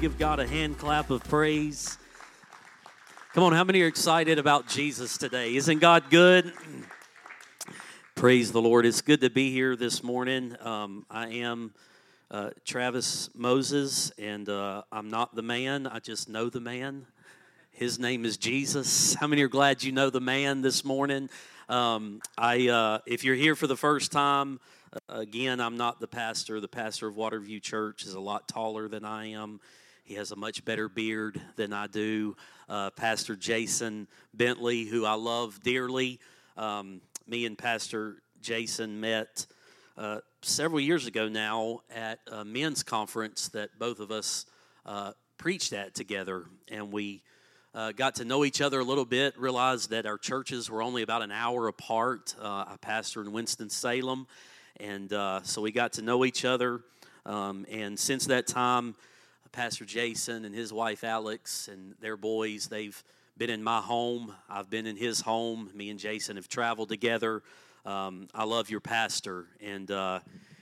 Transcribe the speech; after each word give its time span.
Give 0.00 0.16
God 0.16 0.40
a 0.40 0.46
hand 0.46 0.78
clap 0.78 1.10
of 1.10 1.22
praise? 1.24 1.98
Come 3.34 3.44
on, 3.44 3.52
how 3.52 3.64
many 3.64 3.82
are 3.82 3.86
excited 3.86 4.38
about 4.38 4.66
Jesus 4.66 5.18
today? 5.18 5.54
Isn't 5.56 5.78
God 5.80 6.04
good? 6.08 6.54
Praise 8.14 8.50
the 8.50 8.62
Lord. 8.62 8.86
It's 8.86 9.02
good 9.02 9.20
to 9.20 9.28
be 9.28 9.52
here 9.52 9.76
this 9.76 10.02
morning. 10.02 10.56
Um, 10.62 11.04
I 11.10 11.26
am 11.28 11.74
uh, 12.30 12.48
Travis 12.64 13.28
Moses, 13.34 14.10
and 14.18 14.48
uh, 14.48 14.84
I'm 14.90 15.10
not 15.10 15.34
the 15.34 15.42
man, 15.42 15.86
I 15.86 15.98
just 15.98 16.30
know 16.30 16.48
the 16.48 16.60
man. 16.60 17.04
His 17.70 17.98
name 17.98 18.24
is 18.24 18.38
Jesus. 18.38 19.12
How 19.12 19.26
many 19.26 19.42
are 19.42 19.48
glad 19.48 19.82
you 19.82 19.92
know 19.92 20.08
the 20.08 20.18
man 20.18 20.62
this 20.62 20.82
morning? 20.82 21.28
Um, 21.68 22.22
I, 22.38 22.68
uh, 22.68 22.98
if 23.04 23.22
you're 23.22 23.34
here 23.34 23.54
for 23.54 23.66
the 23.66 23.76
first 23.76 24.12
time, 24.12 24.60
uh, 24.94 25.18
again, 25.18 25.60
I'm 25.60 25.76
not 25.76 26.00
the 26.00 26.08
pastor. 26.08 26.58
The 26.58 26.68
pastor 26.68 27.08
of 27.08 27.16
WaterVue 27.16 27.60
Church 27.60 28.04
is 28.06 28.14
a 28.14 28.20
lot 28.20 28.48
taller 28.48 28.88
than 28.88 29.04
I 29.04 29.32
am. 29.32 29.60
He 30.04 30.14
has 30.14 30.32
a 30.32 30.36
much 30.36 30.64
better 30.64 30.88
beard 30.88 31.40
than 31.56 31.72
I 31.72 31.86
do. 31.86 32.36
Uh, 32.68 32.90
pastor 32.90 33.36
Jason 33.36 34.08
Bentley, 34.34 34.84
who 34.84 35.04
I 35.04 35.14
love 35.14 35.60
dearly. 35.62 36.18
Um, 36.56 37.00
me 37.26 37.46
and 37.46 37.56
Pastor 37.56 38.16
Jason 38.42 39.00
met 39.00 39.46
uh, 39.96 40.18
several 40.42 40.80
years 40.80 41.06
ago 41.06 41.28
now 41.28 41.80
at 41.94 42.18
a 42.30 42.44
men's 42.44 42.82
conference 42.82 43.48
that 43.48 43.78
both 43.78 44.00
of 44.00 44.10
us 44.10 44.46
uh, 44.86 45.12
preached 45.38 45.72
at 45.72 45.94
together, 45.94 46.46
and 46.68 46.92
we 46.92 47.22
uh, 47.74 47.92
got 47.92 48.16
to 48.16 48.24
know 48.24 48.44
each 48.44 48.60
other 48.60 48.80
a 48.80 48.84
little 48.84 49.04
bit. 49.04 49.38
Realized 49.38 49.90
that 49.90 50.06
our 50.06 50.18
churches 50.18 50.70
were 50.70 50.82
only 50.82 51.02
about 51.02 51.22
an 51.22 51.30
hour 51.30 51.68
apart. 51.68 52.34
Uh, 52.40 52.64
I 52.66 52.76
pastor 52.80 53.20
in 53.20 53.32
Winston 53.32 53.70
Salem, 53.70 54.26
and 54.78 55.12
uh, 55.12 55.42
so 55.42 55.62
we 55.62 55.70
got 55.70 55.92
to 55.94 56.02
know 56.02 56.24
each 56.24 56.44
other. 56.44 56.80
Um, 57.26 57.66
and 57.70 57.98
since 57.98 58.26
that 58.26 58.46
time, 58.46 58.94
Pastor 59.52 59.84
Jason 59.84 60.44
and 60.44 60.54
his 60.54 60.72
wife 60.72 61.02
Alex 61.02 61.66
and 61.66 61.96
their 62.00 62.16
boys, 62.16 62.68
they've 62.68 63.02
been 63.36 63.50
in 63.50 63.64
my 63.64 63.80
home. 63.80 64.32
I've 64.48 64.70
been 64.70 64.86
in 64.86 64.96
his 64.96 65.20
home. 65.20 65.70
Me 65.74 65.90
and 65.90 65.98
Jason 65.98 66.36
have 66.36 66.48
traveled 66.48 66.88
together. 66.88 67.42
Um, 67.84 68.28
I 68.32 68.44
love 68.44 68.70
your 68.70 68.78
pastor, 68.78 69.46
and 69.60 69.90
uh, 69.90 70.20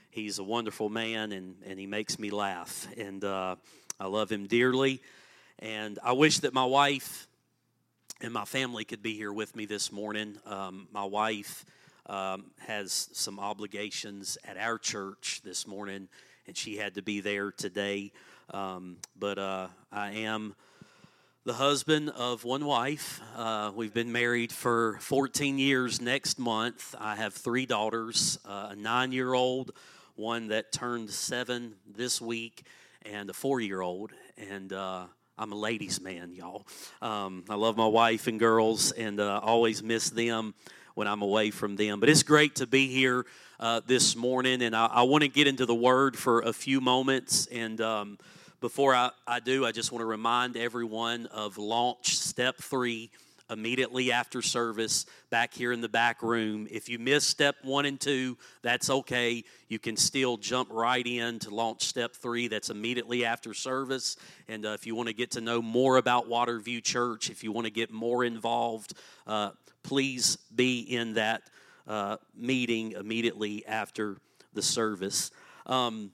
he's 0.09 0.39
a 0.39 0.43
wonderful 0.43 0.89
man, 0.89 1.31
and, 1.33 1.55
and 1.67 1.79
he 1.79 1.85
makes 1.85 2.17
me 2.17 2.31
laugh. 2.31 2.87
And 2.97 3.23
uh, 3.23 3.57
I 3.99 4.07
love 4.07 4.31
him 4.31 4.47
dearly. 4.47 5.01
And 5.59 5.99
I 6.03 6.13
wish 6.13 6.39
that 6.39 6.53
my 6.53 6.65
wife 6.65 7.27
and 8.21 8.33
my 8.33 8.45
family 8.45 8.85
could 8.85 9.03
be 9.03 9.13
here 9.13 9.31
with 9.31 9.55
me 9.55 9.67
this 9.67 9.91
morning. 9.91 10.37
Um, 10.47 10.87
my 10.91 11.05
wife 11.05 11.63
um, 12.07 12.45
has 12.65 13.09
some 13.13 13.39
obligations 13.39 14.39
at 14.43 14.57
our 14.57 14.79
church 14.79 15.41
this 15.43 15.67
morning, 15.67 16.07
and 16.47 16.57
she 16.57 16.77
had 16.77 16.95
to 16.95 17.03
be 17.03 17.19
there 17.19 17.51
today. 17.51 18.11
Um, 18.51 18.97
but 19.17 19.37
uh, 19.37 19.67
I 19.91 20.11
am 20.11 20.55
the 21.45 21.53
husband 21.53 22.09
of 22.09 22.43
one 22.43 22.65
wife. 22.65 23.21
Uh, 23.35 23.71
we've 23.75 23.93
been 23.93 24.11
married 24.11 24.51
for 24.51 24.97
14 25.01 25.59
years 25.59 26.01
next 26.01 26.39
month. 26.39 26.95
I 26.99 27.15
have 27.15 27.33
three 27.33 27.65
daughters 27.65 28.39
uh, 28.45 28.69
a 28.71 28.75
nine 28.75 29.11
year 29.11 29.33
old, 29.33 29.71
one 30.15 30.47
that 30.47 30.71
turned 30.71 31.11
seven 31.11 31.75
this 31.95 32.19
week, 32.19 32.63
and 33.03 33.29
a 33.29 33.33
four 33.33 33.59
year 33.59 33.81
old. 33.81 34.11
And 34.49 34.73
uh, 34.73 35.05
I'm 35.37 35.51
a 35.51 35.55
ladies' 35.55 36.01
man, 36.01 36.33
y'all. 36.33 36.65
Um, 37.01 37.43
I 37.49 37.55
love 37.55 37.77
my 37.77 37.87
wife 37.87 38.25
and 38.27 38.39
girls 38.39 38.91
and 38.91 39.19
uh, 39.19 39.39
always 39.43 39.83
miss 39.83 40.09
them 40.09 40.55
when 40.95 41.07
I'm 41.07 41.21
away 41.21 41.51
from 41.51 41.75
them. 41.75 41.99
But 41.99 42.09
it's 42.09 42.23
great 42.23 42.55
to 42.55 42.67
be 42.67 42.87
here 42.87 43.25
uh, 43.59 43.81
this 43.85 44.15
morning, 44.15 44.61
and 44.63 44.75
I, 44.75 44.87
I 44.87 45.01
want 45.03 45.21
to 45.21 45.29
get 45.29 45.47
into 45.47 45.65
the 45.65 45.75
Word 45.75 46.17
for 46.17 46.41
a 46.41 46.51
few 46.51 46.81
moments. 46.81 47.45
And 47.47 47.79
um, 47.79 48.17
before 48.59 48.93
I, 48.93 49.11
I 49.27 49.39
do, 49.39 49.65
I 49.65 49.71
just 49.71 49.91
want 49.91 50.01
to 50.01 50.05
remind 50.05 50.57
everyone 50.57 51.27
of 51.27 51.57
launch 51.57 52.17
step 52.17 52.57
three 52.57 53.09
immediately 53.49 54.11
after 54.11 54.41
service 54.41 55.05
back 55.29 55.53
here 55.53 55.71
in 55.71 55.81
the 55.81 55.89
back 55.89 56.21
room. 56.21 56.67
If 56.69 56.87
you 56.87 56.99
miss 56.99 57.25
step 57.25 57.55
one 57.63 57.85
and 57.85 57.99
two, 57.99 58.37
that's 58.61 58.89
okay. 58.89 59.43
You 59.69 59.79
can 59.79 59.97
still 59.97 60.37
jump 60.37 60.69
right 60.71 61.05
in 61.05 61.39
to 61.39 61.49
launch 61.49 61.83
step 61.83 62.13
three. 62.13 62.47
That's 62.47 62.69
immediately 62.69 63.25
after 63.25 63.53
service. 63.53 64.17
And 64.47 64.65
uh, 64.65 64.69
if 64.69 64.85
you 64.85 64.93
want 64.93 65.07
to 65.07 65.15
get 65.15 65.31
to 65.31 65.41
know 65.41 65.61
more 65.61 65.97
about 65.97 66.29
WaterVue 66.29 66.83
Church, 66.83 67.29
if 67.29 67.43
you 67.43 67.51
want 67.51 67.65
to 67.65 67.71
get 67.71 67.91
more 67.91 68.23
involved, 68.23 68.93
uh, 69.25 69.51
please 69.83 70.37
be 70.53 70.81
in 70.81 71.15
that 71.15 71.43
uh, 71.87 72.17
meeting 72.35 72.91
immediately 72.91 73.65
after 73.65 74.17
the 74.53 74.61
service. 74.61 75.31
Um, 75.65 76.11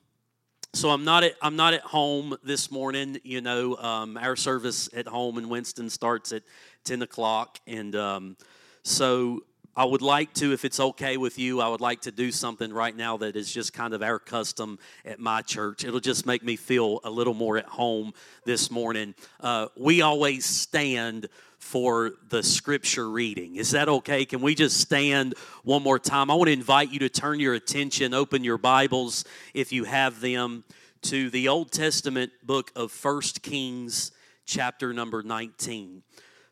so 0.75 0.89
I'm 0.89 1.05
not 1.05 1.23
at 1.23 1.35
I'm 1.41 1.55
not 1.55 1.73
at 1.73 1.81
home 1.81 2.35
this 2.43 2.69
morning. 2.69 3.17
You 3.23 3.39
know, 3.39 3.77
um, 3.77 4.17
our 4.17 4.35
service 4.35 4.89
at 4.93 5.07
home 5.07 5.37
in 5.37 5.47
Winston 5.47 5.89
starts 5.89 6.33
at 6.33 6.43
ten 6.83 7.01
o'clock, 7.01 7.59
and 7.65 7.95
um, 7.95 8.37
so 8.83 9.43
I 9.77 9.83
would 9.83 10.01
like 10.01 10.33
to, 10.35 10.53
if 10.53 10.63
it's 10.63 10.79
okay 10.79 11.17
with 11.17 11.37
you, 11.37 11.59
I 11.59 11.67
would 11.67 11.81
like 11.81 12.01
to 12.03 12.11
do 12.11 12.31
something 12.31 12.71
right 12.71 12.95
now 12.95 13.17
that 13.17 13.35
is 13.35 13.51
just 13.53 13.73
kind 13.73 13.93
of 13.93 14.01
our 14.01 14.19
custom 14.19 14.79
at 15.03 15.19
my 15.19 15.41
church. 15.41 15.83
It'll 15.83 15.99
just 15.99 16.25
make 16.25 16.43
me 16.43 16.55
feel 16.55 17.01
a 17.03 17.09
little 17.09 17.33
more 17.33 17.57
at 17.57 17.65
home 17.65 18.13
this 18.45 18.71
morning. 18.71 19.15
Uh, 19.41 19.67
we 19.75 20.01
always 20.01 20.45
stand 20.45 21.27
for 21.59 22.13
the 22.29 22.41
scripture 22.41 23.09
reading. 23.09 23.57
Is 23.57 23.71
that 23.71 23.89
okay? 23.89 24.23
Can 24.23 24.39
we 24.39 24.55
just 24.55 24.79
stand 24.79 25.33
one 25.63 25.83
more 25.83 25.99
time? 25.99 26.31
I 26.31 26.35
want 26.35 26.47
to 26.47 26.53
invite 26.53 26.89
you 26.89 26.99
to 26.99 27.09
turn 27.09 27.41
your 27.41 27.53
attention, 27.53 28.13
open 28.13 28.45
your 28.45 28.57
Bibles 28.57 29.25
if 29.53 29.73
you 29.73 29.83
have 29.83 30.21
them, 30.21 30.63
to 31.01 31.29
the 31.29 31.49
Old 31.49 31.73
Testament 31.73 32.31
book 32.43 32.71
of 32.77 32.93
First 32.93 33.41
Kings, 33.41 34.13
chapter 34.45 34.93
number 34.93 35.21
19. 35.21 36.01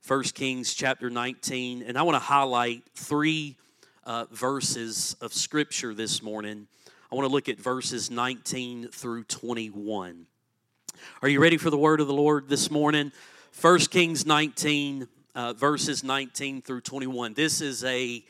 1 0.05 0.23
Kings 0.23 0.73
chapter 0.73 1.09
19. 1.09 1.81
And 1.83 1.97
I 1.97 2.01
want 2.01 2.15
to 2.15 2.19
highlight 2.19 2.83
three 2.93 3.55
uh, 4.05 4.25
verses 4.31 5.15
of 5.21 5.33
scripture 5.33 5.93
this 5.93 6.21
morning. 6.21 6.67
I 7.09 7.15
want 7.15 7.25
to 7.25 7.31
look 7.31 7.47
at 7.47 7.57
verses 7.57 8.11
19 8.11 8.89
through 8.89 9.23
21. 9.23 10.25
Are 11.21 11.29
you 11.29 11.39
ready 11.39 11.55
for 11.55 11.69
the 11.69 11.77
word 11.77 12.01
of 12.01 12.07
the 12.07 12.13
Lord 12.13 12.49
this 12.49 12.69
morning? 12.69 13.13
1 13.61 13.79
Kings 13.79 14.25
19, 14.25 15.07
uh, 15.35 15.53
verses 15.53 16.03
19 16.03 16.61
through 16.61 16.81
21. 16.81 17.33
This 17.33 17.61
is 17.61 17.85
a 17.85 18.25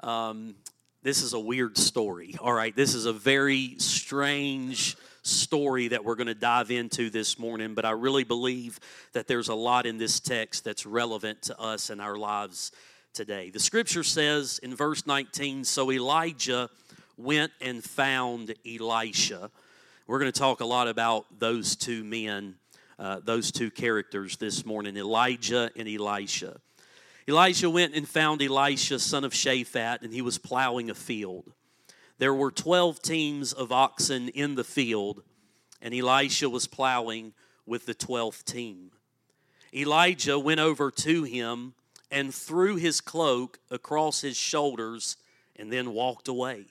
um, 0.00 0.56
this 1.04 1.22
is 1.22 1.34
a 1.34 1.38
weird 1.38 1.78
story. 1.78 2.34
All 2.40 2.52
right, 2.52 2.74
this 2.74 2.96
is 2.96 3.06
a 3.06 3.12
very 3.12 3.76
strange 3.78 4.96
story 5.22 5.88
that 5.88 6.04
we're 6.04 6.16
going 6.16 6.26
to 6.26 6.34
dive 6.34 6.70
into 6.70 7.10
this 7.10 7.38
morning, 7.38 7.74
but 7.74 7.84
I 7.84 7.90
really 7.92 8.24
believe 8.24 8.78
that 9.12 9.26
there's 9.26 9.48
a 9.48 9.54
lot 9.54 9.86
in 9.86 9.98
this 9.98 10.20
text 10.20 10.64
that's 10.64 10.84
relevant 10.84 11.42
to 11.42 11.58
us 11.60 11.90
and 11.90 12.00
our 12.00 12.16
lives 12.16 12.72
today. 13.14 13.50
The 13.50 13.60
scripture 13.60 14.02
says 14.02 14.58
in 14.62 14.74
verse 14.74 15.06
19 15.06 15.64
So 15.64 15.90
Elijah 15.90 16.68
went 17.16 17.52
and 17.60 17.82
found 17.82 18.54
Elisha. 18.66 19.50
We're 20.06 20.18
going 20.18 20.32
to 20.32 20.38
talk 20.38 20.60
a 20.60 20.66
lot 20.66 20.88
about 20.88 21.26
those 21.38 21.76
two 21.76 22.04
men 22.04 22.56
uh, 23.02 23.20
those 23.24 23.50
two 23.50 23.68
characters 23.68 24.36
this 24.36 24.64
morning 24.64 24.96
Elijah 24.96 25.70
and 25.76 25.88
Elisha. 25.88 26.60
Elijah 27.28 27.68
went 27.68 27.94
and 27.94 28.08
found 28.08 28.40
Elisha, 28.40 28.98
son 28.98 29.24
of 29.24 29.32
Shaphat, 29.32 30.02
and 30.02 30.12
he 30.12 30.22
was 30.22 30.38
plowing 30.38 30.88
a 30.88 30.94
field. 30.94 31.52
There 32.18 32.34
were 32.34 32.50
12 32.50 33.02
teams 33.02 33.52
of 33.52 33.72
oxen 33.72 34.28
in 34.28 34.54
the 34.54 34.64
field, 34.64 35.22
and 35.80 35.94
Elisha 35.94 36.48
was 36.48 36.66
plowing 36.66 37.32
with 37.66 37.86
the 37.86 37.94
12th 37.94 38.44
team. 38.44 38.90
Elijah 39.74 40.38
went 40.38 40.60
over 40.60 40.90
to 40.90 41.24
him 41.24 41.74
and 42.10 42.34
threw 42.34 42.76
his 42.76 43.00
cloak 43.00 43.58
across 43.70 44.20
his 44.20 44.36
shoulders 44.36 45.16
and 45.56 45.72
then 45.72 45.94
walked 45.94 46.28
away. 46.28 46.66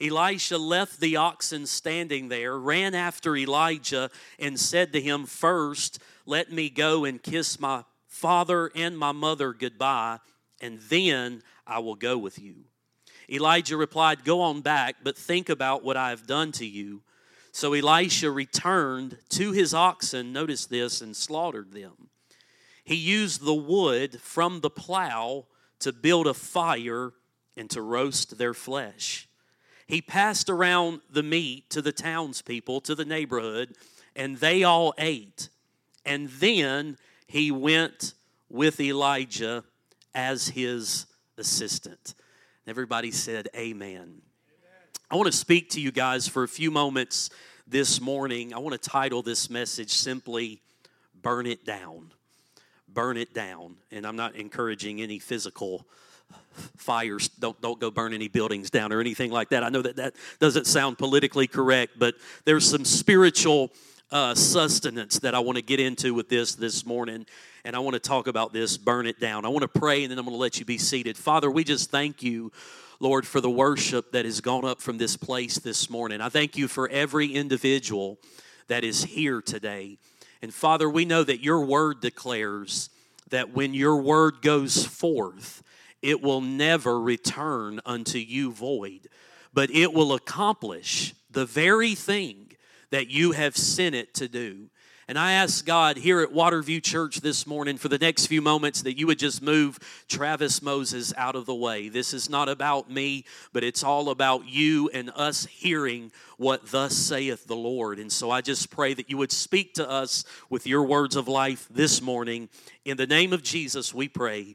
Elisha 0.00 0.56
left 0.56 0.98
the 0.98 1.16
oxen 1.16 1.66
standing 1.66 2.28
there, 2.28 2.58
ran 2.58 2.94
after 2.94 3.36
Elijah, 3.36 4.10
and 4.38 4.58
said 4.58 4.92
to 4.92 5.00
him, 5.00 5.26
First, 5.26 6.00
let 6.24 6.50
me 6.50 6.70
go 6.70 7.04
and 7.04 7.22
kiss 7.22 7.60
my 7.60 7.84
father 8.06 8.70
and 8.74 8.98
my 8.98 9.12
mother 9.12 9.52
goodbye, 9.52 10.18
and 10.60 10.80
then 10.88 11.42
I 11.66 11.80
will 11.80 11.94
go 11.94 12.16
with 12.16 12.38
you. 12.38 12.64
Elijah 13.30 13.76
replied, 13.76 14.24
Go 14.24 14.40
on 14.40 14.60
back, 14.60 14.96
but 15.02 15.16
think 15.16 15.48
about 15.48 15.84
what 15.84 15.96
I 15.96 16.10
have 16.10 16.26
done 16.26 16.52
to 16.52 16.66
you. 16.66 17.02
So 17.52 17.72
Elisha 17.72 18.30
returned 18.30 19.18
to 19.30 19.52
his 19.52 19.74
oxen, 19.74 20.32
notice 20.32 20.66
this, 20.66 21.00
and 21.00 21.16
slaughtered 21.16 21.72
them. 21.72 22.08
He 22.84 22.94
used 22.94 23.44
the 23.44 23.54
wood 23.54 24.20
from 24.20 24.60
the 24.60 24.70
plow 24.70 25.46
to 25.80 25.92
build 25.92 26.26
a 26.26 26.34
fire 26.34 27.12
and 27.56 27.68
to 27.70 27.82
roast 27.82 28.38
their 28.38 28.54
flesh. 28.54 29.28
He 29.86 30.00
passed 30.00 30.48
around 30.48 31.00
the 31.10 31.22
meat 31.22 31.68
to 31.70 31.82
the 31.82 31.92
townspeople, 31.92 32.80
to 32.82 32.94
the 32.94 33.04
neighborhood, 33.04 33.74
and 34.14 34.36
they 34.36 34.62
all 34.62 34.94
ate. 34.98 35.48
And 36.06 36.28
then 36.28 36.96
he 37.26 37.50
went 37.50 38.14
with 38.48 38.80
Elijah 38.80 39.64
as 40.14 40.48
his 40.48 41.06
assistant. 41.36 42.14
Everybody 42.70 43.10
said, 43.10 43.48
Amen. 43.56 43.96
Amen. 43.96 44.20
I 45.10 45.16
want 45.16 45.26
to 45.26 45.36
speak 45.36 45.70
to 45.70 45.80
you 45.80 45.90
guys 45.90 46.28
for 46.28 46.44
a 46.44 46.48
few 46.48 46.70
moments 46.70 47.28
this 47.66 48.00
morning, 48.00 48.54
I 48.54 48.58
want 48.58 48.80
to 48.80 48.88
title 48.88 49.22
this 49.22 49.50
message 49.50 49.90
simply 49.90 50.62
Burn 51.20 51.46
It 51.46 51.64
Down. 51.64 52.12
Burn 52.86 53.16
It 53.16 53.34
Down. 53.34 53.74
And 53.90 54.06
I'm 54.06 54.14
not 54.14 54.36
encouraging 54.36 55.02
any 55.02 55.18
physical 55.18 55.84
fires 56.76 57.26
don't 57.26 57.60
don't 57.60 57.80
go 57.80 57.90
burn 57.90 58.14
any 58.14 58.28
buildings 58.28 58.70
down 58.70 58.92
or 58.92 59.00
anything 59.00 59.32
like 59.32 59.48
that 59.48 59.64
i 59.64 59.68
know 59.68 59.82
that 59.82 59.96
that 59.96 60.14
doesn't 60.38 60.64
sound 60.64 60.96
politically 60.96 61.48
correct 61.48 61.98
but 61.98 62.14
there's 62.44 62.68
some 62.68 62.84
spiritual 62.84 63.72
uh, 64.12 64.34
sustenance 64.34 65.20
that 65.20 65.34
i 65.34 65.38
want 65.38 65.56
to 65.56 65.62
get 65.62 65.78
into 65.78 66.12
with 66.14 66.28
this 66.28 66.54
this 66.54 66.84
morning 66.84 67.24
and 67.64 67.76
i 67.76 67.78
want 67.78 67.94
to 67.94 68.00
talk 68.00 68.26
about 68.26 68.52
this 68.52 68.76
burn 68.76 69.06
it 69.06 69.20
down. 69.20 69.44
I 69.44 69.48
want 69.48 69.62
to 69.62 69.80
pray 69.80 70.02
and 70.02 70.10
then 70.10 70.18
i'm 70.18 70.24
going 70.24 70.36
to 70.36 70.40
let 70.40 70.58
you 70.58 70.64
be 70.64 70.78
seated. 70.78 71.16
Father 71.16 71.50
we 71.50 71.62
just 71.62 71.90
thank 71.90 72.22
you 72.22 72.50
lord 72.98 73.26
for 73.26 73.40
the 73.40 73.50
worship 73.50 74.12
that 74.12 74.24
has 74.24 74.40
gone 74.40 74.64
up 74.64 74.80
from 74.80 74.98
this 74.98 75.16
place 75.16 75.58
this 75.58 75.88
morning. 75.88 76.20
I 76.20 76.28
thank 76.28 76.56
you 76.56 76.66
for 76.66 76.88
every 76.88 77.32
individual 77.32 78.18
that 78.66 78.82
is 78.82 79.04
here 79.04 79.40
today. 79.40 79.98
And 80.42 80.52
father 80.52 80.90
we 80.90 81.04
know 81.04 81.22
that 81.22 81.42
your 81.42 81.64
word 81.64 82.00
declares 82.00 82.90
that 83.30 83.52
when 83.52 83.74
your 83.74 83.96
word 83.96 84.42
goes 84.42 84.84
forth 84.84 85.62
it 86.02 86.20
will 86.20 86.40
never 86.40 86.98
return 86.98 87.80
unto 87.84 88.18
you 88.18 88.50
void, 88.50 89.08
but 89.52 89.70
it 89.70 89.92
will 89.92 90.14
accomplish 90.14 91.14
the 91.30 91.44
very 91.44 91.94
thing 91.94 92.39
that 92.90 93.08
you 93.08 93.32
have 93.32 93.56
sent 93.56 93.94
it 93.94 94.14
to 94.14 94.28
do. 94.28 94.68
And 95.10 95.18
I 95.18 95.32
ask 95.32 95.66
God 95.66 95.96
here 95.96 96.20
at 96.20 96.28
WaterVue 96.28 96.84
Church 96.84 97.16
this 97.16 97.44
morning 97.44 97.76
for 97.78 97.88
the 97.88 97.98
next 97.98 98.28
few 98.28 98.40
moments 98.40 98.82
that 98.82 98.96
you 98.96 99.08
would 99.08 99.18
just 99.18 99.42
move 99.42 99.76
Travis 100.08 100.62
Moses 100.62 101.12
out 101.16 101.34
of 101.34 101.46
the 101.46 101.54
way. 101.54 101.88
This 101.88 102.14
is 102.14 102.30
not 102.30 102.48
about 102.48 102.88
me, 102.88 103.24
but 103.52 103.64
it's 103.64 103.82
all 103.82 104.10
about 104.10 104.46
you 104.46 104.88
and 104.90 105.10
us 105.16 105.46
hearing 105.46 106.12
what 106.36 106.70
thus 106.70 106.94
saith 106.94 107.44
the 107.48 107.56
Lord. 107.56 107.98
And 107.98 108.12
so 108.12 108.30
I 108.30 108.40
just 108.40 108.70
pray 108.70 108.94
that 108.94 109.10
you 109.10 109.16
would 109.16 109.32
speak 109.32 109.74
to 109.74 109.90
us 109.90 110.24
with 110.48 110.64
your 110.64 110.84
words 110.84 111.16
of 111.16 111.26
life 111.26 111.66
this 111.68 112.00
morning. 112.00 112.48
In 112.84 112.96
the 112.96 113.08
name 113.08 113.32
of 113.32 113.42
Jesus, 113.42 113.92
we 113.92 114.06
pray. 114.06 114.54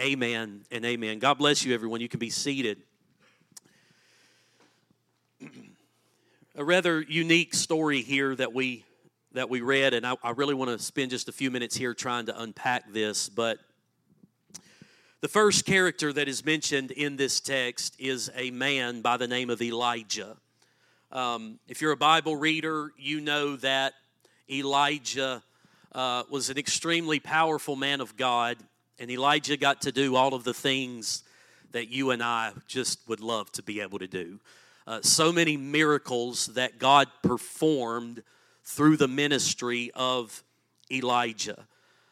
Amen 0.00 0.64
and 0.72 0.84
amen. 0.84 1.20
God 1.20 1.34
bless 1.34 1.64
you, 1.64 1.74
everyone. 1.74 2.00
You 2.00 2.08
can 2.08 2.18
be 2.18 2.30
seated. 2.30 2.78
A 6.54 6.64
rather 6.64 7.00
unique 7.00 7.54
story 7.54 8.02
here 8.02 8.36
that 8.36 8.52
we 8.52 8.84
that 9.34 9.48
we 9.48 9.62
read, 9.62 9.94
and 9.94 10.06
I, 10.06 10.14
I 10.22 10.30
really 10.32 10.52
want 10.52 10.70
to 10.70 10.84
spend 10.84 11.10
just 11.10 11.26
a 11.26 11.32
few 11.32 11.50
minutes 11.50 11.74
here 11.74 11.94
trying 11.94 12.26
to 12.26 12.38
unpack 12.38 12.92
this. 12.92 13.30
But 13.30 13.58
the 15.22 15.28
first 15.28 15.64
character 15.64 16.12
that 16.12 16.28
is 16.28 16.44
mentioned 16.44 16.90
in 16.90 17.16
this 17.16 17.40
text 17.40 17.96
is 17.98 18.30
a 18.36 18.50
man 18.50 19.00
by 19.00 19.16
the 19.16 19.26
name 19.26 19.48
of 19.48 19.62
Elijah. 19.62 20.36
Um, 21.10 21.58
if 21.66 21.80
you're 21.80 21.92
a 21.92 21.96
Bible 21.96 22.36
reader, 22.36 22.92
you 22.98 23.22
know 23.22 23.56
that 23.56 23.94
Elijah 24.50 25.42
uh, 25.92 26.24
was 26.28 26.50
an 26.50 26.58
extremely 26.58 27.18
powerful 27.18 27.76
man 27.76 28.02
of 28.02 28.18
God. 28.18 28.58
And 28.98 29.10
Elijah 29.10 29.56
got 29.56 29.80
to 29.82 29.92
do 29.92 30.14
all 30.14 30.34
of 30.34 30.44
the 30.44 30.54
things 30.54 31.22
that 31.70 31.88
you 31.88 32.10
and 32.10 32.22
I 32.22 32.52
just 32.66 33.08
would 33.08 33.20
love 33.20 33.50
to 33.52 33.62
be 33.62 33.80
able 33.80 33.98
to 34.00 34.06
do. 34.06 34.40
Uh, 34.86 35.00
so 35.02 35.32
many 35.32 35.56
miracles 35.56 36.46
that 36.46 36.78
God 36.78 37.08
performed 37.22 38.22
through 38.64 38.96
the 38.96 39.08
ministry 39.08 39.90
of 39.94 40.42
Elijah. 40.90 41.66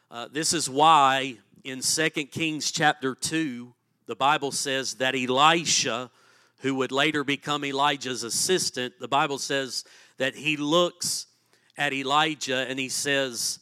Uh, 0.09 0.27
this 0.31 0.53
is 0.53 0.69
why 0.69 1.37
in 1.63 1.81
2 1.81 2.09
Kings 2.27 2.71
chapter 2.71 3.15
2, 3.15 3.73
the 4.07 4.15
Bible 4.15 4.51
says 4.51 4.95
that 4.95 5.15
Elisha, 5.15 6.09
who 6.59 6.75
would 6.75 6.91
later 6.91 7.23
become 7.23 7.63
Elijah's 7.63 8.23
assistant, 8.23 8.93
the 8.99 9.07
Bible 9.07 9.37
says 9.37 9.83
that 10.17 10.35
he 10.35 10.57
looks 10.57 11.27
at 11.77 11.93
Elijah 11.93 12.65
and 12.69 12.79
he 12.79 12.89
says, 12.89 13.59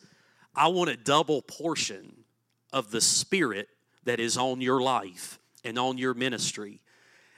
I 0.56 0.68
want 0.68 0.90
a 0.90 0.98
double 0.98 1.42
portion 1.42 2.26
of 2.74 2.92
the 2.92 3.02
Spirit 3.02 3.70
that 4.04 4.20
is 4.20 4.38
on 4.38 4.62
your 4.62 4.82
life 4.82 5.40
and 5.64 5.78
on 5.78 5.98
your 5.98 6.14
ministry. 6.14 6.82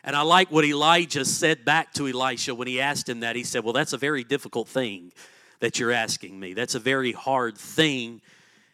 And 0.04 0.16
I 0.16 0.22
like 0.22 0.52
what 0.52 0.66
Elijah 0.66 1.26
said 1.26 1.64
back 1.64 1.94
to 1.94 2.08
Elisha 2.08 2.56
when 2.56 2.68
he 2.68 2.82
asked 2.82 3.08
him 3.08 3.20
that. 3.20 3.36
He 3.36 3.44
said, 3.44 3.64
Well, 3.64 3.74
that's 3.74 3.94
a 3.94 3.98
very 3.98 4.24
difficult 4.24 4.68
thing 4.68 5.12
that 5.60 5.80
you're 5.80 5.92
asking 5.92 6.40
me. 6.40 6.54
That's 6.54 6.76
a 6.76 6.80
very 6.80 7.12
hard 7.12 7.58
thing. 7.58 8.22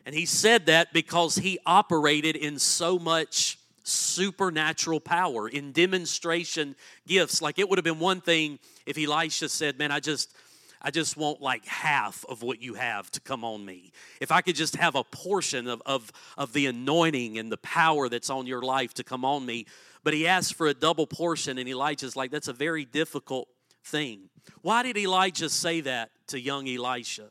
And 0.05 0.15
he 0.15 0.25
said 0.25 0.67
that 0.67 0.93
because 0.93 1.35
he 1.35 1.59
operated 1.65 2.37
in 2.37 2.59
so 2.59 2.97
much 2.97 3.59
supernatural 3.83 4.99
power, 4.99 5.47
in 5.47 5.71
demonstration 5.71 6.75
gifts. 7.07 7.41
Like 7.41 7.59
it 7.59 7.69
would 7.69 7.77
have 7.77 7.85
been 7.85 7.99
one 7.99 8.21
thing 8.21 8.59
if 8.85 8.97
Elisha 8.97 9.49
said, 9.49 9.77
Man, 9.77 9.91
I 9.91 9.99
just 9.99 10.33
I 10.81 10.91
just 10.91 11.17
want 11.17 11.41
like 11.41 11.65
half 11.65 12.23
of 12.29 12.43
what 12.43 12.61
you 12.61 12.75
have 12.75 13.09
to 13.11 13.19
come 13.19 13.43
on 13.43 13.65
me. 13.65 13.91
If 14.21 14.31
I 14.31 14.41
could 14.41 14.55
just 14.55 14.75
have 14.75 14.95
a 14.95 15.03
portion 15.03 15.67
of, 15.67 15.81
of, 15.85 16.11
of 16.37 16.53
the 16.53 16.67
anointing 16.67 17.37
and 17.37 17.51
the 17.51 17.57
power 17.57 18.09
that's 18.09 18.29
on 18.29 18.45
your 18.45 18.61
life 18.61 18.93
to 18.95 19.03
come 19.03 19.25
on 19.25 19.45
me. 19.45 19.65
But 20.03 20.13
he 20.13 20.27
asked 20.27 20.55
for 20.55 20.67
a 20.67 20.73
double 20.73 21.07
portion, 21.07 21.57
and 21.57 21.67
Elijah's 21.67 22.15
like, 22.15 22.31
that's 22.31 22.47
a 22.47 22.53
very 22.53 22.85
difficult 22.85 23.47
thing. 23.83 24.29
Why 24.61 24.83
did 24.83 24.97
Elijah 24.97 25.49
say 25.49 25.81
that 25.81 26.11
to 26.27 26.39
young 26.39 26.67
Elisha? 26.67 27.29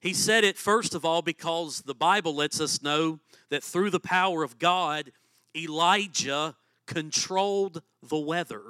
He 0.00 0.14
said 0.14 0.44
it, 0.44 0.56
first 0.56 0.94
of 0.94 1.04
all, 1.04 1.22
because 1.22 1.82
the 1.82 1.94
Bible 1.94 2.34
lets 2.34 2.60
us 2.60 2.82
know 2.82 3.18
that 3.50 3.64
through 3.64 3.90
the 3.90 4.00
power 4.00 4.42
of 4.42 4.58
God, 4.58 5.10
Elijah 5.56 6.54
controlled 6.86 7.82
the 8.02 8.18
weather. 8.18 8.62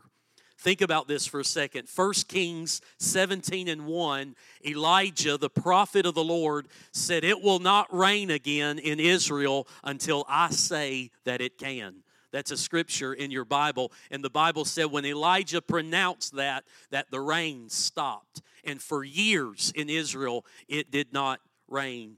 Think 0.61 0.81
about 0.81 1.06
this 1.06 1.25
for 1.25 1.38
a 1.38 1.44
second. 1.44 1.88
1 1.94 2.12
Kings 2.26 2.81
17 2.99 3.69
and 3.69 3.87
1, 3.87 4.34
Elijah, 4.66 5.37
the 5.37 5.50
prophet 5.50 6.04
of 6.04 6.14
the 6.14 6.25
Lord, 6.25 6.66
said, 6.93 7.22
It 7.22 7.43
will 7.43 7.61
not 7.61 7.94
rain 7.94 8.31
again 8.31 8.78
in 8.78 8.99
Israel 8.99 9.69
until 9.84 10.25
I 10.28 10.50
say 10.50 11.11
that 11.25 11.40
it 11.40 11.58
can. 11.58 12.02
That's 12.32 12.50
a 12.50 12.56
scripture 12.56 13.14
in 13.14 13.30
your 13.30 13.44
Bible. 13.44 13.92
And 14.10 14.22
the 14.22 14.30
Bible 14.30 14.64
said 14.64 14.86
when 14.86 15.06
Elijah 15.06 15.62
pronounced 15.62 16.36
that, 16.36 16.64
that 16.90 17.10
the 17.10 17.20
rain 17.20 17.69
stopped. 17.69 18.42
And 18.64 18.82
for 18.82 19.02
years 19.02 19.72
in 19.75 19.88
Israel, 19.88 20.44
it 20.69 20.90
did 20.90 21.12
not 21.12 21.40
rain 21.69 22.16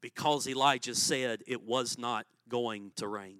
because 0.00 0.46
Elijah 0.48 0.94
said 0.94 1.42
it 1.46 1.62
was 1.62 1.98
not 1.98 2.26
going 2.48 2.92
to 2.96 3.08
rain. 3.08 3.38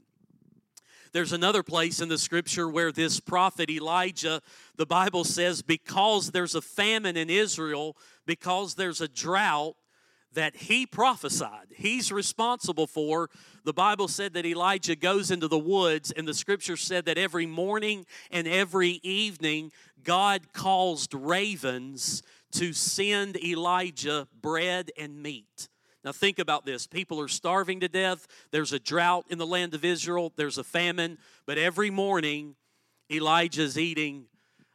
There's 1.12 1.32
another 1.32 1.64
place 1.64 2.00
in 2.00 2.08
the 2.08 2.18
scripture 2.18 2.68
where 2.68 2.92
this 2.92 3.18
prophet 3.18 3.68
Elijah, 3.68 4.40
the 4.76 4.86
Bible 4.86 5.24
says, 5.24 5.60
because 5.60 6.30
there's 6.30 6.54
a 6.54 6.62
famine 6.62 7.16
in 7.16 7.28
Israel, 7.28 7.96
because 8.26 8.76
there's 8.76 9.00
a 9.00 9.08
drought, 9.08 9.74
that 10.34 10.56
he 10.56 10.86
prophesied. 10.86 11.66
He's 11.74 12.12
responsible 12.12 12.86
for. 12.86 13.30
The 13.64 13.72
Bible 13.72 14.08
said 14.08 14.34
that 14.34 14.46
Elijah 14.46 14.96
goes 14.96 15.30
into 15.30 15.48
the 15.48 15.58
woods, 15.58 16.10
and 16.10 16.26
the 16.26 16.34
scripture 16.34 16.76
said 16.76 17.04
that 17.06 17.18
every 17.18 17.46
morning 17.46 18.06
and 18.30 18.46
every 18.46 19.00
evening, 19.02 19.72
God 20.02 20.52
caused 20.52 21.14
ravens 21.14 22.22
to 22.52 22.72
send 22.72 23.42
Elijah 23.42 24.26
bread 24.40 24.90
and 24.98 25.22
meat. 25.22 25.68
Now, 26.02 26.12
think 26.12 26.38
about 26.38 26.64
this. 26.64 26.86
People 26.86 27.20
are 27.20 27.28
starving 27.28 27.80
to 27.80 27.88
death. 27.88 28.26
There's 28.50 28.72
a 28.72 28.78
drought 28.78 29.26
in 29.28 29.38
the 29.38 29.46
land 29.46 29.74
of 29.74 29.84
Israel, 29.84 30.32
there's 30.36 30.58
a 30.58 30.64
famine. 30.64 31.18
But 31.46 31.58
every 31.58 31.90
morning, 31.90 32.56
Elijah's 33.10 33.78
eating 33.78 34.24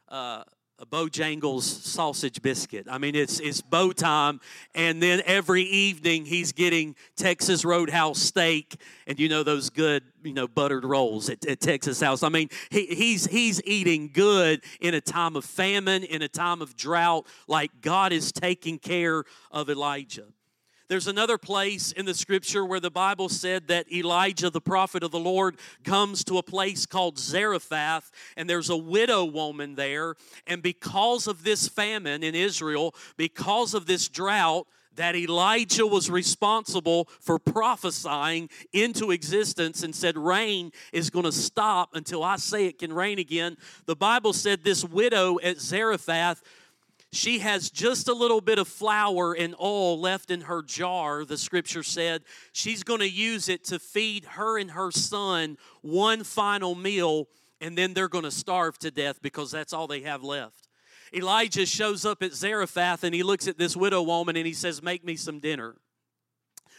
uh, 0.08 0.44
a 0.78 0.84
Bojangles 0.84 1.62
sausage 1.62 2.42
biscuit. 2.42 2.86
I 2.90 2.98
mean, 2.98 3.14
it's 3.14 3.40
it's 3.40 3.62
Bo 3.62 3.92
time, 3.92 4.40
and 4.74 5.02
then 5.02 5.22
every 5.24 5.62
evening 5.62 6.26
he's 6.26 6.52
getting 6.52 6.96
Texas 7.16 7.64
Roadhouse 7.64 8.18
steak, 8.18 8.76
and 9.06 9.18
you 9.18 9.28
know 9.28 9.42
those 9.42 9.70
good 9.70 10.02
you 10.22 10.34
know 10.34 10.46
buttered 10.46 10.84
rolls 10.84 11.30
at, 11.30 11.46
at 11.46 11.60
Texas 11.60 12.00
House. 12.00 12.22
I 12.22 12.28
mean, 12.28 12.50
he, 12.70 12.86
he's 12.86 13.26
he's 13.26 13.62
eating 13.64 14.10
good 14.12 14.62
in 14.80 14.92
a 14.92 15.00
time 15.00 15.34
of 15.34 15.44
famine, 15.44 16.04
in 16.04 16.20
a 16.20 16.28
time 16.28 16.60
of 16.60 16.76
drought, 16.76 17.26
like 17.48 17.70
God 17.80 18.12
is 18.12 18.30
taking 18.30 18.78
care 18.78 19.24
of 19.50 19.70
Elijah. 19.70 20.26
There's 20.88 21.08
another 21.08 21.36
place 21.36 21.90
in 21.90 22.06
the 22.06 22.14
scripture 22.14 22.64
where 22.64 22.80
the 22.80 22.90
Bible 22.90 23.28
said 23.28 23.68
that 23.68 23.92
Elijah, 23.92 24.50
the 24.50 24.60
prophet 24.60 25.02
of 25.02 25.10
the 25.10 25.18
Lord, 25.18 25.56
comes 25.84 26.22
to 26.24 26.38
a 26.38 26.42
place 26.42 26.86
called 26.86 27.18
Zarephath, 27.18 28.10
and 28.36 28.48
there's 28.48 28.70
a 28.70 28.76
widow 28.76 29.24
woman 29.24 29.74
there. 29.74 30.14
And 30.46 30.62
because 30.62 31.26
of 31.26 31.42
this 31.42 31.66
famine 31.66 32.22
in 32.22 32.34
Israel, 32.34 32.94
because 33.16 33.74
of 33.74 33.86
this 33.86 34.08
drought, 34.08 34.68
that 34.96 35.14
Elijah 35.14 35.86
was 35.86 36.08
responsible 36.08 37.08
for 37.20 37.38
prophesying 37.38 38.48
into 38.72 39.10
existence 39.10 39.82
and 39.82 39.94
said, 39.94 40.16
Rain 40.16 40.72
is 40.92 41.10
going 41.10 41.26
to 41.26 41.32
stop 41.32 41.90
until 41.94 42.24
I 42.24 42.36
say 42.36 42.66
it 42.66 42.78
can 42.78 42.92
rain 42.92 43.18
again. 43.18 43.56
The 43.84 43.96
Bible 43.96 44.32
said 44.32 44.64
this 44.64 44.84
widow 44.84 45.38
at 45.42 45.60
Zarephath 45.60 46.42
she 47.16 47.38
has 47.40 47.70
just 47.70 48.08
a 48.08 48.14
little 48.14 48.40
bit 48.40 48.58
of 48.58 48.68
flour 48.68 49.32
and 49.32 49.54
oil 49.60 49.98
left 50.00 50.30
in 50.30 50.42
her 50.42 50.62
jar, 50.62 51.24
the 51.24 51.38
scripture 51.38 51.82
said. 51.82 52.22
She's 52.52 52.82
going 52.82 53.00
to 53.00 53.08
use 53.08 53.48
it 53.48 53.64
to 53.64 53.78
feed 53.78 54.24
her 54.24 54.58
and 54.58 54.70
her 54.72 54.90
son 54.90 55.56
one 55.82 56.24
final 56.24 56.74
meal, 56.74 57.28
and 57.60 57.76
then 57.76 57.94
they're 57.94 58.08
going 58.08 58.24
to 58.24 58.30
starve 58.30 58.78
to 58.80 58.90
death 58.90 59.20
because 59.22 59.50
that's 59.50 59.72
all 59.72 59.86
they 59.86 60.02
have 60.02 60.22
left. 60.22 60.68
Elijah 61.14 61.66
shows 61.66 62.04
up 62.04 62.22
at 62.22 62.32
Zarephath 62.34 63.04
and 63.04 63.14
he 63.14 63.22
looks 63.22 63.46
at 63.46 63.58
this 63.58 63.76
widow 63.76 64.02
woman 64.02 64.36
and 64.36 64.46
he 64.46 64.52
says, 64.52 64.82
Make 64.82 65.04
me 65.04 65.16
some 65.16 65.38
dinner. 65.38 65.76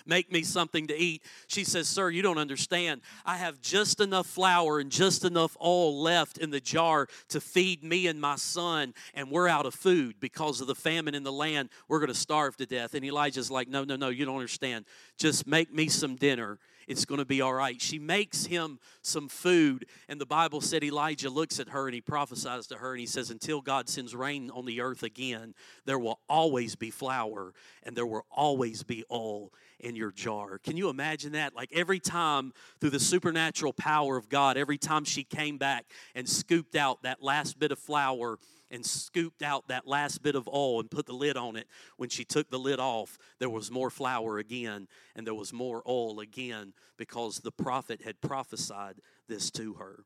Make 0.08 0.32
me 0.32 0.44
something 0.44 0.88
to 0.88 0.98
eat. 0.98 1.24
She 1.48 1.64
says, 1.64 1.88
Sir, 1.88 2.10
you 2.10 2.22
don't 2.22 2.38
understand. 2.38 3.02
I 3.26 3.38
have 3.38 3.62
just 3.62 4.00
enough 4.00 4.28
flour 4.28 4.80
and 4.80 4.92
just 4.92 5.26
enough 5.26 5.58
oil 5.64 6.02
left 6.02 6.38
in 6.38 6.50
the 6.50 6.60
jar 6.60 7.08
to 7.30 7.42
feed 7.42 7.84
me 7.84 8.08
and 8.08 8.20
my 8.20 8.36
son, 8.36 8.94
and 9.14 9.30
we're 9.30 9.48
out 9.48 9.66
of 9.66 9.74
food 9.74 10.16
because 10.20 10.62
of 10.62 10.68
the 10.68 10.76
famine 10.76 11.16
in 11.16 11.24
the 11.24 11.32
land. 11.32 11.70
We're 11.88 12.00
going 12.00 12.08
to 12.08 12.16
starve 12.16 12.58
to 12.58 12.66
death. 12.66 12.94
And 12.94 13.04
Elijah's 13.04 13.52
like, 13.52 13.68
No, 13.68 13.84
no, 13.84 13.96
no, 13.96 14.10
you 14.10 14.26
don't 14.26 14.36
understand. 14.36 14.86
Just 15.18 15.46
make 15.48 15.74
me 15.74 15.88
some 15.88 16.16
dinner 16.16 16.60
it's 16.88 17.06
going 17.06 17.20
to 17.20 17.26
be 17.26 17.42
all 17.42 17.54
right. 17.54 17.82
She 17.82 18.00
makes 18.00 18.46
him 18.46 18.80
some 19.02 19.28
food, 19.28 19.86
and 20.08 20.20
the 20.20 20.26
Bible 20.26 20.62
said 20.62 20.84
Elijah 20.84 21.30
looks 21.30 21.60
at 21.60 21.70
her 21.70 21.86
and 21.88 21.94
he 21.94 22.02
prophesies 22.02 22.68
to 22.68 22.78
her 22.78 22.92
and 22.94 23.00
he 23.00 23.06
says, 23.06 23.30
Until 23.30 23.62
God 23.62 23.90
sends 23.90 24.16
rain 24.16 24.50
on 24.50 24.66
the 24.66 24.82
earth 24.82 25.04
again, 25.04 25.54
there 25.86 26.00
will 26.00 26.20
always 26.30 26.76
be 26.76 26.90
flour 26.90 27.54
and 27.84 27.96
there 27.96 28.08
will 28.08 28.26
always 28.32 28.84
be 28.84 29.04
oil 29.12 29.52
in 29.80 29.96
your 29.96 30.12
jar. 30.12 30.58
Can 30.58 30.78
you 30.78 30.90
imagine 30.90 31.34
that? 31.34 31.56
Like 31.56 31.72
every 31.74 32.00
time 32.00 32.54
through 32.80 32.92
the 32.92 33.00
supernatural 33.00 33.74
power 33.74 34.18
of 34.18 34.30
God, 34.30 34.58
every 34.58 34.78
time 34.78 35.04
she 35.04 35.24
came 35.24 35.58
back 35.58 35.86
and 36.16 36.28
scooped 36.28 36.76
out 36.76 37.04
that 37.04 37.22
last 37.22 37.60
bit 37.60 37.72
of 37.72 37.80
flour 37.80 38.40
and 38.72 38.86
scooped 38.86 39.42
out 39.42 39.68
that 39.68 39.88
last 39.88 40.22
bit 40.22 40.36
of 40.36 40.48
oil 40.48 40.80
and 40.80 40.92
put 40.92 41.06
the 41.06 41.14
lid 41.14 41.38
on 41.38 41.56
it. 41.56 41.68
When 41.98 42.10
she 42.10 42.26
took 42.26 42.50
the 42.50 42.60
lid 42.60 42.80
off, 42.80 43.18
there 43.40 43.50
was 43.50 43.72
more 43.72 43.90
flour 43.90 44.38
again 44.38 44.88
and 45.16 45.26
there 45.26 45.34
was 45.34 45.54
more 45.54 45.84
oil 45.88 46.20
again 46.20 46.74
because 46.98 47.40
the 47.40 47.52
prophet 47.52 48.02
had 48.04 48.22
prophesied 48.22 48.96
this 49.28 49.52
to 49.52 49.76
her. 49.76 50.04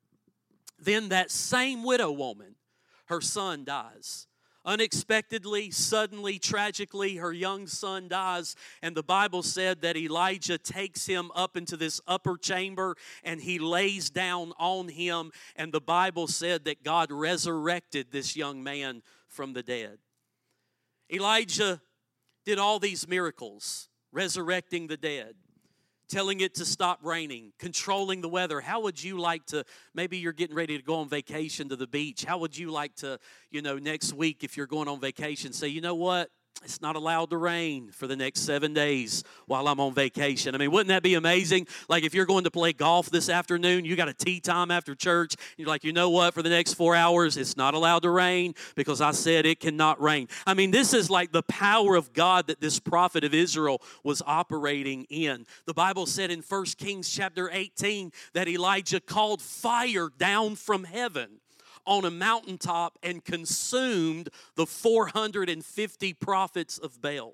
Then 0.80 1.10
that 1.10 1.32
same 1.32 1.84
widow 1.84 2.12
woman, 2.12 2.56
her 3.06 3.22
son 3.22 3.64
dies. 3.64 4.28
Unexpectedly, 4.64 5.72
suddenly, 5.72 6.38
tragically, 6.38 7.16
her 7.16 7.34
young 7.34 7.66
son 7.68 8.08
dies. 8.08 8.56
And 8.82 8.96
the 8.96 9.04
Bible 9.04 9.42
said 9.42 9.82
that 9.82 9.98
Elijah 9.98 10.58
takes 10.58 11.08
him 11.08 11.32
up 11.36 11.58
into 11.58 11.76
this 11.76 12.00
upper 12.08 12.38
chamber 12.38 12.96
and 13.24 13.42
he 13.42 13.58
lays 13.58 14.10
down 14.10 14.54
on 14.60 14.90
him. 14.90 15.32
And 15.56 15.72
the 15.72 15.82
Bible 15.82 16.28
said 16.28 16.66
that 16.66 16.84
God 16.84 17.12
resurrected 17.12 18.12
this 18.12 18.36
young 18.36 18.64
man 18.64 19.02
from 19.28 19.54
the 19.54 19.64
dead. 19.64 19.98
Elijah 21.12 21.82
did 22.46 22.60
all 22.60 22.80
these 22.80 23.08
miracles, 23.08 23.90
resurrecting 24.12 24.88
the 24.88 24.98
dead 24.98 25.36
telling 26.12 26.42
it 26.42 26.56
to 26.56 26.66
stop 26.66 27.00
raining, 27.04 27.54
controlling 27.58 28.20
the 28.20 28.28
weather. 28.28 28.60
How 28.60 28.82
would 28.82 29.02
you 29.02 29.18
like 29.18 29.46
to? 29.48 29.64
Maybe 29.96 30.18
you're 30.18 30.34
getting 30.34 30.56
ready 30.56 30.78
to 30.78 30.84
go 30.84 30.96
on 30.96 31.08
vacation 31.08 31.70
to 31.70 31.78
the 31.78 31.88
beach. 31.88 32.26
How 32.26 32.38
would 32.40 32.58
you 32.58 32.70
like 32.70 32.94
to, 32.98 33.18
you 33.50 33.62
know, 33.62 33.78
next 33.78 34.14
week 34.14 34.44
if 34.44 34.58
you're 34.58 34.68
going 34.68 34.90
on 34.90 35.00
vacation, 35.00 35.54
say, 35.54 35.70
you 35.70 35.80
know 35.80 35.96
what? 35.96 36.30
It's 36.64 36.80
not 36.80 36.96
allowed 36.96 37.32
to 37.32 37.38
rain 37.38 37.90
for 37.92 38.06
the 38.06 38.16
next 38.16 38.42
seven 38.42 38.72
days 38.74 39.24
while 39.48 39.68
I'm 39.68 39.80
on 39.80 39.96
vacation. 39.96 40.54
I 40.54 40.60
mean, 40.60 40.70
wouldn't 40.70 40.90
that 40.90 41.02
be 41.02 41.16
amazing? 41.16 41.66
Like 41.90 42.04
if 42.04 42.14
you're 42.14 42.28
going 42.28 42.44
to 42.44 42.52
play 42.52 42.72
golf 42.72 43.10
this 43.10 43.30
afternoon, 43.30 43.84
you 43.84 43.96
got 43.96 44.10
a 44.10 44.14
tee 44.14 44.40
time 44.40 44.70
after 44.70 44.94
church. 44.94 45.36
You're 45.58 45.68
like, 45.68 45.84
you 45.84 45.92
know 45.92 46.12
what? 46.12 46.36
For 46.36 46.44
the 46.44 46.50
next 46.50 46.76
four 46.76 46.96
hours, 46.96 47.36
it's 47.36 47.58
not 47.58 47.74
allowed 47.74 48.04
to 48.04 48.12
rain 48.12 48.54
because 48.76 49.02
I 49.02 49.10
said 49.12 49.48
it 49.48 49.60
cannot 49.60 50.00
rain. 50.00 50.28
I 50.46 50.54
mean, 50.54 50.70
this 50.70 50.94
is 50.94 51.10
like 51.10 51.32
the 51.32 51.44
power 51.44 51.96
of 51.96 52.14
God 52.14 52.46
that 52.48 52.62
this 52.62 52.80
prophet 52.80 53.24
of 53.24 53.34
Israel 53.34 53.82
was 54.04 54.22
operating 54.28 55.06
in. 55.10 55.48
The 55.66 55.74
Bible 55.74 56.06
said 56.06 56.30
in 56.30 56.44
1 56.48 56.66
Kings 56.78 57.10
chapter 57.10 57.50
18 57.52 58.12
that 58.34 58.48
Elijah 58.48 59.00
called 59.00 59.42
fire 59.42 60.10
down 60.16 60.56
from 60.56 60.84
heaven 60.84 61.41
on 61.86 62.06
a 62.06 62.12
mountaintop 62.12 62.98
and 63.04 63.24
consumed 63.24 64.30
the 64.56 64.66
450 64.66 66.14
prophets 66.14 66.78
of 66.78 67.02
Baal. 67.02 67.34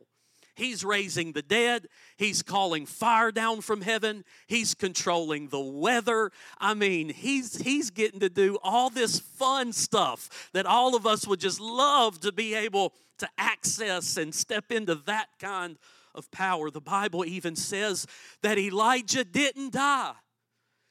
He's 0.57 0.83
raising 0.83 1.33
the 1.33 1.43
dead. 1.43 1.87
He's 2.17 2.41
calling 2.41 2.87
fire 2.87 3.31
down 3.31 3.61
from 3.61 3.81
heaven. 3.81 4.25
He's 4.47 4.73
controlling 4.73 5.49
the 5.49 5.59
weather. 5.59 6.31
I 6.57 6.73
mean, 6.73 7.09
he's 7.09 7.61
he's 7.61 7.91
getting 7.91 8.21
to 8.21 8.29
do 8.29 8.57
all 8.63 8.89
this 8.89 9.19
fun 9.19 9.71
stuff 9.71 10.49
that 10.53 10.65
all 10.65 10.95
of 10.95 11.05
us 11.05 11.27
would 11.27 11.39
just 11.39 11.59
love 11.59 12.19
to 12.21 12.31
be 12.31 12.55
able 12.55 12.93
to 13.19 13.29
access 13.37 14.17
and 14.17 14.33
step 14.33 14.71
into 14.71 14.95
that 15.05 15.27
kind 15.39 15.77
of 16.15 16.31
power. 16.31 16.71
The 16.71 16.81
Bible 16.81 17.23
even 17.23 17.55
says 17.55 18.07
that 18.41 18.57
Elijah 18.57 19.23
didn't 19.23 19.73
die. 19.73 20.13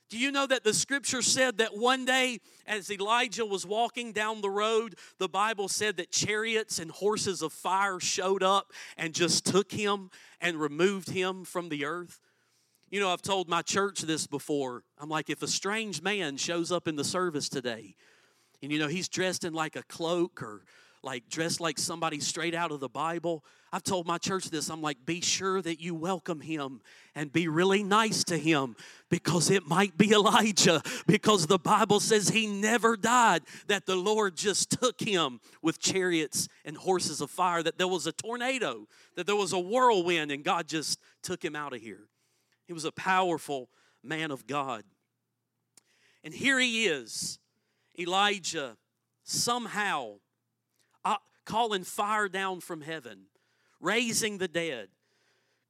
Do 0.08 0.18
you 0.18 0.30
know 0.30 0.46
that 0.46 0.62
the 0.62 0.72
scripture 0.72 1.22
said 1.22 1.58
that 1.58 1.76
one 1.76 2.04
day, 2.04 2.38
as 2.66 2.90
Elijah 2.90 3.44
was 3.44 3.66
walking 3.66 4.12
down 4.12 4.40
the 4.40 4.50
road, 4.50 4.94
the 5.18 5.28
Bible 5.28 5.68
said 5.68 5.96
that 5.96 6.12
chariots 6.12 6.78
and 6.78 6.92
horses 6.92 7.42
of 7.42 7.52
fire 7.52 7.98
showed 7.98 8.44
up 8.44 8.72
and 8.96 9.12
just 9.12 9.44
took 9.44 9.72
him 9.72 10.10
and 10.40 10.60
removed 10.60 11.10
him 11.10 11.44
from 11.44 11.70
the 11.70 11.84
earth? 11.84 12.20
You 12.88 13.00
know, 13.00 13.10
I've 13.10 13.22
told 13.22 13.48
my 13.48 13.62
church 13.62 14.02
this 14.02 14.28
before. 14.28 14.84
I'm 14.96 15.08
like, 15.08 15.28
if 15.28 15.42
a 15.42 15.48
strange 15.48 16.02
man 16.02 16.36
shows 16.36 16.70
up 16.70 16.86
in 16.86 16.94
the 16.94 17.04
service 17.04 17.48
today, 17.48 17.96
and 18.62 18.70
you 18.70 18.78
know, 18.78 18.88
he's 18.88 19.08
dressed 19.08 19.42
in 19.42 19.54
like 19.54 19.74
a 19.74 19.82
cloak 19.82 20.40
or 20.40 20.62
like 21.06 21.28
dressed 21.30 21.60
like 21.60 21.78
somebody 21.78 22.18
straight 22.18 22.52
out 22.52 22.72
of 22.72 22.80
the 22.80 22.88
Bible. 22.88 23.44
I've 23.72 23.84
told 23.84 24.08
my 24.08 24.18
church 24.18 24.50
this. 24.50 24.68
I'm 24.68 24.82
like, 24.82 25.06
be 25.06 25.20
sure 25.20 25.62
that 25.62 25.80
you 25.80 25.94
welcome 25.94 26.40
him 26.40 26.80
and 27.14 27.32
be 27.32 27.46
really 27.46 27.84
nice 27.84 28.24
to 28.24 28.36
him 28.36 28.74
because 29.08 29.48
it 29.48 29.66
might 29.66 29.96
be 29.96 30.12
Elijah, 30.12 30.82
because 31.06 31.46
the 31.46 31.60
Bible 31.60 32.00
says 32.00 32.28
he 32.28 32.48
never 32.48 32.96
died, 32.96 33.42
that 33.68 33.86
the 33.86 33.94
Lord 33.94 34.36
just 34.36 34.70
took 34.70 35.00
him 35.00 35.40
with 35.62 35.78
chariots 35.78 36.48
and 36.64 36.76
horses 36.76 37.20
of 37.20 37.30
fire, 37.30 37.62
that 37.62 37.78
there 37.78 37.88
was 37.88 38.08
a 38.08 38.12
tornado, 38.12 38.88
that 39.14 39.26
there 39.26 39.36
was 39.36 39.52
a 39.52 39.60
whirlwind, 39.60 40.32
and 40.32 40.42
God 40.42 40.66
just 40.66 40.98
took 41.22 41.44
him 41.44 41.54
out 41.54 41.72
of 41.72 41.80
here. 41.80 42.08
He 42.66 42.72
was 42.72 42.84
a 42.84 42.92
powerful 42.92 43.68
man 44.02 44.32
of 44.32 44.46
God. 44.46 44.82
And 46.24 46.34
here 46.34 46.58
he 46.58 46.86
is, 46.86 47.38
Elijah, 47.96 48.76
somehow 49.22 50.16
Uh, 51.06 51.18
calling 51.44 51.84
fire 51.84 52.28
down 52.28 52.58
from 52.58 52.80
heaven, 52.80 53.26
raising 53.80 54.38
the 54.38 54.48
dead, 54.48 54.88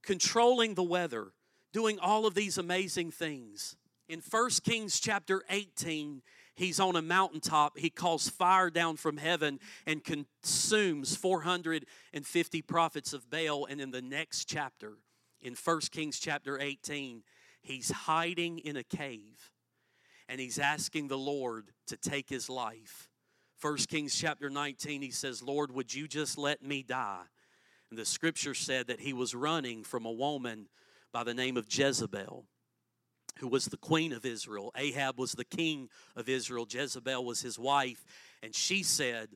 controlling 0.02 0.74
the 0.74 0.82
weather, 0.82 1.34
doing 1.74 1.98
all 1.98 2.24
of 2.24 2.34
these 2.34 2.56
amazing 2.56 3.10
things. 3.10 3.76
In 4.08 4.20
1 4.20 4.50
Kings 4.64 4.98
chapter 4.98 5.42
18, 5.50 6.22
he's 6.54 6.80
on 6.80 6.96
a 6.96 7.02
mountaintop. 7.02 7.76
He 7.76 7.90
calls 7.90 8.30
fire 8.30 8.70
down 8.70 8.96
from 8.96 9.18
heaven 9.18 9.60
and 9.84 10.02
consumes 10.02 11.14
450 11.14 12.62
prophets 12.62 13.12
of 13.12 13.28
Baal. 13.28 13.66
And 13.66 13.78
in 13.78 13.90
the 13.90 14.00
next 14.00 14.46
chapter, 14.46 14.94
in 15.42 15.52
1 15.52 15.80
Kings 15.92 16.18
chapter 16.18 16.58
18, 16.58 17.22
he's 17.60 17.90
hiding 17.90 18.60
in 18.60 18.78
a 18.78 18.84
cave 18.84 19.50
and 20.30 20.40
he's 20.40 20.58
asking 20.58 21.08
the 21.08 21.18
Lord 21.18 21.72
to 21.88 21.98
take 21.98 22.30
his 22.30 22.48
life. 22.48 23.10
1 23.60 23.76
Kings 23.88 24.14
chapter 24.14 24.50
19, 24.50 25.00
he 25.00 25.10
says, 25.10 25.42
Lord, 25.42 25.72
would 25.72 25.94
you 25.94 26.06
just 26.06 26.36
let 26.36 26.62
me 26.62 26.82
die? 26.82 27.22
And 27.90 27.98
the 27.98 28.04
scripture 28.04 28.54
said 28.54 28.88
that 28.88 29.00
he 29.00 29.12
was 29.12 29.34
running 29.34 29.82
from 29.82 30.04
a 30.04 30.12
woman 30.12 30.68
by 31.12 31.24
the 31.24 31.34
name 31.34 31.56
of 31.56 31.66
Jezebel, 31.70 32.44
who 33.38 33.48
was 33.48 33.66
the 33.66 33.78
queen 33.78 34.12
of 34.12 34.26
Israel. 34.26 34.72
Ahab 34.76 35.18
was 35.18 35.32
the 35.32 35.44
king 35.44 35.88
of 36.16 36.28
Israel. 36.28 36.66
Jezebel 36.68 37.24
was 37.24 37.40
his 37.40 37.58
wife. 37.58 38.04
And 38.42 38.54
she 38.54 38.82
said, 38.82 39.30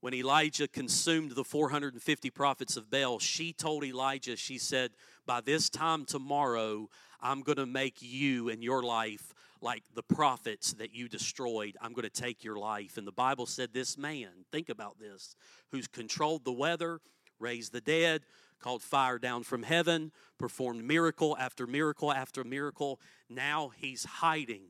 when 0.00 0.14
Elijah 0.14 0.66
consumed 0.66 1.32
the 1.32 1.44
450 1.44 2.30
prophets 2.30 2.76
of 2.76 2.90
Baal, 2.90 3.18
she 3.18 3.52
told 3.52 3.84
Elijah, 3.84 4.36
she 4.36 4.58
said, 4.58 4.92
By 5.26 5.40
this 5.40 5.68
time 5.68 6.06
tomorrow, 6.06 6.88
I'm 7.20 7.42
going 7.42 7.58
to 7.58 7.66
make 7.66 7.98
you 8.00 8.48
and 8.48 8.64
your 8.64 8.82
life 8.82 9.32
like 9.62 9.84
the 9.94 10.02
prophets 10.02 10.72
that 10.74 10.94
you 10.94 11.08
destroyed, 11.08 11.76
I'm 11.80 11.92
going 11.92 12.08
to 12.08 12.10
take 12.10 12.44
your 12.44 12.56
life. 12.56 12.96
And 12.96 13.06
the 13.06 13.12
Bible 13.12 13.46
said 13.46 13.72
this 13.72 13.96
man, 13.96 14.30
think 14.50 14.68
about 14.68 14.98
this, 14.98 15.36
who's 15.70 15.86
controlled 15.86 16.44
the 16.44 16.52
weather, 16.52 17.00
raised 17.38 17.72
the 17.72 17.80
dead, 17.80 18.22
called 18.60 18.82
fire 18.82 19.18
down 19.18 19.42
from 19.42 19.62
heaven, 19.62 20.12
performed 20.38 20.84
miracle 20.84 21.36
after 21.38 21.66
miracle 21.66 22.12
after 22.12 22.44
miracle. 22.44 23.00
Now 23.28 23.72
he's 23.76 24.04
hiding 24.04 24.62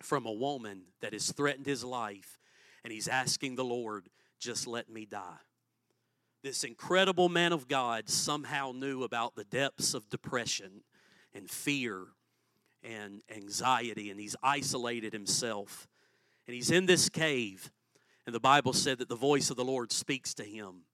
from 0.00 0.26
a 0.26 0.32
woman 0.32 0.82
that 1.00 1.12
has 1.12 1.30
threatened 1.30 1.66
his 1.66 1.84
life, 1.84 2.38
and 2.84 2.92
he's 2.92 3.08
asking 3.08 3.56
the 3.56 3.64
Lord, 3.64 4.08
just 4.40 4.66
let 4.66 4.88
me 4.88 5.04
die. 5.04 5.38
This 6.42 6.64
incredible 6.64 7.28
man 7.28 7.52
of 7.52 7.68
God 7.68 8.08
somehow 8.08 8.72
knew 8.74 9.04
about 9.04 9.36
the 9.36 9.44
depths 9.44 9.94
of 9.94 10.10
depression 10.10 10.82
and 11.32 11.48
fear 11.48 12.06
and 12.84 13.22
anxiety, 13.34 14.10
and 14.10 14.18
he's 14.18 14.36
isolated 14.42 15.12
himself. 15.12 15.88
And 16.46 16.54
he's 16.54 16.70
in 16.70 16.86
this 16.86 17.08
cave, 17.08 17.70
and 18.26 18.34
the 18.34 18.40
Bible 18.40 18.72
said 18.72 18.98
that 18.98 19.08
the 19.08 19.16
voice 19.16 19.50
of 19.50 19.56
the 19.56 19.64
Lord 19.64 19.92
speaks 19.92 20.34
to 20.34 20.44
him. 20.44 20.84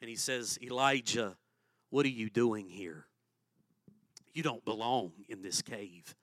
And 0.00 0.08
he 0.08 0.16
says, 0.16 0.58
Elijah, 0.62 1.36
what 1.90 2.04
are 2.06 2.10
you 2.10 2.28
doing 2.28 2.68
here? 2.68 3.06
You 4.34 4.42
don't 4.42 4.64
belong 4.64 5.12
in 5.28 5.42
this 5.42 5.62
cave. 5.62 6.14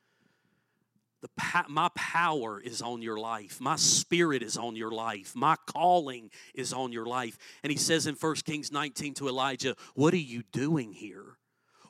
the 1.21 1.29
my 1.67 1.89
power 1.95 2.59
is 2.59 2.81
on 2.81 3.01
your 3.01 3.17
life. 3.17 3.61
My 3.61 3.75
spirit 3.75 4.41
is 4.41 4.57
on 4.57 4.75
your 4.75 4.91
life. 4.91 5.35
My 5.35 5.55
calling 5.67 6.31
is 6.53 6.73
on 6.73 6.91
your 6.91 7.05
life. 7.05 7.37
And 7.63 7.71
he 7.71 7.77
says 7.77 8.07
in 8.07 8.15
1 8.15 8.35
Kings 8.37 8.71
19 8.71 9.13
to 9.15 9.27
Elijah, 9.27 9.75
What 9.93 10.13
are 10.13 10.17
you 10.17 10.43
doing 10.51 10.91
here? 10.91 11.37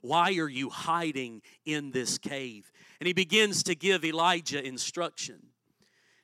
Why 0.02 0.36
are 0.38 0.50
you 0.50 0.70
hiding 0.70 1.42
in 1.66 1.92
this 1.92 2.18
cave? 2.18 2.72
And 3.00 3.08
he 3.08 3.14
begins 3.14 3.64
to 3.64 3.76
give 3.76 4.04
Elijah 4.04 4.66
instruction. 4.66 5.48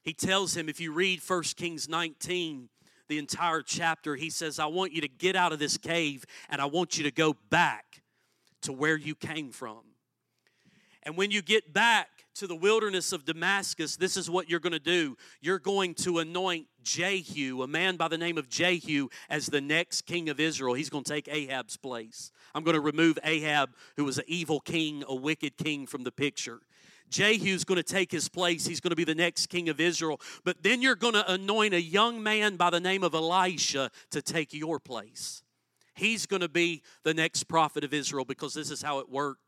He 0.03 0.13
tells 0.13 0.55
him, 0.55 0.69
if 0.69 0.79
you 0.79 0.91
read 0.91 1.21
1 1.25 1.43
Kings 1.55 1.89
19, 1.89 2.69
the 3.07 3.17
entire 3.17 3.61
chapter, 3.61 4.15
he 4.15 4.29
says, 4.29 4.59
I 4.59 4.65
want 4.65 4.93
you 4.93 5.01
to 5.01 5.07
get 5.07 5.35
out 5.35 5.53
of 5.53 5.59
this 5.59 5.77
cave 5.77 6.25
and 6.49 6.61
I 6.61 6.65
want 6.65 6.97
you 6.97 7.03
to 7.03 7.11
go 7.11 7.35
back 7.49 8.01
to 8.61 8.73
where 8.73 8.97
you 8.97 9.15
came 9.15 9.51
from. 9.51 9.81
And 11.03 11.15
when 11.15 11.31
you 11.31 11.41
get 11.41 11.71
back 11.71 12.07
to 12.35 12.47
the 12.47 12.55
wilderness 12.55 13.13
of 13.13 13.25
Damascus, 13.25 13.95
this 13.95 14.17
is 14.17 14.29
what 14.29 14.49
you're 14.49 14.59
going 14.59 14.73
to 14.73 14.79
do. 14.79 15.17
You're 15.41 15.59
going 15.59 15.95
to 15.95 16.19
anoint 16.19 16.67
Jehu, 16.83 17.63
a 17.63 17.67
man 17.67 17.95
by 17.95 18.07
the 18.07 18.17
name 18.17 18.37
of 18.37 18.49
Jehu, 18.49 19.07
as 19.29 19.47
the 19.47 19.61
next 19.61 20.01
king 20.01 20.29
of 20.29 20.39
Israel. 20.39 20.73
He's 20.73 20.89
going 20.89 21.03
to 21.03 21.11
take 21.11 21.27
Ahab's 21.29 21.77
place. 21.77 22.31
I'm 22.53 22.63
going 22.63 22.75
to 22.75 22.81
remove 22.81 23.17
Ahab, 23.23 23.71
who 23.95 24.03
was 24.03 24.17
an 24.17 24.25
evil 24.27 24.59
king, 24.59 25.03
a 25.07 25.15
wicked 25.15 25.57
king, 25.57 25.87
from 25.87 26.03
the 26.03 26.11
picture. 26.11 26.59
Jehu's 27.09 27.63
going 27.63 27.77
to 27.77 27.83
take 27.83 28.11
his 28.11 28.27
place. 28.27 28.65
He's 28.65 28.81
going 28.81 28.89
to 28.89 28.95
be 28.95 29.03
the 29.03 29.15
next 29.15 29.47
king 29.47 29.69
of 29.69 29.79
Israel. 29.79 30.19
But 30.43 30.63
then 30.63 30.81
you're 30.81 30.95
going 30.95 31.13
to 31.13 31.31
anoint 31.31 31.73
a 31.73 31.81
young 31.81 32.21
man 32.21 32.57
by 32.57 32.69
the 32.69 32.79
name 32.79 33.03
of 33.03 33.13
Elisha 33.13 33.91
to 34.11 34.21
take 34.21 34.53
your 34.53 34.79
place. 34.79 35.43
He's 35.93 36.25
going 36.25 36.41
to 36.41 36.49
be 36.49 36.81
the 37.03 37.13
next 37.13 37.43
prophet 37.45 37.83
of 37.83 37.93
Israel 37.93 38.25
because 38.25 38.53
this 38.53 38.69
is 38.69 38.81
how 38.81 38.99
it 38.99 39.09
worked 39.09 39.39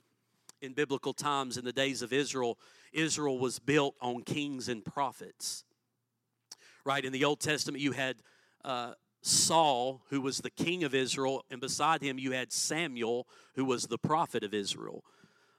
in 0.62 0.74
biblical 0.74 1.14
times 1.14 1.58
in 1.58 1.66
the 1.66 1.74
days 1.74 2.02
of 2.02 2.14
Israel. 2.14 2.58
Israel 2.94 3.40
was 3.40 3.60
built 3.60 3.96
on 4.02 4.24
kings 4.24 4.70
and 4.70 4.84
prophets. 4.84 5.64
Right? 6.86 7.04
In 7.04 7.12
the 7.12 7.26
Old 7.26 7.40
Testament, 7.40 7.82
you 7.82 7.92
had 7.92 8.18
uh, 8.64 8.94
Saul, 9.22 10.02
who 10.10 10.22
was 10.22 10.40
the 10.40 10.50
king 10.50 10.84
of 10.84 10.96
Israel, 10.96 11.44
and 11.52 11.60
beside 11.60 12.02
him, 12.02 12.18
you 12.18 12.32
had 12.32 12.52
Samuel, 12.52 13.28
who 13.56 13.66
was 13.66 13.88
the 13.88 13.98
prophet 13.98 14.44
of 14.44 14.54
Israel. 14.54 15.04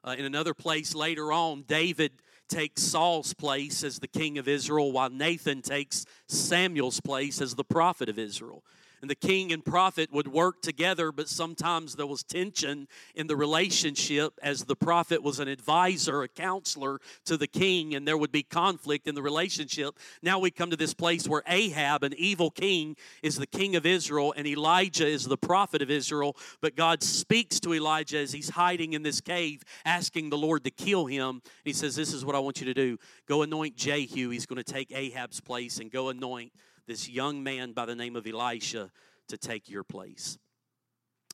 Uh, 0.04 0.14
in 0.16 0.24
another 0.24 0.54
place 0.54 0.94
later 0.94 1.32
on, 1.32 1.64
David 1.66 2.12
takes 2.48 2.82
Saul's 2.82 3.34
place 3.34 3.84
as 3.84 3.98
the 3.98 4.08
king 4.08 4.38
of 4.38 4.48
Israel, 4.48 4.90
while 4.90 5.10
Nathan 5.10 5.60
takes 5.60 6.06
Samuel's 6.28 7.00
place 7.00 7.42
as 7.42 7.56
the 7.56 7.64
prophet 7.64 8.08
of 8.08 8.18
Israel 8.18 8.64
and 9.00 9.10
the 9.10 9.14
king 9.14 9.52
and 9.52 9.64
prophet 9.64 10.12
would 10.12 10.28
work 10.28 10.60
together, 10.62 11.12
but 11.12 11.28
sometimes 11.28 11.94
there 11.94 12.06
was 12.06 12.22
tension 12.22 12.88
in 13.14 13.26
the 13.26 13.36
relationship 13.36 14.38
as 14.42 14.64
the 14.64 14.76
prophet 14.76 15.22
was 15.22 15.38
an 15.38 15.48
advisor, 15.48 16.22
a 16.22 16.28
counselor 16.28 17.00
to 17.24 17.36
the 17.36 17.46
king, 17.46 17.94
and 17.94 18.06
there 18.06 18.18
would 18.18 18.32
be 18.32 18.42
conflict 18.42 19.06
in 19.06 19.14
the 19.14 19.22
relationship. 19.22 19.96
Now 20.22 20.38
we 20.38 20.50
come 20.50 20.70
to 20.70 20.76
this 20.76 20.94
place 20.94 21.28
where 21.28 21.42
Ahab, 21.46 22.02
an 22.02 22.14
evil 22.16 22.50
king, 22.50 22.96
is 23.22 23.36
the 23.36 23.46
king 23.46 23.76
of 23.76 23.86
Israel, 23.86 24.34
and 24.36 24.46
Elijah 24.46 25.06
is 25.06 25.24
the 25.24 25.36
prophet 25.36 25.82
of 25.82 25.90
Israel. 25.90 26.36
But 26.60 26.76
God 26.76 27.02
speaks 27.02 27.60
to 27.60 27.74
Elijah 27.74 28.18
as 28.18 28.32
he's 28.32 28.50
hiding 28.50 28.94
in 28.94 29.02
this 29.02 29.20
cave, 29.20 29.62
asking 29.84 30.30
the 30.30 30.38
Lord 30.38 30.64
to 30.64 30.70
kill 30.70 31.06
him. 31.06 31.42
He 31.64 31.72
says, 31.72 31.94
This 31.94 32.12
is 32.12 32.24
what 32.24 32.34
I 32.34 32.40
want 32.40 32.60
you 32.60 32.66
to 32.66 32.74
do 32.74 32.98
go 33.26 33.42
anoint 33.42 33.76
Jehu. 33.76 34.30
He's 34.30 34.46
going 34.46 34.62
to 34.62 34.72
take 34.72 34.90
Ahab's 34.92 35.40
place, 35.40 35.78
and 35.78 35.90
go 35.90 36.08
anoint 36.08 36.52
this 36.88 37.08
young 37.08 37.42
man 37.42 37.72
by 37.72 37.86
the 37.86 37.94
name 37.94 38.16
of 38.16 38.26
Elisha 38.26 38.90
to 39.28 39.36
take 39.36 39.68
your 39.68 39.84
place. 39.84 40.38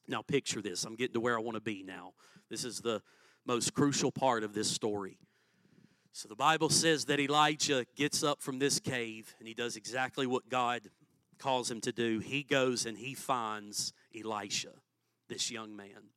Now, 0.07 0.21
picture 0.21 0.61
this. 0.61 0.85
I'm 0.85 0.97
getting 0.97 1.15
to 1.15 1.21
where 1.21 1.39
I 1.39 1.41
want 1.41 1.55
to 1.55 1.63
be 1.63 1.83
now. 1.83 2.13
This 2.51 2.65
is 2.65 2.81
the 2.81 3.01
most 3.47 3.73
crucial 3.73 4.13
part 4.13 4.43
of 4.43 4.53
this 4.53 4.71
story. 4.71 5.17
So, 6.13 6.29
the 6.29 6.37
Bible 6.37 6.69
says 6.69 7.07
that 7.07 7.21
Elijah 7.21 7.87
gets 7.97 8.23
up 8.23 8.43
from 8.43 8.59
this 8.59 8.81
cave 8.81 9.35
and 9.39 9.49
he 9.49 9.55
does 9.55 9.77
exactly 9.77 10.27
what 10.27 10.49
God 10.49 10.83
calls 11.39 11.71
him 11.71 11.81
to 11.83 11.93
do. 11.93 12.19
He 12.19 12.43
goes 12.43 12.85
and 12.85 12.99
he 12.99 13.15
finds 13.15 13.93
Elisha, 14.15 14.73
this 15.29 15.51
young 15.51 15.75
man. 15.75 16.11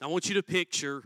Now, 0.00 0.08
I 0.08 0.10
want 0.10 0.28
you 0.28 0.34
to 0.34 0.42
picture. 0.42 1.04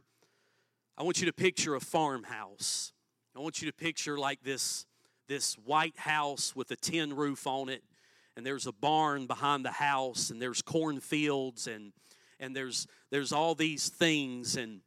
I 0.97 1.03
want 1.03 1.19
you 1.19 1.27
to 1.27 1.33
picture 1.33 1.75
a 1.75 1.81
farmhouse. 1.81 2.93
I 3.35 3.41
want 3.41 3.61
you 3.61 3.69
to 3.69 3.75
picture 3.75 4.17
like 4.17 4.43
this 4.45 4.87
this 5.29 5.55
white 5.65 5.99
house 5.99 6.55
with 6.55 6.71
a 6.71 6.77
tin 6.77 7.15
roof 7.15 7.47
on 7.47 7.69
it 7.69 7.83
and 8.37 8.45
there's 8.45 8.67
a 8.67 8.73
barn 8.73 9.27
behind 9.27 9.65
the 9.65 9.71
house 9.71 10.31
and 10.31 10.41
there's 10.41 10.63
cornfields 10.63 11.67
and 11.67 11.93
and 12.41 12.55
there's 12.55 12.87
there's 13.11 13.33
all 13.33 13.55
these 13.55 13.89
things 13.89 14.57
and 14.57 14.81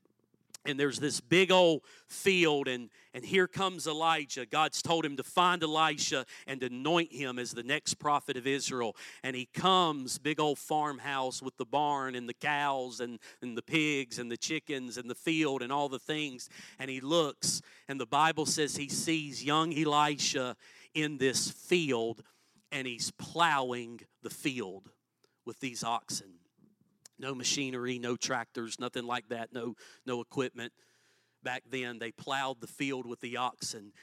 and 0.68 0.80
there's 0.80 1.00
this 1.00 1.22
big 1.22 1.52
old 1.52 1.82
field 2.08 2.68
and 2.68 2.90
and 3.14 3.26
here 3.26 3.48
comes 3.48 3.88
elijah. 3.88 4.46
God's 4.46 4.82
told 4.82 5.04
him 5.04 5.18
to 5.18 5.24
find 5.24 5.64
elisha 5.64 6.26
and 6.46 6.62
anoint 6.62 7.12
him 7.12 7.40
as 7.40 7.52
the 7.52 7.64
next 7.64 7.96
prophet 7.96 8.38
of 8.38 8.46
israel. 8.46 8.96
And 9.24 9.36
he 9.36 9.46
comes 9.46 10.20
big 10.20 10.40
old 10.40 10.60
farmhouse 10.60 11.42
with 11.42 11.58
the 11.58 11.66
barn 11.66 12.14
and 12.14 12.30
the 12.30 12.34
cows 12.34 13.00
and, 13.00 13.18
and 13.42 13.58
the 13.58 13.64
pigs 13.64 14.20
and 14.20 14.32
the 14.32 14.38
chickens 14.38 14.98
and 14.98 15.10
the 15.10 15.16
field 15.16 15.64
and 15.64 15.72
all 15.72 15.90
the 15.90 16.00
things. 16.00 16.50
And 16.78 16.92
he 16.92 17.02
looks 17.02 17.62
and 17.88 18.00
the 18.00 18.06
bible 18.06 18.46
says 18.46 18.76
he 18.76 18.90
sees 18.90 19.44
young 19.44 19.74
elisha 19.76 20.56
in 20.94 21.18
this 21.18 21.50
field 21.50 22.22
and 22.72 22.86
he's 22.86 23.12
plowing 23.12 24.02
the 24.22 24.30
field 24.30 24.90
with 25.46 25.60
these 25.60 25.84
oxen 25.84 26.34
no 27.20 27.34
machinery, 27.36 28.00
no 28.00 28.16
tractors, 28.16 28.80
nothing 28.80 29.06
like 29.06 29.30
that, 29.30 29.54
no, 29.54 29.76
no 30.06 30.22
equipment. 30.22 30.74
Back 31.44 31.64
then, 31.70 32.00
they 32.00 32.12
plowed 32.12 32.62
the 32.62 32.68
field 32.68 33.06
with 33.06 33.22
the 33.22 33.38
oxen. 33.38 33.94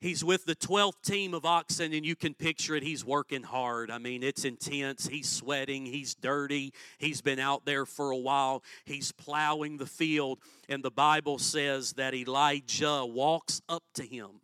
He's 0.00 0.22
with 0.22 0.44
the 0.44 0.54
12th 0.54 1.02
team 1.02 1.34
of 1.34 1.44
oxen, 1.44 1.92
and 1.92 2.06
you 2.06 2.14
can 2.14 2.32
picture 2.32 2.76
it. 2.76 2.84
He's 2.84 3.04
working 3.04 3.42
hard. 3.42 3.90
I 3.90 3.98
mean, 3.98 4.22
it's 4.22 4.44
intense. 4.44 5.08
He's 5.08 5.28
sweating. 5.28 5.86
He's 5.86 6.14
dirty. 6.14 6.72
He's 6.98 7.20
been 7.20 7.40
out 7.40 7.64
there 7.66 7.84
for 7.84 8.12
a 8.12 8.16
while. 8.16 8.62
He's 8.84 9.10
plowing 9.10 9.76
the 9.76 9.86
field. 9.86 10.38
And 10.68 10.84
the 10.84 10.92
Bible 10.92 11.38
says 11.38 11.94
that 11.94 12.14
Elijah 12.14 13.04
walks 13.04 13.60
up 13.68 13.82
to 13.94 14.04
him 14.04 14.40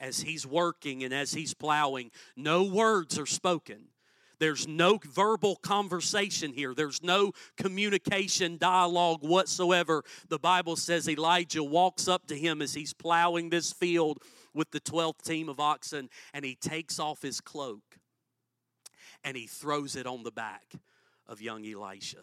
as 0.00 0.20
he's 0.20 0.44
working 0.44 1.04
and 1.04 1.14
as 1.14 1.32
he's 1.32 1.54
plowing. 1.54 2.10
No 2.36 2.64
words 2.64 3.18
are 3.20 3.26
spoken. 3.26 3.88
There's 4.38 4.68
no 4.68 4.98
verbal 5.02 5.56
conversation 5.56 6.52
here. 6.52 6.74
There's 6.74 7.02
no 7.02 7.32
communication, 7.56 8.56
dialogue 8.58 9.20
whatsoever. 9.22 10.04
The 10.28 10.38
Bible 10.38 10.76
says 10.76 11.08
Elijah 11.08 11.64
walks 11.64 12.08
up 12.08 12.26
to 12.28 12.38
him 12.38 12.62
as 12.62 12.74
he's 12.74 12.92
plowing 12.92 13.50
this 13.50 13.72
field 13.72 14.22
with 14.54 14.70
the 14.70 14.80
12th 14.80 15.22
team 15.22 15.48
of 15.48 15.60
oxen 15.60 16.08
and 16.32 16.44
he 16.44 16.54
takes 16.54 16.98
off 16.98 17.22
his 17.22 17.40
cloak 17.40 17.98
and 19.24 19.36
he 19.36 19.46
throws 19.46 19.96
it 19.96 20.06
on 20.06 20.22
the 20.22 20.30
back 20.30 20.72
of 21.26 21.40
young 21.40 21.66
Elisha. 21.66 22.18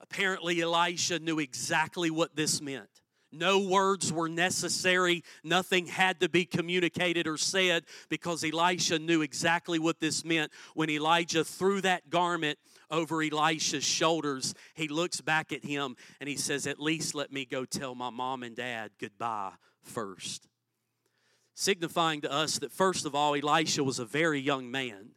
Apparently, 0.00 0.60
Elisha 0.60 1.18
knew 1.20 1.38
exactly 1.38 2.10
what 2.10 2.34
this 2.34 2.60
meant. 2.60 3.01
No 3.32 3.58
words 3.60 4.12
were 4.12 4.28
necessary. 4.28 5.24
Nothing 5.42 5.86
had 5.86 6.20
to 6.20 6.28
be 6.28 6.44
communicated 6.44 7.26
or 7.26 7.38
said 7.38 7.84
because 8.08 8.44
Elisha 8.44 8.98
knew 8.98 9.22
exactly 9.22 9.78
what 9.78 10.00
this 10.00 10.24
meant. 10.24 10.52
When 10.74 10.90
Elijah 10.90 11.44
threw 11.44 11.80
that 11.80 12.10
garment 12.10 12.58
over 12.90 13.22
Elisha's 13.22 13.84
shoulders, 13.84 14.54
he 14.74 14.86
looks 14.88 15.20
back 15.22 15.52
at 15.52 15.64
him 15.64 15.96
and 16.20 16.28
he 16.28 16.36
says, 16.36 16.66
At 16.66 16.78
least 16.78 17.14
let 17.14 17.32
me 17.32 17.46
go 17.46 17.64
tell 17.64 17.94
my 17.94 18.10
mom 18.10 18.42
and 18.42 18.54
dad 18.54 18.90
goodbye 18.98 19.52
first. 19.82 20.46
Signifying 21.54 22.20
to 22.22 22.32
us 22.32 22.58
that, 22.58 22.72
first 22.72 23.06
of 23.06 23.14
all, 23.14 23.34
Elisha 23.34 23.82
was 23.82 23.98
a 23.98 24.04
very 24.04 24.40
young 24.40 24.70
man 24.70 25.10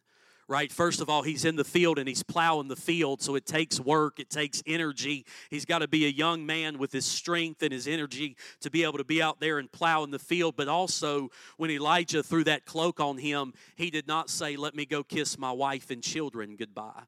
right? 0.47 0.71
First 0.71 1.01
of 1.01 1.09
all, 1.09 1.23
he's 1.23 1.45
in 1.45 1.55
the 1.55 1.63
field 1.63 1.97
and 1.97 2.07
he's 2.07 2.23
plowing 2.23 2.67
the 2.67 2.75
field, 2.75 3.21
so 3.21 3.35
it 3.35 3.45
takes 3.45 3.79
work, 3.79 4.19
it 4.19 4.29
takes 4.29 4.61
energy. 4.67 5.25
He's 5.49 5.65
got 5.65 5.79
to 5.79 5.87
be 5.87 6.05
a 6.05 6.09
young 6.09 6.45
man 6.45 6.77
with 6.77 6.91
his 6.91 7.05
strength 7.05 7.63
and 7.63 7.71
his 7.71 7.87
energy 7.87 8.37
to 8.61 8.69
be 8.69 8.83
able 8.83 8.97
to 8.97 9.03
be 9.03 9.21
out 9.21 9.39
there 9.39 9.57
and 9.57 9.71
plow 9.71 10.03
in 10.03 10.11
the 10.11 10.19
field. 10.19 10.55
But 10.55 10.67
also, 10.67 11.29
when 11.57 11.71
Elijah 11.71 12.21
threw 12.21 12.43
that 12.43 12.65
cloak 12.65 12.99
on 12.99 13.17
him, 13.17 13.53
he 13.75 13.89
did 13.89 14.07
not 14.07 14.29
say, 14.29 14.55
Let 14.55 14.75
me 14.75 14.85
go 14.85 15.03
kiss 15.03 15.37
my 15.37 15.51
wife 15.51 15.89
and 15.89 16.03
children 16.03 16.55
goodbye. 16.55 17.03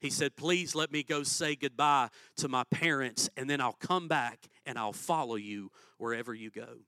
He 0.00 0.10
said, 0.10 0.36
Please 0.36 0.74
let 0.74 0.92
me 0.92 1.02
go 1.02 1.22
say 1.22 1.56
goodbye 1.56 2.08
to 2.36 2.48
my 2.48 2.64
parents, 2.64 3.30
and 3.36 3.48
then 3.48 3.60
I'll 3.60 3.72
come 3.72 4.08
back 4.08 4.50
and 4.66 4.78
I'll 4.78 4.92
follow 4.92 5.36
you 5.36 5.70
wherever 5.96 6.34
you 6.34 6.50
go. 6.50 6.80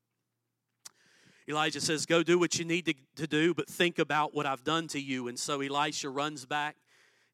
Elijah 1.49 1.81
says, 1.81 2.07
Go 2.07 2.23
do 2.23 2.39
what 2.39 2.59
you 2.59 2.65
need 2.65 2.87
to, 2.87 2.95
to 3.17 3.27
do, 3.27 3.55
but 3.55 3.69
think 3.69 3.99
about 3.99 4.35
what 4.35 4.47
I've 4.47 4.65
done 4.65 4.89
to 4.89 5.01
you. 5.01 5.29
And 5.29 5.39
so 5.39 5.61
Elisha 5.61 6.11
runs 6.11 6.45
back. 6.45 6.77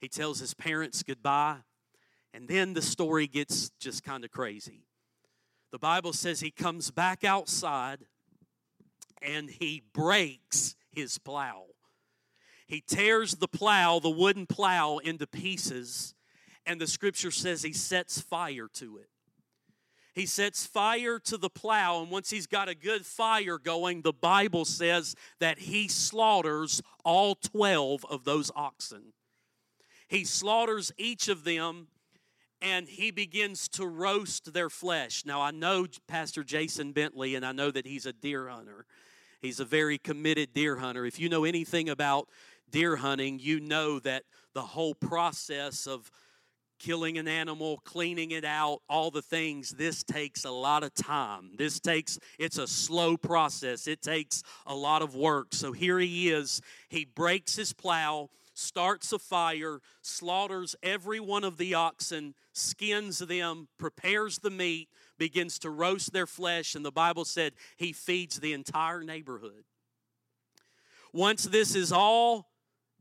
He 0.01 0.09
tells 0.09 0.41
his 0.41 0.55
parents 0.55 1.03
goodbye. 1.03 1.59
And 2.35 2.49
then 2.49 2.75
the 2.75 2.83
story 2.83 3.27
gets 3.27 3.71
just 3.79 4.03
kind 4.05 4.25
of 4.25 4.31
crazy. 4.31 4.85
The 5.71 5.79
Bible 5.79 6.13
says 6.13 6.41
he 6.41 6.51
comes 6.51 6.91
back 6.91 7.25
outside 7.25 8.01
and 9.23 9.49
he 9.49 9.83
breaks 9.93 10.75
his 10.91 11.19
plow. 11.19 11.65
He 12.67 12.81
tears 12.81 13.35
the 13.35 13.49
plow, 13.49 13.99
the 13.99 14.11
wooden 14.11 14.47
plow, 14.47 14.99
into 14.99 15.27
pieces, 15.27 16.15
and 16.65 16.81
the 16.81 16.87
scripture 16.87 17.31
says 17.31 17.63
he 17.63 17.73
sets 17.73 18.21
fire 18.21 18.69
to 18.75 18.99
it. 18.99 19.09
He 20.15 20.27
sets 20.27 20.67
fire 20.67 21.19
to 21.21 21.39
the 21.39 21.49
plow, 21.49 22.03
and 22.03 22.11
once 22.11 22.31
he's 22.31 22.47
got 22.47 22.69
a 22.69 22.75
good 22.75 23.07
fire 23.07 23.59
going, 23.59 24.03
the 24.03 24.13
Bible 24.13 24.65
says 24.65 25.15
that 25.41 25.61
he 25.61 25.89
slaughters 25.89 26.83
all 27.05 27.35
12 27.35 28.05
of 28.11 28.25
those 28.25 28.51
oxen. 28.55 29.15
He 30.09 30.25
slaughters 30.25 30.93
each 30.99 31.29
of 31.29 31.45
them 31.45 31.89
and 32.63 32.89
he 32.89 33.11
begins 33.11 33.69
to 33.69 33.87
roast 33.87 34.53
their 34.53 34.71
flesh. 34.71 35.25
Now, 35.27 35.41
I 35.41 35.51
know 35.51 35.87
Pastor 36.07 36.45
Jason 36.45 36.93
Bentley, 36.93 37.35
and 37.35 37.45
I 37.45 37.51
know 37.51 37.73
that 37.73 37.87
he's 37.87 38.07
a 38.07 38.13
deer 38.13 38.49
hunter. 38.49 38.87
He's 39.41 39.59
a 39.59 39.65
very 39.65 39.99
committed 39.99 40.55
deer 40.55 40.77
hunter. 40.77 41.05
If 41.05 41.19
you 41.19 41.29
know 41.29 41.45
anything 41.45 41.89
about 41.89 42.29
deer 42.71 42.97
hunting, 42.97 43.41
you 43.41 43.59
know 43.59 43.99
that 44.01 44.23
the 44.55 44.63
whole 44.63 44.95
process 44.95 45.89
of 45.89 46.11
killing 46.83 47.17
an 47.17 47.29
animal, 47.29 47.79
cleaning 47.85 48.33
it 48.33 48.45
out, 48.45 48.81
all 48.89 49.11
the 49.11 49.23
things, 49.23 49.71
this 49.71 50.03
takes 50.03 50.45
a 50.45 50.51
lot 50.51 50.83
of 50.83 50.93
time. 50.95 51.51
This 51.57 51.79
takes, 51.79 52.19
it's 52.39 52.59
a 52.59 52.67
slow 52.67 53.17
process. 53.17 53.87
It 53.87 54.03
takes 54.03 54.43
a 54.67 54.75
lot 54.75 55.01
of 55.01 55.15
work. 55.15 55.49
So 55.53 55.71
here 55.73 56.01
he 56.01 56.31
is. 56.31 56.61
He 56.89 57.05
breaks 57.05 57.55
his 57.55 57.73
plow, 57.73 58.31
starts 58.55 59.13
a 59.13 59.19
fire, 59.21 59.79
slaughters 60.03 60.75
every 60.83 61.21
one 61.21 61.45
of 61.45 61.57
the 61.57 61.75
oxen, 61.75 62.35
skins 62.53 63.21
them, 63.21 63.69
prepares 63.79 64.39
the 64.39 64.51
meat, 64.51 64.89
begins 65.19 65.61
to 65.61 65.71
roast 65.71 66.13
their 66.13 66.27
flesh, 66.27 66.75
and 66.75 66.85
the 66.85 66.91
Bible 66.91 67.25
said 67.25 67.53
he 67.77 67.93
feeds 67.93 68.41
the 68.41 68.53
entire 68.53 69.05
neighborhood. 69.05 69.65
Once 71.13 71.45
this 71.45 71.77
is 71.77 71.93
all 71.93 72.52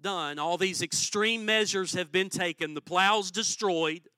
done, 0.02 0.40
all 0.40 0.58
these 0.58 0.82
extreme 0.82 1.46
measures 1.46 1.94
have 1.94 2.12
been 2.12 2.30
taken. 2.30 2.74
The 2.74 2.82
plow's 2.82 3.32
destroyed, 3.32 4.10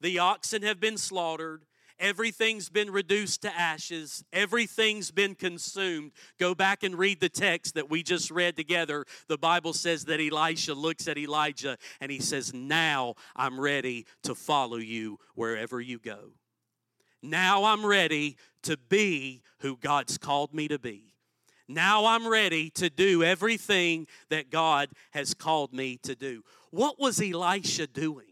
the 0.00 0.18
oxen 0.18 0.62
have 0.62 0.80
been 0.80 0.98
slaughtered, 0.98 1.64
everything's 1.98 2.68
been 2.68 2.90
reduced 2.90 3.42
to 3.42 3.54
ashes, 3.54 4.24
everything's 4.32 5.10
been 5.10 5.34
consumed. 5.34 6.12
Go 6.38 6.54
back 6.54 6.82
and 6.82 6.98
read 6.98 7.20
the 7.20 7.28
text 7.28 7.74
that 7.74 7.90
we 7.90 8.02
just 8.02 8.30
read 8.30 8.56
together. 8.56 9.04
The 9.28 9.38
Bible 9.38 9.72
says 9.72 10.04
that 10.06 10.20
Elisha 10.20 10.74
looks 10.74 11.08
at 11.08 11.18
Elijah 11.18 11.78
and 12.00 12.10
he 12.10 12.20
says, 12.20 12.52
Now 12.52 13.14
I'm 13.34 13.58
ready 13.58 14.06
to 14.24 14.34
follow 14.34 14.76
you 14.76 15.18
wherever 15.34 15.80
you 15.80 15.98
go. 15.98 16.32
Now 17.22 17.64
I'm 17.64 17.84
ready 17.84 18.36
to 18.62 18.76
be 18.76 19.42
who 19.60 19.76
God's 19.76 20.18
called 20.18 20.54
me 20.54 20.68
to 20.68 20.78
be. 20.78 21.15
Now 21.68 22.06
I'm 22.06 22.26
ready 22.28 22.70
to 22.70 22.88
do 22.88 23.22
everything 23.22 24.06
that 24.30 24.50
God 24.50 24.90
has 25.12 25.34
called 25.34 25.72
me 25.72 25.98
to 26.02 26.14
do. 26.14 26.42
What 26.70 27.00
was 27.00 27.20
Elisha 27.20 27.86
doing? 27.86 28.26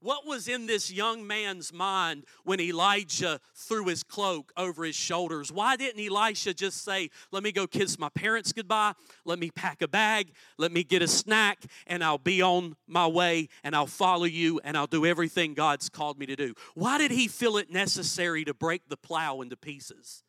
What 0.00 0.26
was 0.26 0.46
in 0.46 0.66
this 0.66 0.92
young 0.92 1.26
man's 1.26 1.72
mind 1.72 2.26
when 2.44 2.60
Elijah 2.60 3.40
threw 3.54 3.86
his 3.86 4.02
cloak 4.02 4.52
over 4.56 4.84
his 4.84 4.94
shoulders? 4.94 5.50
Why 5.50 5.74
didn't 5.74 6.04
Elisha 6.04 6.54
just 6.54 6.84
say, 6.84 7.10
Let 7.32 7.42
me 7.42 7.50
go 7.50 7.66
kiss 7.66 7.98
my 7.98 8.10
parents 8.10 8.52
goodbye, 8.52 8.92
let 9.24 9.38
me 9.38 9.50
pack 9.50 9.82
a 9.82 9.88
bag, 9.88 10.32
let 10.58 10.70
me 10.70 10.84
get 10.84 11.02
a 11.02 11.08
snack, 11.08 11.64
and 11.86 12.04
I'll 12.04 12.18
be 12.18 12.42
on 12.42 12.76
my 12.86 13.06
way 13.06 13.48
and 13.64 13.74
I'll 13.74 13.86
follow 13.86 14.26
you 14.26 14.60
and 14.62 14.76
I'll 14.76 14.86
do 14.86 15.06
everything 15.06 15.54
God's 15.54 15.88
called 15.88 16.18
me 16.18 16.26
to 16.26 16.36
do? 16.36 16.54
Why 16.74 16.98
did 16.98 17.10
he 17.10 17.26
feel 17.26 17.56
it 17.56 17.72
necessary 17.72 18.44
to 18.44 18.54
break 18.54 18.88
the 18.88 18.96
plow 18.96 19.40
into 19.40 19.56
pieces? 19.56 20.22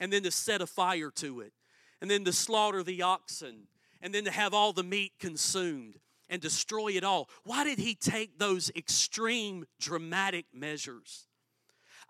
And 0.00 0.12
then 0.12 0.22
to 0.22 0.30
set 0.30 0.60
a 0.60 0.66
fire 0.66 1.10
to 1.16 1.40
it, 1.40 1.52
and 2.00 2.10
then 2.10 2.24
to 2.24 2.32
slaughter 2.32 2.82
the 2.82 3.02
oxen, 3.02 3.68
and 4.00 4.14
then 4.14 4.24
to 4.24 4.30
have 4.30 4.54
all 4.54 4.72
the 4.72 4.82
meat 4.82 5.12
consumed 5.18 5.98
and 6.28 6.42
destroy 6.42 6.88
it 6.88 7.04
all. 7.04 7.28
Why 7.44 7.64
did 7.64 7.78
he 7.78 7.94
take 7.94 8.38
those 8.38 8.70
extreme, 8.76 9.66
dramatic 9.80 10.46
measures? 10.52 11.26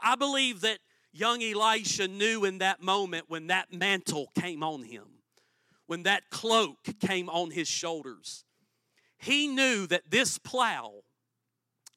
I 0.00 0.16
believe 0.16 0.62
that 0.62 0.78
young 1.12 1.42
Elisha 1.42 2.08
knew 2.08 2.44
in 2.44 2.58
that 2.58 2.82
moment 2.82 3.26
when 3.28 3.46
that 3.48 3.72
mantle 3.72 4.30
came 4.38 4.62
on 4.62 4.82
him, 4.82 5.04
when 5.86 6.02
that 6.02 6.30
cloak 6.30 6.78
came 7.00 7.28
on 7.28 7.50
his 7.50 7.68
shoulders, 7.68 8.44
he 9.18 9.46
knew 9.48 9.86
that 9.86 10.10
this 10.10 10.38
plow 10.38 11.02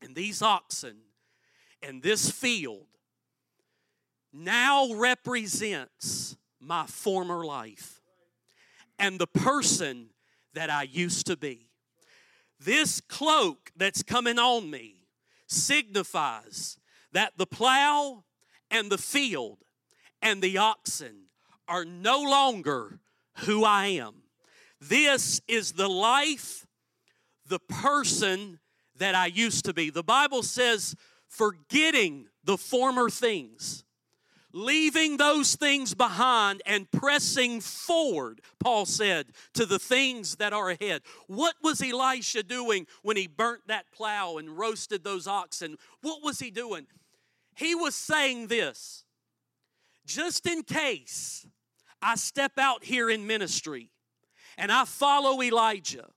and 0.02 0.16
these 0.16 0.42
oxen 0.42 0.98
and 1.82 2.02
this 2.02 2.32
field 2.32 2.88
now 4.34 4.94
represents 4.94 6.38
my 6.60 6.86
former 6.86 7.46
life 7.46 8.02
and 8.98 9.20
the 9.20 9.28
person 9.28 10.10
that 10.54 10.70
I 10.70 10.84
used 10.84 11.28
to 11.28 11.38
be. 11.38 11.70
This 12.60 13.02
cloak 13.02 13.72
that's 13.76 14.04
coming 14.04 14.38
on 14.38 14.70
me 14.70 15.08
signifies 15.48 16.78
that 17.14 17.34
the 17.38 17.48
plow 17.48 18.24
and 18.70 18.92
the 18.92 18.98
field 18.98 19.60
and 20.22 20.42
the 20.42 20.58
oxen 20.58 21.28
are 21.68 21.86
no 21.86 22.22
longer 22.22 23.00
who 23.46 23.64
I 23.64 23.88
am. 23.88 24.24
This 24.82 25.42
is 25.48 25.74
the 25.74 25.88
life, 25.88 26.68
the 27.48 27.60
person 27.60 28.60
that 28.98 29.16
I 29.16 29.28
used 29.28 29.66
to 29.66 29.74
be. 29.74 29.90
The 29.90 30.04
Bible 30.04 30.44
says, 30.44 30.96
forgetting 31.28 32.28
the 32.44 32.58
former 32.58 33.10
things 33.10 33.84
leaving 34.52 35.18
those 35.18 35.56
things 35.56 35.94
behind 35.94 36.62
and 36.66 36.90
pressing 36.92 37.62
forward, 37.62 38.42
Paul 38.60 38.86
said, 38.86 39.28
to 39.54 39.66
the 39.66 39.80
things 39.80 40.36
that 40.38 40.54
are 40.54 40.70
ahead. 40.70 41.02
What 41.28 41.56
was 41.62 41.82
Elisha 41.82 42.44
doing 42.44 42.88
when 43.04 43.18
he 43.18 43.28
burnt 43.28 43.68
that 43.68 43.92
plow 43.92 44.38
and 44.38 44.58
roasted 44.58 45.04
those 45.04 45.28
oxen? 45.28 45.78
What 46.02 46.24
was 46.24 46.40
he 46.40 46.52
doing? 46.52 46.88
He 47.56 47.76
was 47.76 47.96
saying 47.96 48.48
this 48.48 49.04
just 50.06 50.48
in 50.48 50.64
case 50.64 51.46
I 52.02 52.16
step 52.16 52.54
out 52.58 52.84
here 52.84 53.10
in 53.10 53.28
ministry 53.28 53.92
and 54.58 54.72
I 54.72 54.86
follow 54.86 55.42
Elijah 55.42 56.08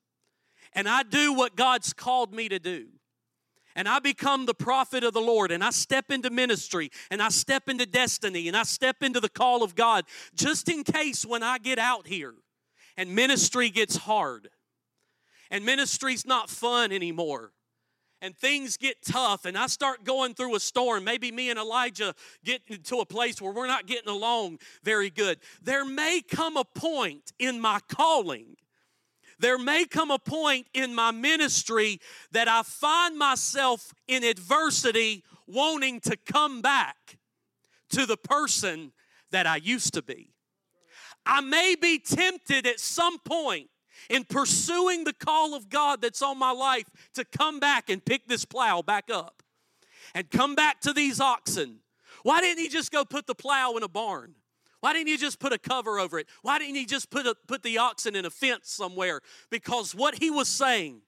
and 0.73 0.89
I 0.89 1.03
do 1.03 1.35
what 1.35 1.57
God's 1.57 1.93
called 1.93 2.33
me 2.33 2.49
to 2.49 2.59
do 2.59 2.87
and 3.75 3.89
I 3.89 3.99
become 3.99 4.47
the 4.47 4.55
prophet 4.55 5.05
of 5.05 5.13
the 5.13 5.21
Lord 5.21 5.51
and 5.51 5.63
I 5.63 5.71
step 5.71 6.11
into 6.11 6.31
ministry 6.31 6.91
and 7.11 7.23
I 7.23 7.29
step 7.29 7.69
into 7.69 7.87
destiny 7.87 8.49
and 8.49 8.57
I 8.57 8.63
step 8.65 9.03
into 9.03 9.21
the 9.21 9.29
call 9.29 9.63
of 9.63 9.75
God 9.75 10.05
just 10.35 10.69
in 10.69 10.85
case 10.85 11.25
when 11.25 11.43
I 11.43 11.59
get 11.59 11.79
out 11.79 12.07
here 12.07 12.35
and 12.97 13.15
ministry 13.15 13.71
gets 13.71 13.97
hard 13.97 14.49
and 15.51 15.65
ministry's 15.65 16.27
not 16.27 16.51
fun 16.51 16.93
anymore 16.93 17.53
and 18.23 18.37
things 18.37 18.77
get 18.77 19.05
tough 19.05 19.45
and 19.45 19.59
I 19.59 19.67
start 19.67 20.05
going 20.05 20.35
through 20.35 20.55
a 20.55 20.61
storm, 20.61 21.05
maybe 21.05 21.33
me 21.33 21.51
and 21.51 21.59
Elijah 21.59 22.15
get 22.45 22.63
into 22.69 22.99
a 22.99 23.07
place 23.07 23.43
where 23.43 23.53
we're 23.53 23.67
not 23.67 23.87
getting 23.87 24.09
along 24.09 24.61
very 24.85 25.11
good. 25.11 25.41
There 25.61 25.85
may 25.85 26.23
come 26.23 26.57
a 26.57 26.65
point 26.65 27.33
in 27.39 27.61
my 27.61 27.81
calling 27.89 28.57
there 29.39 29.59
may 29.59 29.85
come 29.85 30.11
a 30.11 30.19
point 30.19 30.67
in 30.75 30.95
my 30.95 31.11
ministry 31.11 32.01
that 32.33 32.49
I 32.49 32.63
find 32.63 33.19
myself 33.19 33.93
in 34.09 34.25
adversity 34.25 35.25
wanting 35.47 36.01
to 36.01 36.17
come 36.17 36.63
back 36.63 37.19
to 37.91 38.07
the 38.07 38.17
person 38.17 38.93
that 39.31 39.47
I 39.47 39.57
used 39.57 39.95
to 39.95 40.03
be. 40.03 40.31
I 41.25 41.41
may 41.41 41.77
be 41.81 41.99
tempted 41.99 42.67
at 42.67 42.81
some 42.81 43.19
point 43.21 43.69
in 44.09 44.25
pursuing 44.25 45.05
the 45.05 45.13
call 45.13 45.55
of 45.55 45.69
God 45.69 46.01
that's 46.01 46.23
on 46.23 46.39
my 46.39 46.51
life 46.51 46.89
to 47.15 47.25
come 47.25 47.61
back 47.61 47.89
and 47.89 48.05
pick 48.05 48.27
this 48.27 48.45
plow 48.45 48.83
back 48.83 49.11
up 49.11 49.43
and 50.15 50.31
come 50.31 50.55
back 50.55 50.81
to 50.81 50.93
these 50.93 51.21
oxen. 51.21 51.81
Why 52.23 52.41
didn't 52.41 52.59
he 52.59 52.69
just 52.69 52.91
go 52.91 53.05
put 53.05 53.27
the 53.27 53.35
plow 53.35 53.77
in 53.77 53.83
a 53.83 53.89
barn? 53.89 54.35
Why 54.83 54.93
didn't 54.93 55.07
you 55.07 55.17
just 55.17 55.39
put 55.39 55.53
a 55.53 55.59
cover 55.59 56.01
over 56.01 56.19
it? 56.19 56.27
Why 56.43 56.59
didn't 56.59 56.75
he 56.75 56.87
just 56.87 57.09
put, 57.09 57.25
a, 57.25 57.37
put 57.47 57.63
the 57.63 57.79
oxen 57.79 58.17
in 58.17 58.25
a 58.25 58.31
fence 58.31 58.69
somewhere? 58.69 59.21
Because 59.49 59.95
what 59.95 60.17
he 60.17 60.29
was 60.29 60.49
saying 60.49 61.03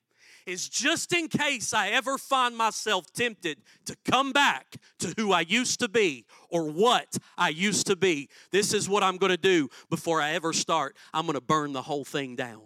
is 0.47 0.69
just 0.69 1.13
in 1.13 1.27
case 1.27 1.75
I 1.75 1.89
ever 1.89 2.17
find 2.17 2.57
myself 2.57 3.13
tempted 3.13 3.59
to 3.87 3.97
come 4.09 4.31
back 4.31 4.77
to 5.01 5.13
who 5.17 5.33
I 5.33 5.41
used 5.41 5.81
to 5.81 5.89
be 5.89 6.25
or 6.51 6.71
what 6.71 7.19
I 7.37 7.49
used 7.49 7.89
to 7.89 7.97
be, 7.97 8.29
this 8.53 8.73
is 8.73 8.89
what 8.89 9.03
I'm 9.03 9.17
going 9.17 9.33
to 9.33 9.37
do 9.37 9.69
before 9.91 10.21
I 10.21 10.35
ever 10.35 10.53
start. 10.53 10.97
I'm 11.13 11.27
going 11.27 11.35
to 11.35 11.41
burn 11.41 11.73
the 11.73 11.83
whole 11.83 12.05
thing 12.05 12.37
down. 12.37 12.63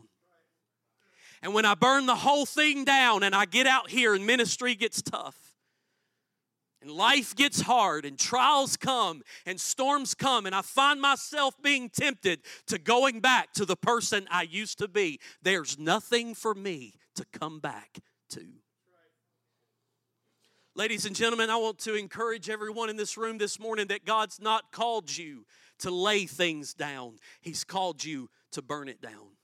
And 1.41 1.55
when 1.55 1.65
I 1.65 1.75
burn 1.75 2.05
the 2.05 2.17
whole 2.17 2.45
thing 2.45 2.85
down 2.85 3.23
and 3.23 3.35
I 3.35 3.47
get 3.47 3.67
out 3.67 3.89
here 3.89 4.15
and 4.15 4.27
ministry 4.27 4.75
gets 4.75 5.01
tough, 5.01 5.48
and 6.81 6.91
life 6.91 7.35
gets 7.35 7.63
hard 7.63 8.05
and 8.05 8.19
trials 8.19 8.77
come 8.77 9.23
and 9.47 9.61
storms 9.61 10.15
come 10.15 10.47
and 10.47 10.55
I 10.55 10.63
find 10.63 11.01
myself 11.01 11.55
being 11.63 11.91
tempted 11.91 12.41
to 12.67 12.79
going 12.79 13.21
back 13.21 13.53
to 13.55 13.65
the 13.65 13.77
person 13.77 14.27
I 14.31 14.43
used 14.43 14.79
to 14.79 14.89
be. 14.89 15.21
There's 15.43 15.79
nothing 15.79 16.35
for 16.35 16.55
me 16.55 16.95
to 17.17 17.25
come 17.33 17.61
back 17.61 17.99
to. 18.31 18.45
Ladies 20.75 21.07
and 21.07 21.17
gentlemen, 21.17 21.51
I 21.51 21.57
want 21.57 21.79
to 21.81 21.97
encourage 21.97 22.49
everyone 22.49 22.89
in 22.89 22.97
this 22.97 23.17
room 23.17 23.39
this 23.39 23.59
morning 23.59 23.89
that 23.89 24.05
God's 24.05 24.41
not 24.41 24.71
called 24.71 25.17
you 25.17 25.45
to 25.81 25.91
lay 25.91 26.27
things 26.27 26.75
down, 26.75 27.17
He's 27.41 27.65
called 27.65 28.05
you 28.05 28.31
to 28.53 28.63
burn 28.63 28.89
it 28.89 29.01
down. 29.01 29.38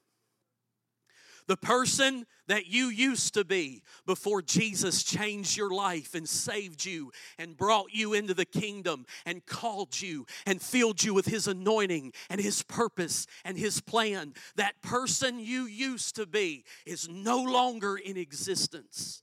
The 1.46 1.56
person 1.56 2.26
that 2.46 2.66
you 2.66 2.86
used 2.86 3.34
to 3.34 3.44
be 3.44 3.82
before 4.06 4.40
Jesus 4.40 5.02
changed 5.02 5.56
your 5.56 5.70
life 5.70 6.14
and 6.14 6.28
saved 6.28 6.84
you 6.84 7.12
and 7.38 7.56
brought 7.56 7.92
you 7.92 8.14
into 8.14 8.34
the 8.34 8.44
kingdom 8.44 9.04
and 9.26 9.44
called 9.44 10.00
you 10.00 10.26
and 10.46 10.60
filled 10.60 11.02
you 11.02 11.12
with 11.12 11.26
His 11.26 11.46
anointing 11.46 12.12
and 12.30 12.40
His 12.40 12.62
purpose 12.62 13.26
and 13.44 13.58
His 13.58 13.80
plan. 13.80 14.34
That 14.56 14.80
person 14.82 15.38
you 15.38 15.64
used 15.64 16.16
to 16.16 16.26
be 16.26 16.64
is 16.86 17.08
no 17.08 17.42
longer 17.42 17.96
in 17.96 18.16
existence. 18.16 19.22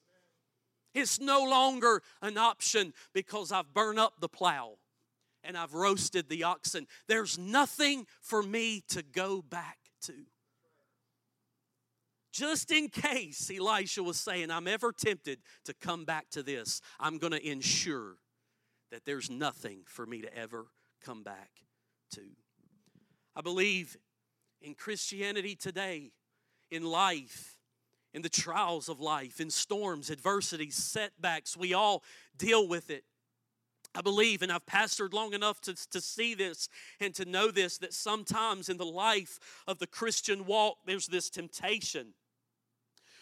It's 0.93 1.19
no 1.19 1.43
longer 1.43 2.03
an 2.21 2.38
option 2.38 2.93
because 3.13 3.51
I've 3.51 3.73
burned 3.73 3.99
up 3.99 4.19
the 4.19 4.29
plow 4.29 4.77
and 5.43 5.57
I've 5.57 5.73
roasted 5.73 6.29
the 6.29 6.43
oxen. 6.43 6.86
There's 7.07 7.38
nothing 7.38 8.05
for 8.21 8.43
me 8.43 8.84
to 8.89 9.01
go 9.01 9.41
back 9.41 9.77
to. 10.03 10.13
Just 12.32 12.72
in 12.72 12.88
case 12.88 13.52
Elisha 13.56 14.02
was 14.02 14.17
saying, 14.17 14.52
I'm 14.52 14.67
ever 14.67 14.94
tempted 14.94 15.39
to 15.65 15.74
come 15.74 16.06
back 16.06 16.30
to 16.32 16.41
this, 16.41 16.82
I'm 17.00 17.17
going 17.17 17.34
to 17.34 17.46
ensure 17.46 18.15
that 18.91 19.06
there's 19.06 19.30
nothing 19.30 19.82
for 19.86 20.06
me 20.06 20.22
to 20.22 20.38
ever 20.38 20.67
come 21.04 21.24
back 21.24 21.50
to. 22.12 22.22
I 23.36 23.41
believe 23.41 23.98
in 24.62 24.76
Christianity 24.76 25.56
today, 25.56 26.12
in 26.70 26.84
life, 26.84 27.58
in 28.13 28.22
the 28.22 28.30
trials 28.30 28.89
of 28.89 29.00
life, 29.00 29.39
in 29.39 29.50
storms, 29.50 30.12
adversities, 30.12 30.76
setbacks, 30.76 31.58
we 31.58 31.74
all 31.74 32.04
deal 32.38 32.67
with 32.67 32.89
it. 32.89 33.04
I 33.94 34.02
believe, 34.02 34.41
and 34.41 34.52
I've 34.52 34.65
pastored 34.65 35.13
long 35.13 35.34
enough 35.34 35.60
to, 35.62 35.76
to 35.89 36.00
see 36.00 36.34
this 36.34 36.70
and 37.02 37.13
to 37.15 37.26
know 37.26 37.52
this, 37.52 37.78
that 37.80 37.94
sometimes 37.94 38.70
in 38.70 38.78
the 38.78 38.86
life 38.86 39.38
of 39.67 39.80
the 39.80 39.88
Christian 39.88 40.46
walk, 40.46 40.78
there's 40.86 41.08
this 41.08 41.30
temptation 41.30 42.13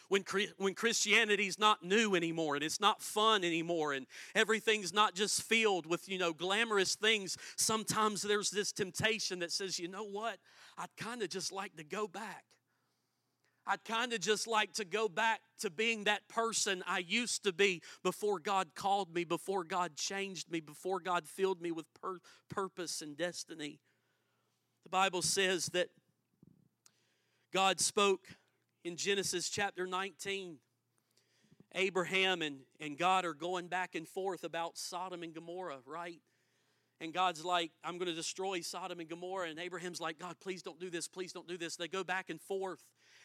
when, 0.10 0.26
when 0.58 0.74
Christianity's 0.74 1.58
not 1.58 1.84
new 1.84 2.16
anymore 2.16 2.56
and 2.56 2.64
it's 2.64 2.82
not 2.82 3.02
fun 3.02 3.44
anymore 3.44 3.94
and 3.94 4.06
everything's 4.36 4.92
not 4.92 5.16
just 5.16 5.44
filled 5.44 5.86
with, 5.86 6.10
you 6.10 6.18
know, 6.18 6.34
glamorous 6.34 6.96
things, 6.96 7.38
sometimes 7.56 8.24
there's 8.24 8.50
this 8.50 8.72
temptation 8.72 9.40
that 9.40 9.52
says, 9.52 9.80
you 9.80 9.88
know 9.88 10.04
what? 10.04 10.38
I'd 10.78 10.96
kind 10.98 11.22
of 11.22 11.30
just 11.30 11.52
like 11.52 11.76
to 11.78 11.84
go 11.84 12.08
back. 12.08 12.44
I'd 13.68 13.84
kind 13.86 14.14
of 14.14 14.20
just 14.20 14.48
like 14.48 14.74
to 14.74 14.86
go 14.86 15.08
back 15.08 15.42
to 15.60 15.70
being 15.70 16.06
that 16.06 16.28
person 16.28 16.84
I 16.88 17.00
used 17.00 17.44
to 17.44 17.54
be 17.54 17.84
before 18.04 18.40
God 18.40 18.70
called 18.74 19.14
me, 19.14 19.26
before 19.26 19.64
God 19.64 19.96
changed 19.96 20.50
me, 20.52 20.60
before 20.60 21.00
God 21.00 21.28
filled 21.28 21.62
me 21.62 21.72
with 21.72 21.86
pur- 22.02 22.22
purpose 22.50 23.04
and 23.04 23.16
destiny. 23.16 23.80
The 24.86 24.90
Bible 24.90 25.22
says 25.22 25.68
that 25.68 25.90
God 27.54 27.80
spoke 27.80 28.39
in 28.84 28.96
Genesis 28.96 29.50
chapter 29.50 29.86
19, 29.86 30.58
Abraham 31.76 32.42
and, 32.42 32.60
and 32.80 32.98
God 32.98 33.26
are 33.26 33.34
going 33.34 33.68
back 33.68 33.96
and 33.96 34.08
forth 34.08 34.44
about 34.44 34.78
Sodom 34.78 35.24
and 35.24 35.34
Gomorrah, 35.34 35.80
right? 35.86 36.20
And 37.02 37.14
God's 37.14 37.46
like, 37.46 37.72
I'm 37.84 37.98
going 37.98 38.10
to 38.10 38.16
destroy 38.16 38.62
Sodom 38.62 39.00
and 39.00 39.10
Gomorrah. 39.10 39.50
And 39.50 39.60
Abraham's 39.60 40.02
like, 40.02 40.20
God, 40.20 40.36
please 40.42 40.62
don't 40.62 40.80
do 40.80 40.90
this. 40.90 41.08
Please 41.08 41.32
don't 41.32 41.48
do 41.48 41.58
this. 41.58 41.76
They 41.76 41.88
go 41.88 42.04
back 42.04 42.30
and 42.30 42.42
forth. 42.42 42.84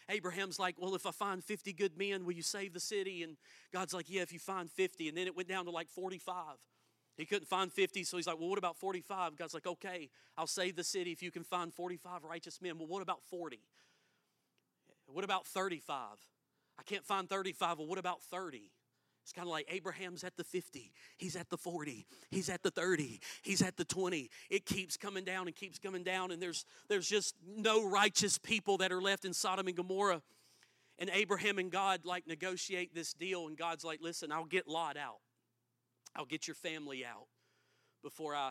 Abraham's 0.08 0.58
like, 0.58 0.76
Well, 0.78 0.94
if 0.94 1.06
I 1.06 1.10
find 1.10 1.42
50 1.42 1.72
good 1.72 1.96
men, 1.96 2.24
will 2.24 2.34
you 2.34 2.42
save 2.42 2.72
the 2.72 2.80
city? 2.80 3.22
And 3.22 3.36
God's 3.72 3.94
like, 3.94 4.08
Yeah, 4.08 4.22
if 4.22 4.32
you 4.32 4.38
find 4.38 4.70
50. 4.70 5.08
And 5.08 5.16
then 5.16 5.26
it 5.26 5.34
went 5.34 5.48
down 5.48 5.64
to 5.64 5.70
like 5.70 5.88
45. 5.88 6.34
He 7.16 7.26
couldn't 7.26 7.46
find 7.46 7.72
50, 7.72 8.02
so 8.04 8.16
he's 8.16 8.26
like, 8.26 8.38
Well, 8.38 8.48
what 8.48 8.58
about 8.58 8.76
45? 8.76 9.36
God's 9.36 9.54
like, 9.54 9.66
Okay, 9.66 10.10
I'll 10.36 10.46
save 10.46 10.76
the 10.76 10.84
city 10.84 11.10
if 11.10 11.22
you 11.22 11.30
can 11.30 11.42
find 11.42 11.72
45 11.72 12.22
righteous 12.22 12.60
men. 12.60 12.78
Well, 12.78 12.86
what 12.86 13.02
about 13.02 13.22
40? 13.24 13.60
What 15.06 15.24
about 15.24 15.46
35? 15.46 16.18
I 16.78 16.82
can't 16.82 17.04
find 17.04 17.28
35. 17.28 17.78
Well, 17.78 17.86
what 17.86 17.98
about 17.98 18.22
30? 18.22 18.70
It's 19.24 19.32
kind 19.32 19.48
of 19.48 19.52
like 19.52 19.66
Abraham's 19.70 20.22
at 20.22 20.36
the 20.36 20.44
50, 20.44 20.92
he's 21.16 21.34
at 21.34 21.48
the 21.48 21.56
40, 21.56 22.06
he's 22.30 22.50
at 22.50 22.62
the 22.62 22.70
30, 22.70 23.20
he's 23.40 23.62
at 23.62 23.78
the 23.78 23.84
20. 23.86 24.28
It 24.50 24.66
keeps 24.66 24.98
coming 24.98 25.24
down 25.24 25.46
and 25.46 25.56
keeps 25.56 25.78
coming 25.78 26.02
down, 26.02 26.30
and 26.30 26.42
there's 26.42 26.66
there's 26.90 27.08
just 27.08 27.34
no 27.42 27.88
righteous 27.88 28.36
people 28.36 28.76
that 28.78 28.92
are 28.92 29.00
left 29.00 29.24
in 29.24 29.32
Sodom 29.32 29.66
and 29.66 29.74
Gomorrah. 29.74 30.20
And 30.98 31.10
Abraham 31.10 31.58
and 31.58 31.72
God 31.72 32.04
like 32.04 32.26
negotiate 32.26 32.94
this 32.94 33.14
deal, 33.14 33.46
and 33.46 33.56
God's 33.56 33.82
like, 33.82 34.00
listen, 34.02 34.30
I'll 34.30 34.44
get 34.44 34.68
Lot 34.68 34.98
out. 34.98 35.20
I'll 36.14 36.26
get 36.26 36.46
your 36.46 36.54
family 36.54 37.02
out 37.02 37.26
before 38.02 38.34
I 38.34 38.50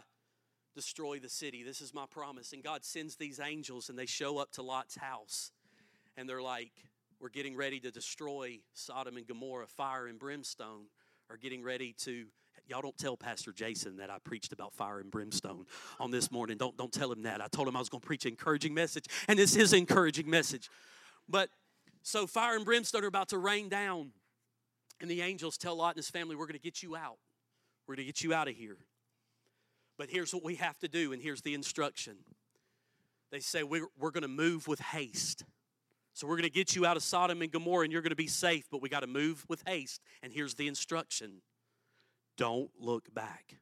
destroy 0.73 1.19
the 1.19 1.29
city. 1.29 1.61
This 1.61 1.81
is 1.81 1.93
my 1.93 2.05
promise. 2.09 2.51
And 2.51 2.63
God 2.63 2.83
sends 2.83 3.15
these 3.15 3.39
angels, 3.39 3.89
and 3.89 3.97
they 3.97 4.07
show 4.07 4.39
up 4.39 4.51
to 4.53 4.63
Lot's 4.63 4.97
house 4.97 5.51
and 6.17 6.27
they're 6.27 6.41
like, 6.41 6.71
we're 7.19 7.29
getting 7.29 7.55
ready 7.55 7.79
to 7.79 7.91
destroy 7.91 8.59
Sodom 8.73 9.17
and 9.17 9.27
Gomorrah, 9.27 9.67
fire 9.67 10.07
and 10.07 10.19
brimstone 10.19 10.87
are 11.29 11.37
getting 11.37 11.63
ready 11.63 11.95
to. 11.99 12.25
Y'all 12.67 12.81
don't 12.81 12.97
tell 12.97 13.17
Pastor 13.17 13.51
Jason 13.51 13.97
that 13.97 14.09
I 14.09 14.17
preached 14.23 14.53
about 14.53 14.73
fire 14.73 14.99
and 14.99 15.11
brimstone 15.11 15.65
on 15.99 16.11
this 16.11 16.31
morning. 16.31 16.57
Don't, 16.57 16.77
don't 16.77 16.93
tell 16.93 17.11
him 17.11 17.23
that. 17.23 17.41
I 17.41 17.47
told 17.47 17.67
him 17.67 17.75
I 17.75 17.79
was 17.79 17.89
going 17.89 18.01
to 18.01 18.07
preach 18.07 18.25
an 18.25 18.31
encouraging 18.31 18.73
message, 18.73 19.05
and 19.27 19.37
this 19.37 19.55
is 19.55 19.73
encouraging 19.73 20.29
message. 20.29 20.69
But 21.27 21.49
so 22.03 22.27
fire 22.27 22.55
and 22.55 22.63
brimstone 22.63 23.03
are 23.03 23.07
about 23.07 23.29
to 23.29 23.37
rain 23.37 23.67
down, 23.69 24.11
and 25.01 25.09
the 25.09 25.21
angels 25.21 25.57
tell 25.57 25.75
Lot 25.75 25.89
and 25.89 25.97
his 25.97 26.09
family, 26.09 26.35
We're 26.35 26.45
going 26.45 26.59
to 26.59 26.63
get 26.63 26.83
you 26.83 26.95
out. 26.95 27.17
We're 27.87 27.95
going 27.95 28.05
to 28.05 28.13
get 28.13 28.23
you 28.23 28.33
out 28.33 28.47
of 28.47 28.55
here. 28.55 28.77
But 29.97 30.09
here's 30.09 30.33
what 30.33 30.43
we 30.43 30.55
have 30.55 30.77
to 30.79 30.87
do, 30.87 31.13
and 31.13 31.21
here's 31.21 31.41
the 31.41 31.53
instruction. 31.53 32.17
They 33.31 33.39
say, 33.39 33.63
We're, 33.63 33.87
we're 33.97 34.11
going 34.11 34.23
to 34.23 34.27
move 34.27 34.67
with 34.67 34.79
haste. 34.79 35.43
So 36.13 36.27
we're 36.27 36.35
going 36.35 36.43
to 36.43 36.51
get 36.51 36.75
you 36.75 36.85
out 36.85 36.95
of 36.95 37.03
Sodom 37.03 37.41
and 37.41 37.51
Gomorrah 37.51 37.83
and 37.83 37.91
you're 37.91 38.03
going 38.03 38.11
to 38.11 38.15
be 38.15 38.27
safe, 38.27 38.65
but 38.71 38.81
we 38.81 38.89
got 38.89 38.99
to 38.99 39.07
move 39.07 39.45
with 39.49 39.63
haste. 39.65 40.01
And 40.21 40.31
here's 40.31 40.53
the 40.53 40.67
instruction 40.67 41.41
don't 42.37 42.69
look 42.79 43.13
back. 43.13 43.55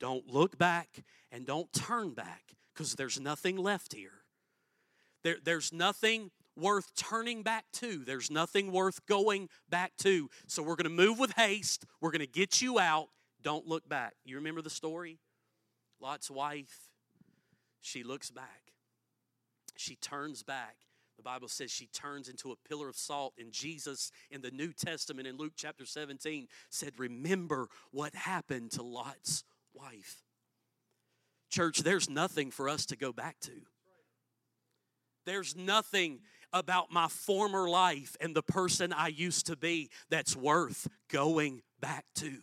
Don't 0.00 0.26
look 0.26 0.58
back 0.58 1.04
and 1.30 1.46
don't 1.46 1.72
turn 1.72 2.14
back 2.14 2.54
because 2.74 2.94
there's 2.94 3.20
nothing 3.20 3.56
left 3.56 3.92
here. 3.92 4.24
There, 5.22 5.36
there's 5.44 5.72
nothing 5.72 6.30
worth 6.56 6.94
turning 6.96 7.42
back 7.42 7.64
to. 7.74 8.04
There's 8.04 8.30
nothing 8.30 8.72
worth 8.72 9.04
going 9.06 9.48
back 9.68 9.92
to. 9.98 10.30
So 10.46 10.62
we're 10.62 10.76
going 10.76 10.84
to 10.84 10.90
move 10.90 11.18
with 11.18 11.32
haste. 11.32 11.84
We're 12.00 12.10
going 12.10 12.20
to 12.20 12.26
get 12.26 12.62
you 12.62 12.78
out. 12.78 13.08
Don't 13.42 13.66
look 13.66 13.88
back. 13.88 14.14
You 14.24 14.36
remember 14.36 14.62
the 14.62 14.70
story? 14.70 15.18
Lot's 16.00 16.30
wife, 16.30 16.88
she 17.82 18.02
looks 18.02 18.30
back. 18.30 18.72
She 19.76 19.96
turns 19.96 20.42
back 20.42 20.76
the 21.20 21.24
Bible 21.24 21.48
says 21.48 21.70
she 21.70 21.86
turns 21.88 22.30
into 22.30 22.50
a 22.50 22.68
pillar 22.68 22.88
of 22.88 22.96
salt. 22.96 23.34
And 23.38 23.52
Jesus 23.52 24.10
in 24.30 24.40
the 24.40 24.50
New 24.50 24.72
Testament 24.72 25.28
in 25.28 25.36
Luke 25.36 25.52
chapter 25.54 25.84
17 25.84 26.48
said, 26.70 26.94
Remember 26.96 27.68
what 27.90 28.14
happened 28.14 28.70
to 28.72 28.82
Lot's 28.82 29.44
wife. 29.74 30.22
Church, 31.50 31.80
there's 31.80 32.08
nothing 32.08 32.50
for 32.50 32.70
us 32.70 32.86
to 32.86 32.96
go 32.96 33.12
back 33.12 33.38
to. 33.40 33.52
There's 35.26 35.54
nothing 35.54 36.20
about 36.54 36.90
my 36.90 37.08
former 37.08 37.68
life 37.68 38.16
and 38.18 38.34
the 38.34 38.42
person 38.42 38.90
I 38.90 39.08
used 39.08 39.46
to 39.48 39.56
be 39.56 39.90
that's 40.08 40.34
worth 40.34 40.88
going 41.10 41.60
back 41.80 42.06
to. 42.16 42.38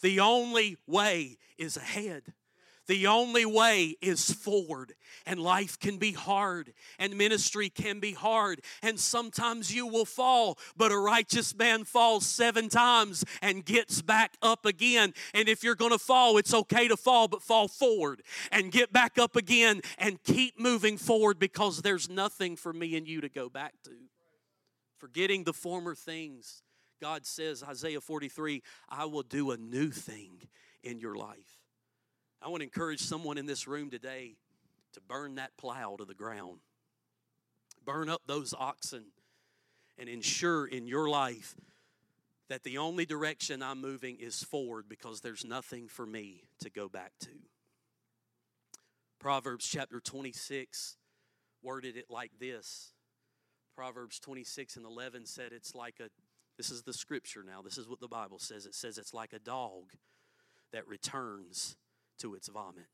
The 0.00 0.20
only 0.20 0.78
way 0.86 1.36
is 1.58 1.76
ahead. 1.76 2.32
The 2.86 3.06
only 3.06 3.46
way 3.46 3.96
is 4.00 4.30
forward. 4.30 4.94
And 5.26 5.40
life 5.40 5.78
can 5.78 5.96
be 5.96 6.12
hard, 6.12 6.74
and 6.98 7.16
ministry 7.16 7.70
can 7.70 7.98
be 7.98 8.12
hard, 8.12 8.60
and 8.82 9.00
sometimes 9.00 9.74
you 9.74 9.86
will 9.86 10.04
fall, 10.04 10.58
but 10.76 10.92
a 10.92 10.98
righteous 10.98 11.56
man 11.56 11.84
falls 11.84 12.26
seven 12.26 12.68
times 12.68 13.24
and 13.40 13.64
gets 13.64 14.02
back 14.02 14.36
up 14.42 14.66
again. 14.66 15.14
And 15.32 15.48
if 15.48 15.64
you're 15.64 15.76
gonna 15.76 15.98
fall, 15.98 16.36
it's 16.36 16.52
okay 16.52 16.88
to 16.88 16.96
fall, 16.96 17.28
but 17.28 17.42
fall 17.42 17.68
forward 17.68 18.22
and 18.52 18.70
get 18.70 18.92
back 18.92 19.18
up 19.18 19.36
again 19.36 19.80
and 19.98 20.22
keep 20.22 20.58
moving 20.60 20.98
forward 20.98 21.38
because 21.38 21.80
there's 21.80 22.10
nothing 22.10 22.56
for 22.56 22.72
me 22.72 22.96
and 22.96 23.08
you 23.08 23.20
to 23.22 23.28
go 23.28 23.48
back 23.48 23.74
to. 23.84 23.92
Forgetting 24.98 25.44
the 25.44 25.52
former 25.52 25.94
things. 25.94 26.62
God 27.00 27.26
says, 27.26 27.62
Isaiah 27.62 28.00
43, 28.00 28.62
I 28.88 29.04
will 29.06 29.22
do 29.22 29.50
a 29.50 29.56
new 29.56 29.90
thing 29.90 30.40
in 30.82 30.98
your 31.00 31.14
life. 31.14 31.63
I 32.44 32.48
want 32.48 32.60
to 32.60 32.64
encourage 32.64 33.00
someone 33.00 33.38
in 33.38 33.46
this 33.46 33.66
room 33.66 33.88
today 33.88 34.36
to 34.92 35.00
burn 35.00 35.36
that 35.36 35.56
plow 35.56 35.96
to 35.96 36.04
the 36.04 36.14
ground. 36.14 36.58
Burn 37.86 38.10
up 38.10 38.20
those 38.26 38.52
oxen 38.52 39.06
and 39.98 40.10
ensure 40.10 40.66
in 40.66 40.86
your 40.86 41.08
life 41.08 41.54
that 42.50 42.62
the 42.62 42.76
only 42.76 43.06
direction 43.06 43.62
I'm 43.62 43.80
moving 43.80 44.18
is 44.20 44.42
forward 44.42 44.90
because 44.90 45.22
there's 45.22 45.42
nothing 45.42 45.88
for 45.88 46.04
me 46.04 46.42
to 46.60 46.68
go 46.68 46.86
back 46.86 47.12
to. 47.20 47.30
Proverbs 49.18 49.66
chapter 49.66 49.98
26 49.98 50.98
worded 51.62 51.96
it 51.96 52.10
like 52.10 52.32
this 52.38 52.92
Proverbs 53.74 54.20
26 54.20 54.76
and 54.76 54.84
11 54.84 55.24
said 55.24 55.52
it's 55.52 55.74
like 55.74 55.94
a, 55.98 56.10
this 56.58 56.70
is 56.70 56.82
the 56.82 56.92
scripture 56.92 57.42
now, 57.42 57.62
this 57.62 57.78
is 57.78 57.88
what 57.88 58.00
the 58.00 58.06
Bible 58.08 58.38
says. 58.38 58.66
It 58.66 58.74
says 58.74 58.98
it's 58.98 59.14
like 59.14 59.32
a 59.32 59.38
dog 59.38 59.92
that 60.72 60.86
returns 60.86 61.76
to 62.18 62.34
its 62.34 62.48
vomit. 62.48 62.86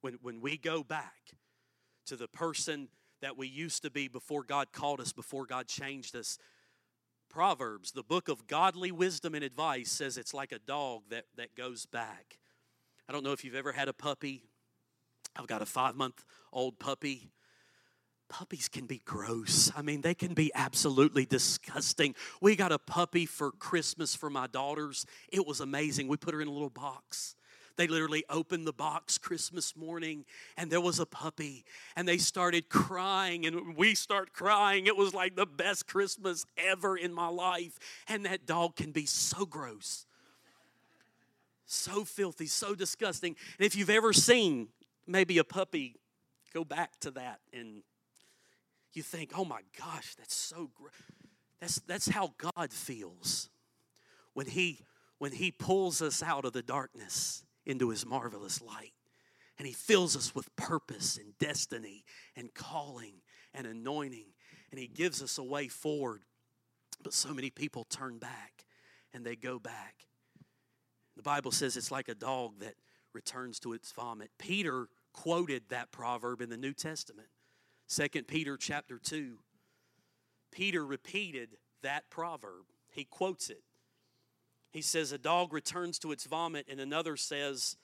When, 0.00 0.18
when 0.22 0.40
we 0.40 0.56
go 0.56 0.82
back 0.82 1.32
to 2.06 2.16
the 2.16 2.28
person 2.28 2.88
that 3.20 3.36
we 3.36 3.46
used 3.46 3.82
to 3.82 3.90
be 3.90 4.08
before 4.08 4.42
God 4.42 4.72
called 4.72 5.00
us, 5.00 5.12
before 5.12 5.46
God 5.46 5.68
changed 5.68 6.16
us. 6.16 6.38
Proverbs, 7.28 7.92
the 7.92 8.02
book 8.02 8.28
of 8.28 8.46
godly 8.46 8.90
wisdom 8.90 9.34
and 9.34 9.44
advice, 9.44 9.90
says 9.90 10.16
it's 10.16 10.34
like 10.34 10.52
a 10.52 10.58
dog 10.58 11.02
that, 11.10 11.26
that 11.36 11.54
goes 11.54 11.86
back. 11.86 12.38
I 13.08 13.12
don't 13.12 13.22
know 13.22 13.32
if 13.32 13.44
you've 13.44 13.54
ever 13.54 13.72
had 13.72 13.88
a 13.88 13.92
puppy. 13.92 14.42
I've 15.36 15.46
got 15.46 15.62
a 15.62 15.66
five 15.66 15.94
month 15.94 16.24
old 16.52 16.78
puppy. 16.78 17.30
Puppies 18.28 18.68
can 18.68 18.86
be 18.86 19.00
gross. 19.04 19.72
I 19.76 19.82
mean, 19.82 20.02
they 20.02 20.14
can 20.14 20.34
be 20.34 20.52
absolutely 20.54 21.26
disgusting. 21.26 22.14
We 22.40 22.54
got 22.54 22.70
a 22.70 22.78
puppy 22.78 23.26
for 23.26 23.50
Christmas 23.50 24.14
for 24.14 24.30
my 24.30 24.46
daughters. 24.46 25.04
It 25.32 25.46
was 25.46 25.60
amazing. 25.60 26.06
We 26.06 26.16
put 26.16 26.34
her 26.34 26.40
in 26.40 26.48
a 26.48 26.52
little 26.52 26.70
box. 26.70 27.34
They 27.80 27.86
literally 27.86 28.24
opened 28.28 28.66
the 28.66 28.74
box 28.74 29.16
Christmas 29.16 29.74
morning 29.74 30.26
and 30.58 30.70
there 30.70 30.82
was 30.82 30.98
a 30.98 31.06
puppy 31.06 31.64
and 31.96 32.06
they 32.06 32.18
started 32.18 32.68
crying 32.68 33.46
and 33.46 33.74
we 33.74 33.94
start 33.94 34.34
crying. 34.34 34.86
It 34.86 34.98
was 34.98 35.14
like 35.14 35.34
the 35.34 35.46
best 35.46 35.86
Christmas 35.86 36.44
ever 36.58 36.94
in 36.94 37.14
my 37.14 37.28
life. 37.28 37.78
And 38.06 38.26
that 38.26 38.44
dog 38.44 38.76
can 38.76 38.92
be 38.92 39.06
so 39.06 39.46
gross, 39.46 40.04
so 41.64 42.04
filthy, 42.04 42.44
so 42.44 42.74
disgusting. 42.74 43.34
And 43.58 43.64
if 43.64 43.74
you've 43.74 43.88
ever 43.88 44.12
seen 44.12 44.68
maybe 45.06 45.38
a 45.38 45.44
puppy, 45.44 45.96
go 46.52 46.64
back 46.64 47.00
to 47.00 47.10
that 47.12 47.40
and 47.50 47.82
you 48.92 49.02
think, 49.02 49.32
oh 49.34 49.46
my 49.46 49.62
gosh, 49.78 50.16
that's 50.16 50.36
so 50.36 50.68
great. 50.74 50.92
That's, 51.62 51.76
that's 51.86 52.08
how 52.10 52.34
God 52.36 52.74
feels 52.74 53.48
when 54.34 54.48
he, 54.48 54.80
when 55.16 55.32
he 55.32 55.50
pulls 55.50 56.02
us 56.02 56.22
out 56.22 56.44
of 56.44 56.52
the 56.52 56.60
darkness 56.60 57.42
into 57.70 57.90
His 57.90 58.04
marvelous 58.04 58.60
light. 58.60 58.92
And 59.58 59.66
He 59.66 59.72
fills 59.72 60.16
us 60.16 60.34
with 60.34 60.54
purpose 60.56 61.16
and 61.16 61.38
destiny 61.38 62.04
and 62.36 62.52
calling 62.52 63.22
and 63.54 63.66
anointing. 63.66 64.32
And 64.70 64.80
He 64.80 64.86
gives 64.86 65.22
us 65.22 65.38
a 65.38 65.42
way 65.44 65.68
forward. 65.68 66.22
But 67.02 67.14
so 67.14 67.32
many 67.32 67.50
people 67.50 67.84
turn 67.84 68.18
back 68.18 68.64
and 69.14 69.24
they 69.24 69.36
go 69.36 69.58
back. 69.58 70.06
The 71.16 71.22
Bible 71.22 71.52
says 71.52 71.76
it's 71.76 71.90
like 71.90 72.08
a 72.08 72.14
dog 72.14 72.60
that 72.60 72.74
returns 73.12 73.58
to 73.60 73.72
its 73.72 73.92
vomit. 73.92 74.30
Peter 74.38 74.88
quoted 75.12 75.64
that 75.68 75.90
proverb 75.90 76.40
in 76.40 76.50
the 76.50 76.56
New 76.56 76.72
Testament. 76.72 77.28
2 77.88 78.22
Peter 78.22 78.56
chapter 78.56 78.98
2. 78.98 79.38
Peter 80.52 80.84
repeated 80.84 81.56
that 81.82 82.08
proverb. 82.10 82.66
He 82.90 83.04
quotes 83.04 83.50
it. 83.50 83.62
He 84.72 84.82
says, 84.82 85.12
A 85.12 85.18
dog 85.18 85.52
returns 85.52 85.98
to 86.00 86.12
its 86.12 86.24
vomit, 86.24 86.66
and 86.70 86.80
another 86.80 87.16
says, 87.16 87.76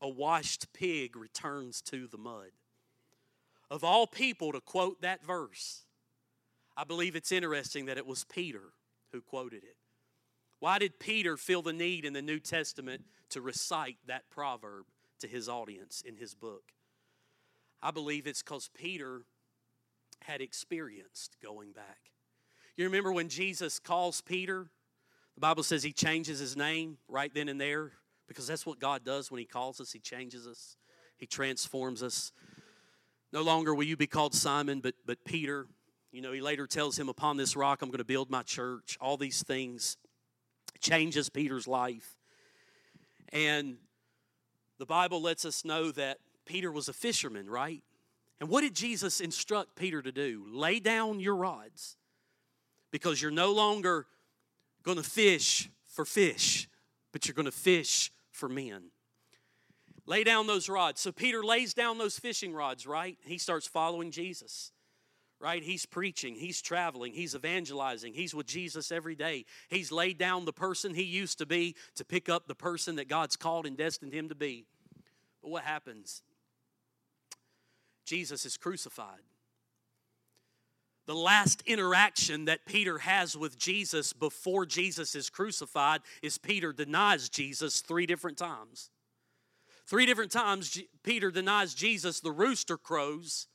A 0.00 0.08
washed 0.08 0.72
pig 0.72 1.16
returns 1.16 1.80
to 1.82 2.06
the 2.06 2.18
mud. 2.18 2.50
Of 3.70 3.84
all 3.84 4.06
people 4.06 4.52
to 4.52 4.60
quote 4.60 5.00
that 5.02 5.24
verse, 5.24 5.84
I 6.76 6.84
believe 6.84 7.16
it's 7.16 7.32
interesting 7.32 7.86
that 7.86 7.98
it 7.98 8.06
was 8.06 8.24
Peter 8.24 8.72
who 9.12 9.20
quoted 9.20 9.64
it. 9.64 9.76
Why 10.58 10.78
did 10.78 10.98
Peter 10.98 11.36
feel 11.36 11.62
the 11.62 11.72
need 11.72 12.04
in 12.04 12.12
the 12.12 12.22
New 12.22 12.38
Testament 12.38 13.04
to 13.30 13.40
recite 13.40 13.96
that 14.06 14.30
proverb 14.30 14.84
to 15.20 15.26
his 15.26 15.48
audience 15.48 16.02
in 16.06 16.16
his 16.16 16.34
book? 16.34 16.72
I 17.82 17.90
believe 17.90 18.26
it's 18.26 18.42
because 18.42 18.70
Peter 18.72 19.24
had 20.20 20.40
experienced 20.40 21.36
going 21.42 21.72
back. 21.72 22.12
You 22.76 22.84
remember 22.84 23.12
when 23.12 23.28
Jesus 23.28 23.78
calls 23.78 24.20
Peter 24.20 24.68
the 25.34 25.40
Bible 25.40 25.62
says 25.62 25.82
he 25.82 25.92
changes 25.92 26.38
his 26.38 26.56
name 26.56 26.98
right 27.08 27.32
then 27.32 27.48
and 27.48 27.60
there 27.60 27.92
because 28.28 28.46
that's 28.46 28.66
what 28.66 28.78
God 28.78 29.04
does 29.04 29.30
when 29.30 29.38
he 29.38 29.44
calls 29.44 29.80
us. 29.80 29.92
He 29.92 29.98
changes 29.98 30.46
us, 30.46 30.76
he 31.18 31.26
transforms 31.26 32.02
us. 32.02 32.32
No 33.32 33.42
longer 33.42 33.74
will 33.74 33.84
you 33.84 33.96
be 33.96 34.06
called 34.06 34.34
Simon, 34.34 34.80
but, 34.80 34.94
but 35.06 35.24
Peter. 35.24 35.66
You 36.10 36.20
know, 36.20 36.32
he 36.32 36.42
later 36.42 36.66
tells 36.66 36.98
him, 36.98 37.08
Upon 37.08 37.38
this 37.38 37.56
rock 37.56 37.80
I'm 37.80 37.88
going 37.88 37.98
to 37.98 38.04
build 38.04 38.30
my 38.30 38.42
church. 38.42 38.98
All 39.00 39.16
these 39.16 39.42
things 39.42 39.96
changes 40.80 41.30
Peter's 41.30 41.66
life. 41.66 42.16
And 43.32 43.76
the 44.78 44.84
Bible 44.84 45.22
lets 45.22 45.46
us 45.46 45.64
know 45.64 45.90
that 45.92 46.18
Peter 46.44 46.70
was 46.70 46.88
a 46.88 46.92
fisherman, 46.92 47.48
right? 47.48 47.82
And 48.40 48.50
what 48.50 48.62
did 48.62 48.74
Jesus 48.74 49.20
instruct 49.20 49.76
Peter 49.76 50.02
to 50.02 50.12
do? 50.12 50.44
Lay 50.50 50.80
down 50.80 51.20
your 51.20 51.36
rods 51.36 51.96
because 52.90 53.22
you're 53.22 53.30
no 53.30 53.52
longer 53.52 54.06
going 54.82 54.98
to 54.98 55.02
fish 55.02 55.70
for 55.86 56.04
fish, 56.04 56.68
but 57.12 57.26
you're 57.26 57.34
going 57.34 57.46
to 57.46 57.52
fish 57.52 58.12
for 58.30 58.48
men. 58.48 58.90
Lay 60.06 60.24
down 60.24 60.46
those 60.46 60.68
rods. 60.68 61.00
So 61.00 61.12
Peter 61.12 61.44
lays 61.44 61.74
down 61.74 61.98
those 61.98 62.18
fishing 62.18 62.52
rods, 62.52 62.86
right? 62.86 63.16
He 63.24 63.38
starts 63.38 63.66
following 63.66 64.10
Jesus, 64.10 64.72
right? 65.38 65.62
He's 65.62 65.86
preaching, 65.86 66.34
he's 66.34 66.60
traveling, 66.60 67.12
he's 67.12 67.34
evangelizing, 67.34 68.12
he's 68.14 68.34
with 68.34 68.46
Jesus 68.46 68.90
every 68.90 69.14
day. 69.14 69.44
He's 69.68 69.92
laid 69.92 70.18
down 70.18 70.44
the 70.44 70.52
person 70.52 70.94
he 70.94 71.04
used 71.04 71.38
to 71.38 71.46
be 71.46 71.76
to 71.94 72.04
pick 72.04 72.28
up 72.28 72.48
the 72.48 72.54
person 72.54 72.96
that 72.96 73.08
God's 73.08 73.36
called 73.36 73.66
and 73.66 73.76
destined 73.76 74.12
him 74.12 74.28
to 74.28 74.34
be. 74.34 74.64
But 75.40 75.50
what 75.50 75.62
happens? 75.62 76.22
Jesus 78.04 78.44
is 78.44 78.56
crucified 78.56 79.20
the 81.06 81.14
last 81.14 81.62
interaction 81.66 82.44
that 82.44 82.64
Peter 82.64 82.98
has 82.98 83.36
with 83.36 83.58
Jesus 83.58 84.12
before 84.12 84.64
Jesus 84.64 85.14
is 85.14 85.30
crucified 85.30 86.00
is 86.22 86.38
Peter 86.38 86.72
denies 86.72 87.28
Jesus 87.28 87.80
three 87.80 88.06
different 88.06 88.38
times. 88.38 88.90
Three 89.86 90.06
different 90.06 90.30
times, 90.30 90.80
Peter 91.02 91.30
denies 91.30 91.74
Jesus, 91.74 92.20
the 92.20 92.30
rooster 92.30 92.76
crows. 92.76 93.48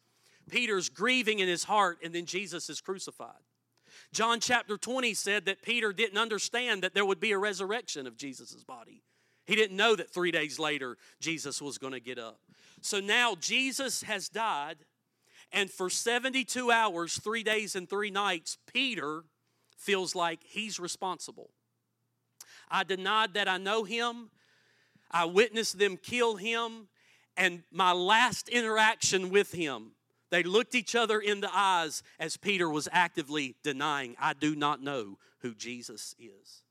Peter's 0.49 0.89
grieving 0.89 1.39
in 1.39 1.47
his 1.47 1.63
heart, 1.63 1.99
and 2.03 2.13
then 2.13 2.25
Jesus 2.25 2.69
is 2.69 2.81
crucified. 2.81 3.31
John 4.13 4.39
chapter 4.39 4.77
20 4.77 5.13
said 5.13 5.45
that 5.45 5.61
Peter 5.61 5.93
didn't 5.93 6.17
understand 6.17 6.83
that 6.83 6.93
there 6.93 7.05
would 7.05 7.19
be 7.19 7.31
a 7.31 7.37
resurrection 7.37 8.07
of 8.07 8.17
Jesus' 8.17 8.63
body. 8.63 9.03
He 9.45 9.55
didn't 9.55 9.77
know 9.77 9.95
that 9.95 10.13
three 10.13 10.31
days 10.31 10.59
later 10.59 10.97
Jesus 11.19 11.61
was 11.61 11.77
going 11.77 11.93
to 11.93 11.99
get 11.99 12.19
up. 12.19 12.39
So 12.81 12.99
now 12.99 13.35
Jesus 13.35 14.03
has 14.03 14.29
died 14.29 14.77
and 15.51 15.71
for 15.71 15.89
72 15.89 16.71
hours, 16.71 17.19
three 17.19 17.43
days 17.43 17.75
and 17.75 17.89
three 17.89 18.11
nights, 18.11 18.57
Peter 18.71 19.23
feels 19.77 20.15
like 20.15 20.39
he's 20.43 20.79
responsible. 20.79 21.49
I 22.69 22.83
denied 22.83 23.33
that 23.35 23.47
I 23.47 23.57
know 23.57 23.83
him. 23.83 24.29
I 25.09 25.25
witnessed 25.25 25.79
them 25.79 25.97
kill 25.97 26.35
him. 26.35 26.89
And 27.37 27.63
my 27.71 27.93
last 27.93 28.49
interaction 28.49 29.29
with 29.29 29.53
him, 29.53 29.91
they 30.31 30.43
looked 30.43 30.75
each 30.75 30.95
other 30.95 31.19
in 31.19 31.39
the 31.39 31.49
eyes 31.53 32.03
as 32.19 32.35
Peter 32.35 32.69
was 32.69 32.89
actively 32.91 33.55
denying, 33.63 34.15
I 34.19 34.33
do 34.33 34.55
not 34.55 34.81
know 34.81 35.17
who 35.39 35.53
Jesus 35.53 36.15
is. 36.19 36.63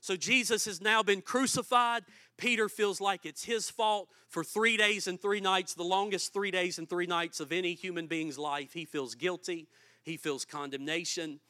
So 0.00 0.16
Jesus 0.16 0.66
has 0.66 0.80
now 0.80 1.02
been 1.02 1.20
crucified. 1.20 2.04
Peter 2.36 2.68
feels 2.68 3.00
like 3.00 3.24
it's 3.24 3.44
his 3.44 3.70
fault 3.70 4.08
for 4.28 4.44
three 4.44 4.76
days 4.76 5.06
and 5.06 5.20
three 5.20 5.40
nights, 5.40 5.74
the 5.74 5.82
longest 5.82 6.32
three 6.32 6.50
days 6.50 6.78
and 6.78 6.88
three 6.88 7.06
nights 7.06 7.40
of 7.40 7.50
any 7.50 7.74
human 7.74 8.06
being's 8.06 8.38
life. 8.38 8.72
He 8.72 8.84
feels 8.84 9.14
guilty. 9.14 9.68
He 10.02 10.16
feels 10.16 10.44
condemnation. 10.44 11.40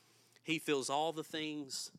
He 0.44 0.58
feels 0.58 0.88
all 0.88 1.12
the 1.12 1.24
things. 1.24 1.90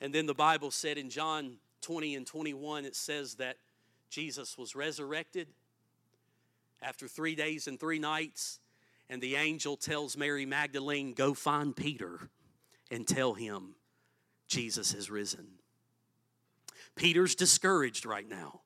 And 0.00 0.14
then 0.14 0.26
the 0.26 0.34
Bible 0.34 0.70
said 0.70 0.96
in 0.96 1.10
John 1.10 1.56
20 1.82 2.14
and 2.14 2.26
21, 2.26 2.84
it 2.84 2.94
says 2.94 3.34
that 3.34 3.56
Jesus 4.10 4.56
was 4.56 4.76
resurrected 4.76 5.48
after 6.80 7.08
three 7.08 7.34
days 7.34 7.66
and 7.66 7.78
three 7.80 7.98
nights. 7.98 8.60
And 9.10 9.20
the 9.20 9.36
angel 9.36 9.76
tells 9.76 10.16
Mary 10.16 10.46
Magdalene, 10.46 11.14
Go 11.14 11.34
find 11.34 11.74
Peter 11.74 12.30
and 12.90 13.06
tell 13.06 13.34
him 13.34 13.74
Jesus 14.46 14.92
has 14.92 15.10
risen. 15.10 15.61
Peter's 16.96 17.34
discouraged 17.34 18.06
right 18.06 18.28
now. 18.28 18.60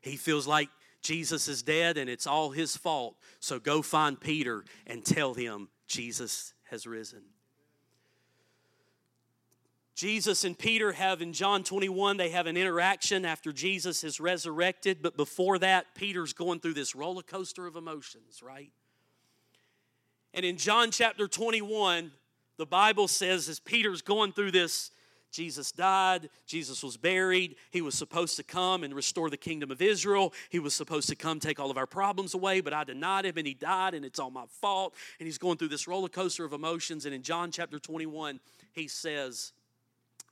He 0.00 0.16
feels 0.16 0.46
like 0.46 0.68
Jesus 1.00 1.48
is 1.48 1.62
dead 1.62 1.96
and 1.96 2.08
it's 2.08 2.26
all 2.26 2.50
his 2.50 2.76
fault. 2.76 3.16
So 3.40 3.58
go 3.58 3.82
find 3.82 4.20
Peter 4.20 4.64
and 4.86 5.04
tell 5.04 5.34
him 5.34 5.68
Jesus 5.86 6.54
has 6.70 6.86
risen. 6.86 7.22
Jesus 9.94 10.44
and 10.44 10.58
Peter 10.58 10.92
have 10.92 11.20
in 11.20 11.32
John 11.32 11.62
21, 11.62 12.16
they 12.16 12.30
have 12.30 12.46
an 12.46 12.56
interaction 12.56 13.24
after 13.24 13.52
Jesus 13.52 14.02
is 14.02 14.20
resurrected. 14.20 14.98
But 15.02 15.16
before 15.16 15.58
that, 15.58 15.94
Peter's 15.94 16.32
going 16.32 16.60
through 16.60 16.74
this 16.74 16.94
roller 16.94 17.22
coaster 17.22 17.66
of 17.66 17.76
emotions, 17.76 18.42
right? 18.42 18.72
And 20.34 20.46
in 20.46 20.56
John 20.56 20.90
chapter 20.90 21.28
21, 21.28 22.10
the 22.56 22.66
Bible 22.66 23.06
says 23.06 23.48
as 23.48 23.60
Peter's 23.60 24.02
going 24.02 24.32
through 24.32 24.52
this 24.52 24.90
Jesus 25.32 25.72
died, 25.72 26.28
Jesus 26.46 26.82
was 26.82 26.98
buried, 26.98 27.56
he 27.70 27.80
was 27.80 27.94
supposed 27.94 28.36
to 28.36 28.42
come 28.42 28.84
and 28.84 28.94
restore 28.94 29.30
the 29.30 29.36
kingdom 29.38 29.70
of 29.70 29.80
Israel. 29.80 30.34
He 30.50 30.58
was 30.58 30.74
supposed 30.74 31.08
to 31.08 31.16
come 31.16 31.40
take 31.40 31.58
all 31.58 31.70
of 31.70 31.78
our 31.78 31.86
problems 31.86 32.34
away, 32.34 32.60
but 32.60 32.74
I 32.74 32.84
denied 32.84 33.24
him 33.24 33.38
and 33.38 33.46
he 33.46 33.54
died 33.54 33.94
and 33.94 34.04
it's 34.04 34.18
all 34.18 34.30
my 34.30 34.44
fault. 34.60 34.94
And 35.18 35.26
he's 35.26 35.38
going 35.38 35.56
through 35.56 35.68
this 35.68 35.88
roller 35.88 36.10
coaster 36.10 36.44
of 36.44 36.52
emotions. 36.52 37.06
And 37.06 37.14
in 37.14 37.22
John 37.22 37.50
chapter 37.50 37.78
21, 37.78 38.40
he 38.72 38.86
says, 38.86 39.52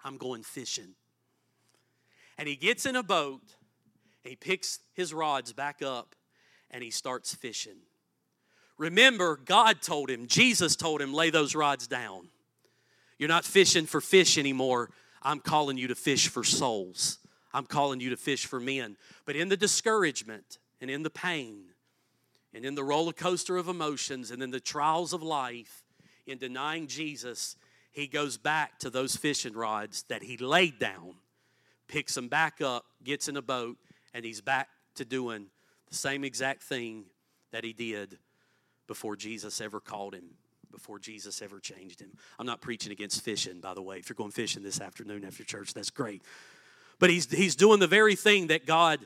I'm 0.04 0.18
going 0.18 0.42
fishing. 0.42 0.94
And 2.36 2.46
he 2.46 2.56
gets 2.56 2.84
in 2.84 2.94
a 2.94 3.02
boat, 3.02 3.42
he 4.22 4.36
picks 4.36 4.80
his 4.92 5.14
rods 5.14 5.54
back 5.54 5.80
up, 5.82 6.14
and 6.70 6.84
he 6.84 6.90
starts 6.90 7.34
fishing. 7.34 7.78
Remember, 8.76 9.38
God 9.44 9.80
told 9.80 10.10
him, 10.10 10.26
Jesus 10.26 10.76
told 10.76 11.00
him, 11.00 11.14
lay 11.14 11.30
those 11.30 11.54
rods 11.54 11.86
down. 11.86 12.28
You're 13.20 13.28
not 13.28 13.44
fishing 13.44 13.84
for 13.84 14.00
fish 14.00 14.38
anymore. 14.38 14.88
I'm 15.22 15.40
calling 15.40 15.76
you 15.76 15.88
to 15.88 15.94
fish 15.94 16.28
for 16.28 16.42
souls. 16.42 17.18
I'm 17.52 17.66
calling 17.66 18.00
you 18.00 18.08
to 18.08 18.16
fish 18.16 18.46
for 18.46 18.58
men. 18.58 18.96
But 19.26 19.36
in 19.36 19.50
the 19.50 19.58
discouragement 19.58 20.56
and 20.80 20.90
in 20.90 21.02
the 21.02 21.10
pain 21.10 21.64
and 22.54 22.64
in 22.64 22.74
the 22.74 22.82
roller 22.82 23.12
coaster 23.12 23.58
of 23.58 23.68
emotions 23.68 24.30
and 24.30 24.42
in 24.42 24.50
the 24.50 24.58
trials 24.58 25.12
of 25.12 25.22
life, 25.22 25.84
in 26.26 26.38
denying 26.38 26.86
Jesus, 26.86 27.56
he 27.92 28.06
goes 28.06 28.38
back 28.38 28.78
to 28.78 28.88
those 28.88 29.16
fishing 29.16 29.52
rods 29.52 30.04
that 30.04 30.22
he 30.22 30.38
laid 30.38 30.78
down, 30.78 31.16
picks 31.88 32.14
them 32.14 32.28
back 32.28 32.62
up, 32.62 32.86
gets 33.04 33.28
in 33.28 33.36
a 33.36 33.42
boat, 33.42 33.76
and 34.14 34.24
he's 34.24 34.40
back 34.40 34.68
to 34.94 35.04
doing 35.04 35.48
the 35.90 35.94
same 35.94 36.24
exact 36.24 36.62
thing 36.62 37.04
that 37.52 37.64
he 37.64 37.74
did 37.74 38.16
before 38.86 39.14
Jesus 39.14 39.60
ever 39.60 39.78
called 39.78 40.14
him, 40.14 40.30
before 40.70 40.98
Jesus 40.98 41.42
ever 41.42 41.58
changed 41.60 42.00
him. 42.00 42.10
I'm 42.38 42.46
not 42.46 42.60
preaching 42.60 42.92
against 42.92 43.22
fishing, 43.22 43.60
by 43.60 43.74
the 43.74 43.82
way. 43.82 43.98
If 43.98 44.08
you're 44.08 44.14
going 44.14 44.30
fishing 44.30 44.62
this 44.62 44.80
afternoon 44.80 45.24
after 45.24 45.44
church, 45.44 45.74
that's 45.74 45.90
great. 45.90 46.22
But 46.98 47.10
he's, 47.10 47.30
he's 47.30 47.56
doing 47.56 47.80
the 47.80 47.86
very 47.86 48.14
thing 48.14 48.48
that 48.48 48.66
God 48.66 49.00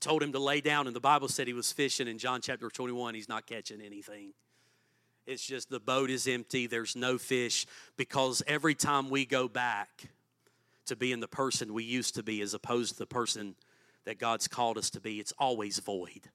told 0.00 0.22
him 0.22 0.32
to 0.32 0.38
lay 0.38 0.60
down. 0.60 0.86
And 0.86 0.94
the 0.94 1.00
Bible 1.00 1.28
said 1.28 1.46
he 1.46 1.52
was 1.52 1.72
fishing 1.72 2.08
in 2.08 2.18
John 2.18 2.40
chapter 2.40 2.68
21. 2.68 3.14
He's 3.14 3.28
not 3.28 3.46
catching 3.46 3.80
anything. 3.80 4.32
It's 5.26 5.44
just 5.44 5.70
the 5.70 5.80
boat 5.80 6.08
is 6.10 6.28
empty, 6.28 6.68
there's 6.68 6.94
no 6.94 7.18
fish, 7.18 7.66
because 7.96 8.44
every 8.46 8.76
time 8.76 9.10
we 9.10 9.26
go 9.26 9.48
back 9.48 10.08
to 10.86 10.94
being 10.94 11.18
the 11.18 11.26
person 11.26 11.74
we 11.74 11.82
used 11.82 12.14
to 12.14 12.22
be 12.22 12.40
as 12.42 12.54
opposed 12.54 12.92
to 12.92 12.98
the 13.00 13.06
person 13.06 13.56
that 14.04 14.20
God's 14.20 14.46
called 14.46 14.78
us 14.78 14.88
to 14.90 15.00
be, 15.00 15.18
it's 15.18 15.32
always 15.36 15.80
void. 15.80 16.30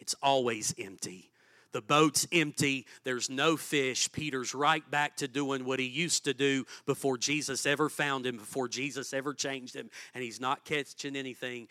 It's 0.00 0.14
always 0.22 0.74
empty. 0.76 1.30
The 1.72 1.82
boat's 1.82 2.26
empty. 2.32 2.86
There's 3.04 3.28
no 3.28 3.56
fish. 3.56 4.10
Peter's 4.12 4.54
right 4.54 4.88
back 4.90 5.16
to 5.18 5.28
doing 5.28 5.64
what 5.64 5.78
he 5.78 5.86
used 5.86 6.24
to 6.24 6.34
do 6.34 6.64
before 6.86 7.18
Jesus 7.18 7.66
ever 7.66 7.88
found 7.88 8.26
him, 8.26 8.38
before 8.38 8.68
Jesus 8.68 9.12
ever 9.12 9.34
changed 9.34 9.74
him, 9.74 9.90
and 10.14 10.24
he's 10.24 10.40
not 10.40 10.64
catching 10.64 11.16
anything. 11.16 11.68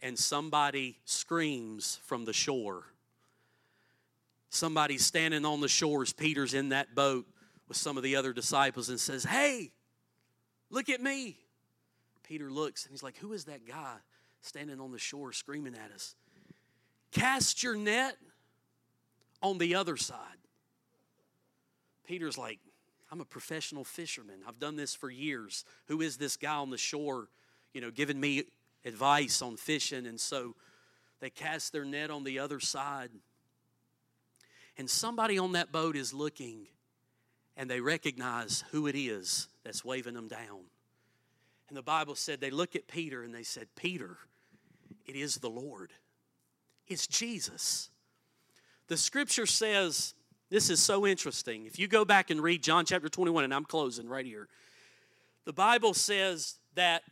And 0.00 0.18
somebody 0.18 0.98
screams 1.04 2.00
from 2.04 2.24
the 2.24 2.32
shore 2.32 2.84
Somebody's 4.54 5.04
standing 5.04 5.44
on 5.44 5.60
the 5.60 5.66
shores. 5.66 6.12
Peter's 6.12 6.54
in 6.54 6.68
that 6.68 6.94
boat 6.94 7.26
with 7.66 7.76
some 7.76 7.96
of 7.96 8.04
the 8.04 8.14
other 8.14 8.32
disciples 8.32 8.88
and 8.88 9.00
says, 9.00 9.24
Hey, 9.24 9.72
look 10.70 10.88
at 10.88 11.00
me. 11.00 11.36
Peter 12.22 12.48
looks 12.48 12.84
and 12.84 12.92
he's 12.92 13.02
like, 13.02 13.16
Who 13.18 13.32
is 13.32 13.46
that 13.46 13.66
guy 13.66 13.96
standing 14.42 14.80
on 14.80 14.92
the 14.92 14.98
shore 14.98 15.32
screaming 15.32 15.74
at 15.74 15.92
us? 15.92 16.14
Cast 17.10 17.64
your 17.64 17.74
net 17.74 18.16
on 19.44 19.58
the 19.58 19.74
other 19.74 19.96
side. 19.96 20.18
Peter's 22.06 22.36
like, 22.36 22.58
I'm 23.12 23.20
a 23.20 23.24
professional 23.24 23.84
fisherman. 23.84 24.40
I've 24.46 24.58
done 24.58 24.76
this 24.76 24.94
for 24.94 25.10
years. 25.10 25.64
Who 25.86 26.00
is 26.00 26.16
this 26.16 26.36
guy 26.36 26.56
on 26.56 26.70
the 26.70 26.78
shore, 26.78 27.28
you 27.72 27.80
know, 27.80 27.90
giving 27.90 28.18
me 28.18 28.44
advice 28.84 29.40
on 29.40 29.56
fishing? 29.56 30.06
And 30.06 30.20
so 30.20 30.56
they 31.20 31.30
cast 31.30 31.72
their 31.72 31.84
net 31.84 32.10
on 32.10 32.24
the 32.24 32.40
other 32.40 32.58
side 32.58 33.10
and 34.76 34.90
somebody 34.90 35.38
on 35.38 35.52
that 35.52 35.70
boat 35.70 35.96
is 35.96 36.12
looking 36.12 36.66
and 37.56 37.70
they 37.70 37.80
recognize 37.80 38.64
who 38.72 38.86
it 38.86 38.96
is 38.96 39.48
that's 39.62 39.84
waving 39.84 40.14
them 40.14 40.28
down. 40.28 40.64
And 41.68 41.76
the 41.76 41.82
Bible 41.82 42.14
said 42.14 42.40
they 42.40 42.50
look 42.50 42.74
at 42.74 42.88
Peter 42.88 43.22
and 43.22 43.34
they 43.34 43.44
said, 43.44 43.68
Peter, 43.76 44.16
it 45.06 45.14
is 45.14 45.36
the 45.36 45.50
Lord. 45.50 45.92
It's 46.88 47.06
Jesus. 47.06 47.90
The 48.88 48.96
scripture 48.96 49.46
says, 49.46 50.14
this 50.50 50.70
is 50.70 50.80
so 50.80 51.06
interesting. 51.06 51.66
If 51.66 51.78
you 51.78 51.88
go 51.88 52.04
back 52.04 52.30
and 52.30 52.40
read 52.40 52.62
John 52.62 52.84
chapter 52.84 53.08
21, 53.08 53.44
and 53.44 53.54
I'm 53.54 53.64
closing 53.64 54.08
right 54.08 54.26
here, 54.26 54.48
the 55.44 55.52
Bible 55.52 55.94
says 55.94 56.56
that 56.74 57.02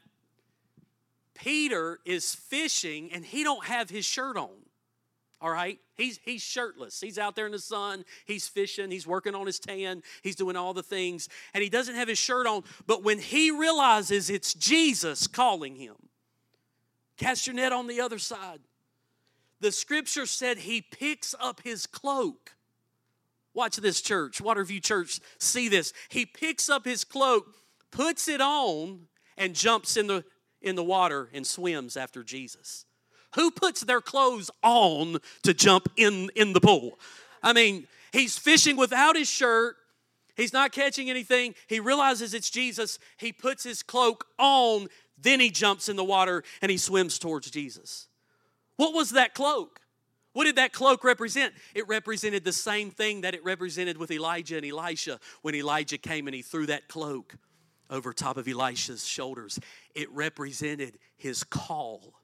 Peter 1.34 1.98
is 2.04 2.34
fishing 2.34 3.10
and 3.12 3.24
he 3.24 3.42
don't 3.42 3.64
have 3.64 3.90
his 3.90 4.04
shirt 4.04 4.36
on 4.36 4.50
all 5.42 5.50
right? 5.50 5.80
He's, 5.96 6.20
he's 6.24 6.40
shirtless. 6.40 7.00
He's 7.00 7.18
out 7.18 7.34
there 7.34 7.46
in 7.46 7.52
the 7.52 7.58
sun. 7.58 8.04
He's 8.26 8.46
fishing. 8.46 8.92
He's 8.92 9.08
working 9.08 9.34
on 9.34 9.44
his 9.44 9.58
tan. 9.58 10.04
He's 10.22 10.36
doing 10.36 10.54
all 10.54 10.72
the 10.72 10.84
things. 10.84 11.28
And 11.52 11.64
he 11.64 11.68
doesn't 11.68 11.96
have 11.96 12.06
his 12.06 12.18
shirt 12.18 12.46
on. 12.46 12.62
But 12.86 13.02
when 13.02 13.18
he 13.18 13.50
realizes 13.50 14.30
it's 14.30 14.54
Jesus 14.54 15.26
calling 15.26 15.74
him, 15.74 15.96
cast 17.16 17.48
your 17.48 17.56
net 17.56 17.72
on 17.72 17.88
the 17.88 18.00
other 18.00 18.20
side. 18.20 18.60
The 19.62 19.70
scripture 19.70 20.26
said 20.26 20.58
he 20.58 20.80
picks 20.82 21.36
up 21.38 21.60
his 21.62 21.86
cloak. 21.86 22.56
Watch 23.54 23.76
this, 23.76 24.00
church. 24.00 24.42
WaterVue 24.42 24.82
Church, 24.82 25.20
see 25.38 25.68
this. 25.68 25.92
He 26.08 26.26
picks 26.26 26.68
up 26.68 26.84
his 26.84 27.04
cloak, 27.04 27.46
puts 27.92 28.26
it 28.26 28.40
on, 28.40 29.06
and 29.38 29.54
jumps 29.54 29.96
in 29.96 30.08
the, 30.08 30.24
in 30.60 30.74
the 30.74 30.82
water 30.82 31.28
and 31.32 31.46
swims 31.46 31.96
after 31.96 32.24
Jesus. 32.24 32.86
Who 33.36 33.52
puts 33.52 33.82
their 33.82 34.00
clothes 34.00 34.50
on 34.64 35.18
to 35.44 35.54
jump 35.54 35.88
in, 35.96 36.30
in 36.34 36.54
the 36.54 36.60
pool? 36.60 36.98
I 37.40 37.52
mean, 37.52 37.86
he's 38.10 38.36
fishing 38.36 38.76
without 38.76 39.14
his 39.14 39.28
shirt. 39.28 39.76
He's 40.34 40.52
not 40.52 40.72
catching 40.72 41.08
anything. 41.08 41.54
He 41.68 41.78
realizes 41.78 42.34
it's 42.34 42.50
Jesus. 42.50 42.98
He 43.16 43.32
puts 43.32 43.62
his 43.62 43.84
cloak 43.84 44.26
on. 44.40 44.88
Then 45.16 45.38
he 45.38 45.50
jumps 45.50 45.88
in 45.88 45.94
the 45.94 46.02
water 46.02 46.42
and 46.60 46.68
he 46.68 46.78
swims 46.78 47.16
towards 47.20 47.48
Jesus. 47.48 48.08
What 48.82 48.94
was 48.94 49.10
that 49.10 49.32
cloak? 49.32 49.80
What 50.32 50.42
did 50.42 50.56
that 50.56 50.72
cloak 50.72 51.04
represent? 51.04 51.54
It 51.72 51.86
represented 51.86 52.42
the 52.42 52.52
same 52.52 52.90
thing 52.90 53.20
that 53.20 53.32
it 53.32 53.44
represented 53.44 53.96
with 53.96 54.10
Elijah 54.10 54.56
and 54.56 54.66
Elisha 54.66 55.20
when 55.42 55.54
Elijah 55.54 55.98
came 55.98 56.26
and 56.26 56.34
he 56.34 56.42
threw 56.42 56.66
that 56.66 56.88
cloak 56.88 57.36
over 57.88 58.12
top 58.12 58.36
of 58.36 58.48
Elisha's 58.48 59.06
shoulders. 59.06 59.60
It 59.94 60.10
represented 60.10 60.98
his 61.16 61.44
call 61.44 62.14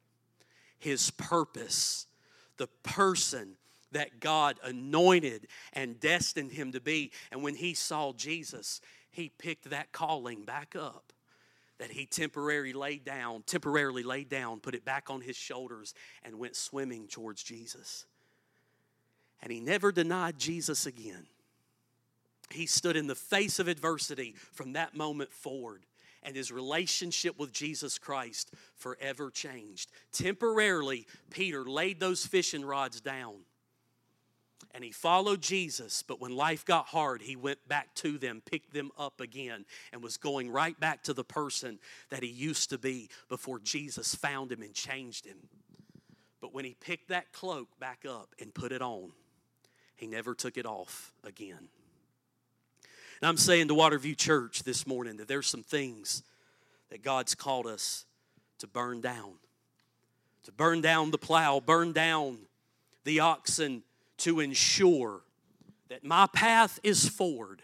his 0.81 1.13
purpose, 1.13 2.09
the 2.57 2.67
person 2.83 3.57
that 3.93 4.19
God 4.19 4.59
anointed 4.65 5.47
and 5.73 6.01
destined 6.01 6.51
him 6.51 6.73
to 6.73 6.81
be. 6.81 7.13
And 7.31 7.45
when 7.45 7.55
he 7.55 7.73
saw 7.73 8.13
Jesus, 8.13 8.81
he 9.13 9.29
picked 9.29 9.71
that 9.71 9.93
calling 9.93 10.45
back 10.45 10.75
up 10.75 11.13
that 11.79 11.91
he 11.91 12.07
temporarily 12.07 12.73
laid 12.73 13.05
down, 13.05 13.43
temporarily 13.47 14.03
laid 14.03 14.29
down, 14.29 14.61
put 14.61 14.75
it 14.75 14.85
back 14.85 15.11
on 15.11 15.21
his 15.21 15.37
shoulders, 15.37 15.95
and 16.25 16.39
went 16.39 16.57
swimming 16.57 17.07
towards 17.09 17.43
Jesus. 17.43 18.07
And 19.43 19.53
he 19.53 19.61
never 19.61 19.93
denied 19.93 20.39
Jesus 20.39 20.87
again. 20.87 21.27
He 22.51 22.67
stood 22.67 22.97
in 22.97 23.07
the 23.07 23.15
face 23.15 23.59
of 23.59 23.69
adversity 23.69 24.35
from 24.53 24.73
that 24.73 24.97
moment 24.97 25.33
forward 25.33 25.85
and 26.23 26.35
his 26.35 26.51
relationship 26.51 27.39
with 27.39 27.53
Jesus 27.53 27.99
Christ 27.99 28.53
forever 28.75 29.31
changed. 29.31 29.91
Temporarily, 30.13 31.07
Peter 31.31 31.65
laid 31.65 32.01
those 32.01 32.27
fishing 32.27 32.65
rods 32.65 33.01
down 33.01 33.37
and 34.75 34.85
he 34.85 34.93
followed 34.93 35.41
Jesus, 35.41 36.03
but 36.03 36.21
when 36.21 36.37
life 36.37 36.65
got 36.65 36.87
hard, 36.87 37.23
he 37.23 37.37
went 37.37 37.67
back 37.69 37.95
to 37.97 38.19
them, 38.19 38.43
picked 38.45 38.73
them 38.73 38.91
up 38.99 39.21
again, 39.21 39.65
and 39.93 40.03
was 40.03 40.17
going 40.17 40.51
right 40.51 40.79
back 40.79 41.03
to 41.05 41.15
the 41.15 41.25
person 41.25 41.79
that 42.11 42.23
he 42.23 42.29
used 42.29 42.71
to 42.71 42.79
be 42.79 43.09
before 43.29 43.59
Jesus 43.59 44.15
found 44.15 44.53
him 44.53 44.63
and 44.63 44.75
changed 44.75 45.25
him. 45.25 45.39
But 46.41 46.55
when 46.55 46.65
he 46.65 46.75
picked 46.75 47.09
that 47.09 47.33
cloak 47.33 47.69
back 47.81 48.05
up 48.09 48.35
and 48.41 48.55
put 48.55 48.73
it 48.73 48.83
on, 48.83 49.13
he 49.97 50.07
never 50.07 50.35
took 50.35 50.57
it 50.57 50.67
off 50.67 51.13
again. 51.25 51.69
And 53.21 53.29
I'm 53.29 53.37
saying 53.37 53.69
to 53.69 53.75
WaterVue 53.75 54.17
Church 54.17 54.63
this 54.63 54.87
morning 54.87 55.17
that 55.17 55.27
there's 55.27 55.49
some 55.49 55.65
things 55.65 56.23
that 56.91 57.03
God's 57.03 57.35
called 57.35 57.67
us 57.67 58.05
to 58.59 58.67
burn 58.67 59.01
down. 59.01 59.33
To 60.45 60.53
burn 60.53 60.81
down 60.81 61.11
the 61.11 61.19
plow, 61.19 61.59
burn 61.59 61.93
down 61.93 62.39
the 63.05 63.21
oxen 63.21 63.83
to 64.19 64.41
ensure 64.41 65.23
that 65.89 66.05
my 66.05 66.27
path 66.33 66.79
is 66.83 67.09
forward 67.09 67.63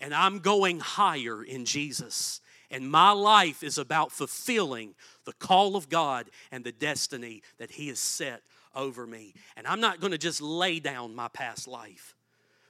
and 0.00 0.12
I'm 0.12 0.40
going 0.40 0.80
higher 0.80 1.42
in 1.42 1.64
Jesus. 1.64 2.40
And 2.70 2.90
my 2.90 3.12
life 3.12 3.62
is 3.62 3.78
about 3.78 4.12
fulfilling 4.12 4.94
the 5.24 5.32
call 5.32 5.76
of 5.76 5.88
God 5.88 6.28
and 6.50 6.64
the 6.64 6.72
destiny 6.72 7.42
that 7.58 7.70
He 7.70 7.88
has 7.88 7.98
set 7.98 8.42
over 8.74 9.06
me. 9.06 9.34
And 9.56 9.66
I'm 9.66 9.80
not 9.80 10.00
going 10.00 10.10
to 10.10 10.18
just 10.18 10.40
lay 10.40 10.80
down 10.80 11.14
my 11.14 11.28
past 11.28 11.68
life. 11.68 12.14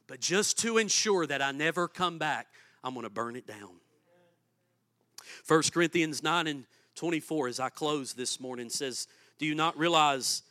But 0.07 0.21
just 0.21 0.59
to 0.59 0.79
ensure 0.79 1.27
that 1.27 1.41
I 1.41 1.53
never 1.53 1.89
come 1.89 2.19
back, 2.19 2.49
I'm 2.83 2.93
going 2.95 3.05
to 3.05 3.11
burn 3.11 3.37
it 3.37 3.47
down. 3.47 3.71
1 5.49 5.63
Corinthians 5.73 6.23
9 6.23 6.47
and 6.47 6.65
24, 6.95 7.49
as 7.49 7.59
I 7.59 7.71
close 7.71 8.13
this 8.13 8.39
morning, 8.39 8.69
says, 8.69 9.09
Do 9.39 9.47
you 9.47 9.55
not 9.55 9.79
realize 9.79 10.43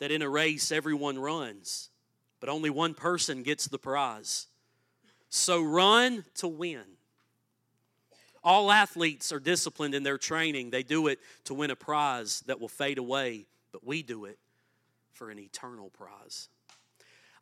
that 0.00 0.10
in 0.10 0.20
a 0.20 0.28
race 0.28 0.72
everyone 0.72 1.18
runs, 1.18 1.90
but 2.46 2.52
only 2.52 2.70
one 2.70 2.94
person 2.94 3.42
gets 3.42 3.66
the 3.66 3.78
prize? 3.78 4.46
So 5.30 5.60
run 5.60 6.24
to 6.36 6.46
win. 6.46 6.84
All 8.44 8.70
athletes 8.70 9.32
are 9.32 9.40
disciplined 9.40 9.96
in 9.96 10.04
their 10.04 10.16
training. 10.16 10.70
They 10.70 10.84
do 10.84 11.08
it 11.08 11.18
to 11.46 11.54
win 11.54 11.72
a 11.72 11.76
prize 11.76 12.44
that 12.46 12.60
will 12.60 12.68
fade 12.68 12.98
away, 12.98 13.46
but 13.72 13.84
we 13.84 14.04
do 14.04 14.26
it 14.26 14.38
for 15.12 15.30
an 15.30 15.40
eternal 15.40 15.90
prize. 15.90 16.48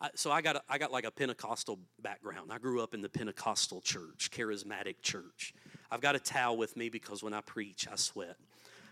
I, 0.00 0.08
so 0.14 0.32
I 0.32 0.40
got 0.40 0.56
a, 0.56 0.62
I 0.70 0.78
got 0.78 0.90
like 0.90 1.04
a 1.04 1.10
Pentecostal 1.10 1.78
background. 2.00 2.50
I 2.50 2.56
grew 2.56 2.80
up 2.80 2.94
in 2.94 3.02
the 3.02 3.10
Pentecostal 3.10 3.82
church, 3.82 4.30
charismatic 4.30 5.02
church. 5.02 5.52
I've 5.90 6.00
got 6.00 6.16
a 6.16 6.18
towel 6.18 6.56
with 6.56 6.78
me 6.78 6.88
because 6.88 7.22
when 7.22 7.34
I 7.34 7.42
preach, 7.42 7.86
I 7.92 7.96
sweat. 7.96 8.36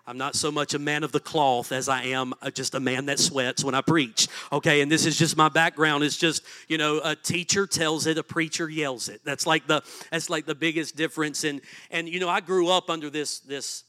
I'm 0.05 0.19
not 0.19 0.35
so 0.35 0.51
much 0.51 0.75
a 0.75 0.81
man 0.81 1.05
of 1.05 1.13
the 1.13 1.21
cloth 1.21 1.71
as 1.71 1.89
I 1.89 2.03
am 2.07 2.35
uh, 2.43 2.51
just 2.51 2.75
a 2.75 2.81
man 2.81 3.07
that 3.07 3.21
sweats 3.21 3.63
when 3.63 3.75
I 3.75 3.83
preach. 3.83 4.27
Okay, 4.51 4.81
and 4.81 4.91
this 4.91 5.07
is 5.07 5.17
just 5.17 5.37
my 5.37 5.49
background. 5.49 6.03
It's 6.03 6.17
just 6.17 6.43
you 6.67 6.77
know 6.77 7.01
a 7.05 7.15
teacher 7.15 7.67
tells 7.69 8.07
it, 8.07 8.19
a 8.19 8.23
preacher 8.25 8.69
yells 8.69 9.09
it. 9.09 9.21
That's 9.25 9.47
like 9.47 9.67
the 9.69 9.83
that's 10.11 10.29
like 10.29 10.45
the 10.45 10.57
biggest 10.57 10.97
difference. 10.97 11.45
And 11.45 11.61
and 11.91 12.09
you 12.09 12.19
know 12.19 12.29
I 12.29 12.41
grew 12.41 12.69
up 12.69 12.91
under 12.91 13.11
this 13.11 13.41
this 13.41 13.85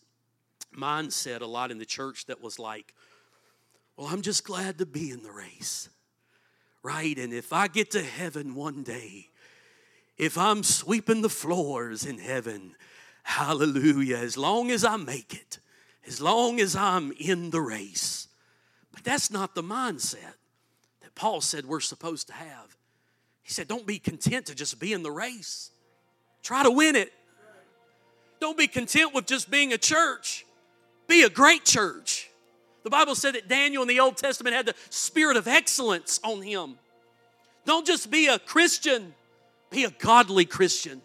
mindset 0.78 1.41
a 1.41 1.45
lot 1.45 1.72
in 1.72 1.80
the 1.80 1.86
church 1.86 2.28
that 2.28 2.41
was 2.41 2.59
like, 2.59 2.93
well, 3.97 4.07
I'm 4.07 4.22
just 4.22 4.43
glad 4.43 4.78
to 4.80 4.86
be 4.86 5.09
in 5.09 5.24
the 5.24 5.32
race, 5.32 5.89
right? 6.84 7.18
And 7.18 7.34
if 7.34 7.51
I 7.51 7.68
get 7.68 7.91
to 7.91 8.03
heaven 8.03 8.53
one 8.53 8.84
day, 8.84 9.30
if 10.18 10.38
I'm 10.38 10.61
sweeping 10.61 11.24
the 11.24 11.30
floors 11.30 12.05
in 12.05 12.20
heaven, 12.20 12.76
hallelujah, 13.24 14.18
as 14.18 14.38
long 14.38 14.70
as 14.70 14.86
I 14.86 14.97
make 14.97 15.34
it 15.34 15.57
as 16.07 16.21
long 16.21 16.59
as 16.59 16.75
I'm 16.75 17.11
in 17.13 17.49
the 17.49 17.61
race. 17.61 18.27
But 18.91 19.03
that's 19.03 19.31
not 19.31 19.55
the 19.55 19.63
mindset 19.63 20.35
that 21.01 21.15
Paul 21.15 21.41
said 21.41 21.65
we're 21.65 21.79
supposed 21.79 22.27
to 22.27 22.33
have. 22.33 22.77
He 23.41 23.51
said, 23.51 23.67
Don't 23.67 23.85
be 23.85 23.99
content 23.99 24.47
to 24.47 24.55
just 24.55 24.79
be 24.79 24.93
in 24.93 25.03
the 25.03 25.11
race, 25.11 25.71
try 26.41 26.63
to 26.63 26.71
win 26.71 26.95
it. 26.95 27.11
Don't 28.39 28.57
be 28.57 28.67
content 28.67 29.13
with 29.13 29.25
just 29.25 29.49
being 29.49 29.71
a 29.71 29.77
church, 29.77 30.45
be 31.07 31.23
a 31.23 31.29
great 31.29 31.63
church. 31.63 32.29
The 32.83 32.89
Bible 32.89 33.15
said 33.15 33.35
that 33.35 33.47
Daniel 33.47 33.81
in 33.81 33.87
the 33.87 34.01
Old 34.01 34.17
Testament 34.17 34.55
had 34.55 34.65
the 34.65 34.75
spirit 34.89 35.37
of 35.37 35.47
excellence 35.47 36.19
on 36.23 36.41
him. 36.41 36.77
Don't 37.65 37.87
just 37.87 38.11
be 38.11 38.27
a 38.27 38.37
Christian, 38.37 39.13
be 39.69 39.85
a 39.85 39.89
godly 39.89 40.43
Christian. 40.43 41.01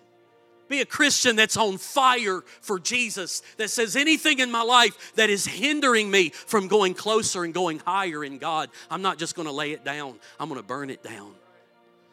Be 0.69 0.81
a 0.81 0.87
Christian 0.87 1.37
that's 1.37 1.57
on 1.57 1.79
fire 1.79 2.43
for 2.61 2.79
Jesus, 2.79 3.43
that 3.57 3.71
says 3.71 3.97
anything 3.97 4.39
in 4.39 4.51
my 4.51 4.63
life 4.63 5.15
that 5.15 5.31
is 5.31 5.47
hindering 5.47 6.11
me 6.11 6.31
from 6.31 6.69
going 6.69 6.95
closer 6.95 7.45
and 7.45 7.55
going 7.55 7.79
higher 7.81 8.23
in 8.23 8.39
God, 8.39 8.69
I'm 8.91 9.03
not 9.03 9.19
just 9.19 9.35
going 9.35 9.47
to 9.47 9.53
lay 9.53 9.73
it 9.73 9.85
down, 9.85 10.19
I'm 10.39 10.49
going 10.49 10.61
to 10.61 10.67
burn 10.67 10.91
it 10.91 11.03
down. 11.03 11.33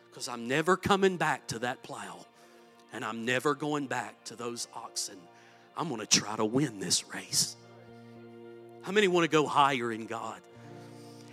Because 0.10 0.30
I'm 0.30 0.48
never 0.48 0.78
coming 0.78 1.18
back 1.18 1.48
to 1.48 1.60
that 1.60 1.84
plow, 1.84 2.26
and 2.94 3.04
I'm 3.04 3.26
never 3.26 3.54
going 3.54 3.88
back 3.88 4.24
to 4.26 4.36
those 4.36 4.68
oxen. 4.74 5.18
I'm 5.76 5.90
going 5.90 6.00
to 6.00 6.08
try 6.08 6.36
to 6.38 6.46
win 6.46 6.80
this 6.80 7.14
race. 7.14 7.58
How 8.84 8.94
many 8.94 9.10
want 9.10 9.26
to 9.26 9.30
go 9.30 9.46
higher 9.46 9.92
in 9.92 10.06
God? 10.06 10.40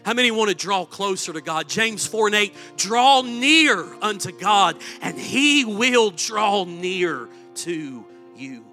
How 0.05 0.15
many 0.15 0.31
want 0.31 0.51
to 0.51 0.57
draw 0.57 0.85
closer 0.85 1.33
to 1.33 1.41
God? 1.41 1.69
James 1.69 2.07
4 2.07 2.29
and 2.29 2.37
8 2.37 2.55
draw 2.77 3.23
near 3.23 3.87
unto 4.03 4.33
God, 4.33 4.77
and 5.01 5.19
He 5.19 5.65
will 5.65 6.11
draw 6.11 6.65
near 6.65 7.29
to 7.57 8.05
you. 8.37 8.65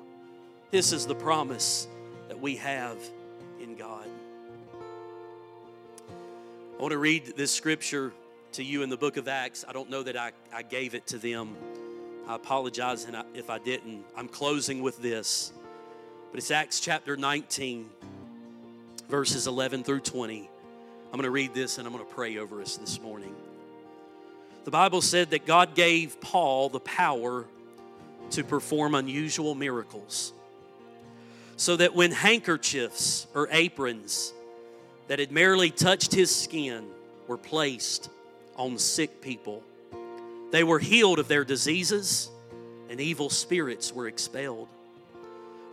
This 0.72 0.92
is 0.92 1.06
the 1.06 1.16
promise 1.16 1.88
that 2.28 2.40
we 2.40 2.56
have 2.56 2.98
in 3.62 3.76
God. 3.76 4.08
I 6.78 6.82
want 6.82 6.92
to 6.94 6.98
read 6.98 7.34
this 7.36 7.52
scripture 7.52 8.14
to 8.54 8.64
you 8.64 8.82
in 8.82 8.90
the 8.90 8.98
book 8.98 9.18
of 9.18 9.28
Acts. 9.28 9.66
I 9.68 9.74
don't 9.74 9.90
know 9.90 10.02
that 10.04 10.18
I, 10.18 10.32
I 10.54 10.64
gave 10.64 10.96
it 10.96 11.06
to 11.08 11.18
them. 11.18 11.56
I 12.28 12.36
apologize 12.36 13.06
if 13.34 13.50
I 13.50 13.60
didn't. 13.60 14.04
I'm 14.16 14.28
closing 14.28 14.82
with 14.82 15.00
this. 15.02 15.52
But 16.32 16.38
it's 16.38 16.52
Acts 16.52 16.80
chapter 16.80 17.18
19, 17.18 17.90
verses 19.08 19.48
11 19.48 19.84
through 19.84 20.02
20. 20.02 20.50
I'm 21.12 21.18
going 21.18 21.24
to 21.24 21.32
read 21.32 21.56
this 21.56 21.80
and 21.80 21.88
I'm 21.88 21.94
going 21.94 22.06
to 22.06 22.14
pray 22.14 22.38
over 22.38 22.62
us 22.62 22.78
this 22.78 23.02
morning. 23.02 23.36
The 24.64 24.72
Bible 24.72 25.02
said 25.02 25.32
that 25.32 25.48
God 25.48 25.74
gave 25.74 26.22
Paul 26.22 26.70
the 26.70 26.80
power 26.80 27.46
to 28.32 28.44
perform 28.44 28.94
unusual 28.94 29.56
miracles. 29.56 30.34
So 31.58 31.76
that 31.78 31.96
when 31.96 32.12
handkerchiefs 32.12 33.26
or 33.34 33.48
aprons 33.52 34.34
that 35.08 35.18
had 35.18 35.32
merely 35.32 35.72
touched 35.72 36.14
his 36.14 36.34
skin 36.34 36.86
were 37.28 37.38
placed 37.38 38.10
on 38.56 38.78
sick 38.78 39.20
people, 39.20 39.64
they 40.52 40.64
were 40.64 40.80
healed 40.80 41.18
of 41.18 41.28
their 41.28 41.44
diseases 41.44 42.30
and 42.90 43.02
evil 43.02 43.32
spirits 43.32 43.92
were 43.92 44.08
expelled. 44.08 44.68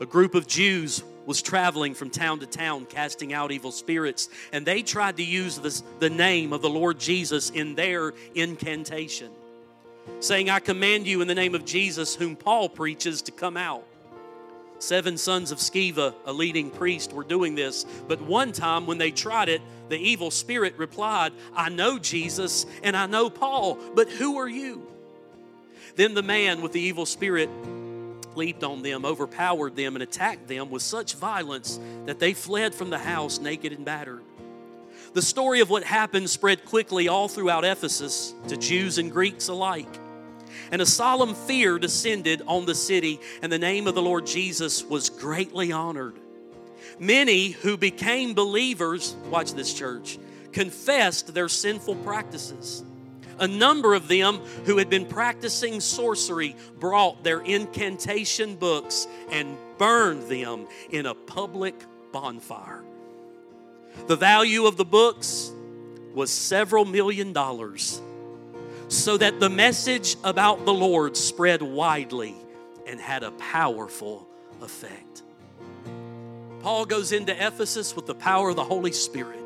A 0.01 0.07
group 0.07 0.35
of 0.35 0.47
Jews 0.47 1.03
was 1.25 1.43
traveling 1.43 1.95
from 1.95 2.11
town 2.11 2.41
to 2.41 2.47
town 2.47 2.87
casting 2.87 3.33
out 3.33 3.51
evil 3.51 3.73
spirits, 3.73 4.29
and 4.53 4.65
they 4.65 4.83
tried 4.83 5.17
to 5.17 5.25
use 5.25 5.59
this, 5.59 5.83
the 5.99 6.11
name 6.11 6.53
of 6.53 6.63
the 6.63 6.71
Lord 6.71 7.01
Jesus 7.01 7.51
in 7.51 7.75
their 7.75 8.13
incantation, 8.35 9.31
saying, 10.21 10.51
I 10.51 10.61
command 10.61 11.07
you 11.07 11.23
in 11.23 11.29
the 11.29 11.35
name 11.35 11.55
of 11.55 11.65
Jesus, 11.65 12.15
whom 12.15 12.37
Paul 12.37 12.69
preaches, 12.69 13.23
to 13.23 13.33
come 13.33 13.57
out. 13.57 13.85
Seven 14.79 15.17
sons 15.17 15.51
of 15.51 15.59
Sceva, 15.59 16.15
a 16.27 16.33
leading 16.33 16.71
priest, 16.71 17.13
were 17.15 17.25
doing 17.25 17.55
this, 17.55 17.85
but 18.07 18.21
one 18.21 18.53
time 18.53 18.87
when 18.87 18.99
they 18.99 19.11
tried 19.11 19.49
it, 19.49 19.63
the 19.89 19.97
evil 19.97 20.31
spirit 20.31 20.75
replied, 20.77 21.33
I 21.55 21.71
know 21.71 21.99
Jesus 21.99 22.67
and 22.83 22.95
I 22.97 23.07
know 23.07 23.31
Paul, 23.31 23.79
but 23.95 24.11
who 24.11 24.37
are 24.37 24.49
you? 24.49 24.87
Then 25.97 26.13
the 26.13 26.23
man 26.23 26.61
with 26.61 26.73
the 26.73 26.81
evil 26.81 27.07
spirit 27.07 27.49
leaped 28.37 28.65
on 28.65 28.83
them, 28.83 29.05
overpowered 29.05 29.77
them, 29.77 29.97
and 29.97 30.03
attacked 30.03 30.49
them 30.49 30.71
with 30.71 30.83
such 30.83 31.15
violence 31.15 31.81
that 32.05 32.19
they 32.19 32.35
fled 32.35 32.75
from 32.75 32.91
the 32.91 32.99
house 32.99 33.39
naked 33.39 33.73
and 33.73 33.85
battered. 33.85 34.23
The 35.15 35.23
story 35.23 35.61
of 35.61 35.71
what 35.71 35.85
happened 35.85 36.29
spread 36.29 36.65
quickly 36.65 37.09
all 37.09 37.29
throughout 37.29 37.65
Ephesus 37.65 38.35
to 38.49 38.57
Jews 38.57 38.99
and 38.99 39.11
Greeks 39.11 39.49
alike. 39.49 39.89
And 40.71 40.83
a 40.83 40.87
solemn 40.87 41.35
fear 41.35 41.79
descended 41.79 42.43
on 42.47 42.67
the 42.67 42.75
city, 42.75 43.21
and 43.43 43.51
the 43.51 43.59
name 43.59 43.87
of 43.87 43.95
the 43.95 44.03
Lord 44.03 44.27
Jesus 44.27 44.85
was 44.85 45.11
greatly 45.11 45.73
honored. 45.73 46.19
Many 46.99 47.51
who 47.51 47.77
became 47.77 48.35
believers, 48.35 49.17
watch 49.31 49.53
this 49.53 49.73
church, 49.73 50.19
confessed 50.53 51.35
their 51.35 51.49
sinful 51.49 51.97
practices 51.97 52.83
a 53.39 53.49
number 53.49 53.95
of 53.95 54.09
them 54.09 54.39
who 54.65 54.79
had 54.79 54.89
been 54.89 55.07
practicing 55.07 55.81
sorcery 55.81 56.57
brought 56.79 57.23
their 57.23 57.41
incantation 57.41 58.57
books 58.57 59.07
and 59.31 59.57
burned 59.79 60.23
them 60.29 60.67
in 60.91 61.07
a 61.07 61.15
public 61.15 61.75
bonfire. 62.13 62.83
The 64.07 64.17
value 64.17 64.67
of 64.67 64.77
the 64.77 64.85
books 64.85 65.53
was 66.15 66.31
several 66.31 66.85
million 66.85 67.33
dollars, 67.33 68.01
so 68.89 69.17
that 69.17 69.41
the 69.41 69.51
message 69.51 70.17
about 70.25 70.65
the 70.65 70.73
Lord 70.73 71.17
spread 71.17 71.63
widely 71.63 72.35
and 72.87 73.01
had 73.01 73.23
a 73.23 73.33
powerful 73.33 74.27
effect. 74.63 75.23
Paul 76.61 76.87
goes 76.87 77.13
into 77.13 77.33
Ephesus 77.33 77.95
with 77.95 78.07
the 78.07 78.15
power 78.15 78.51
of 78.51 78.57
the 78.57 78.65
Holy 78.65 78.93
Spirit, 78.93 79.41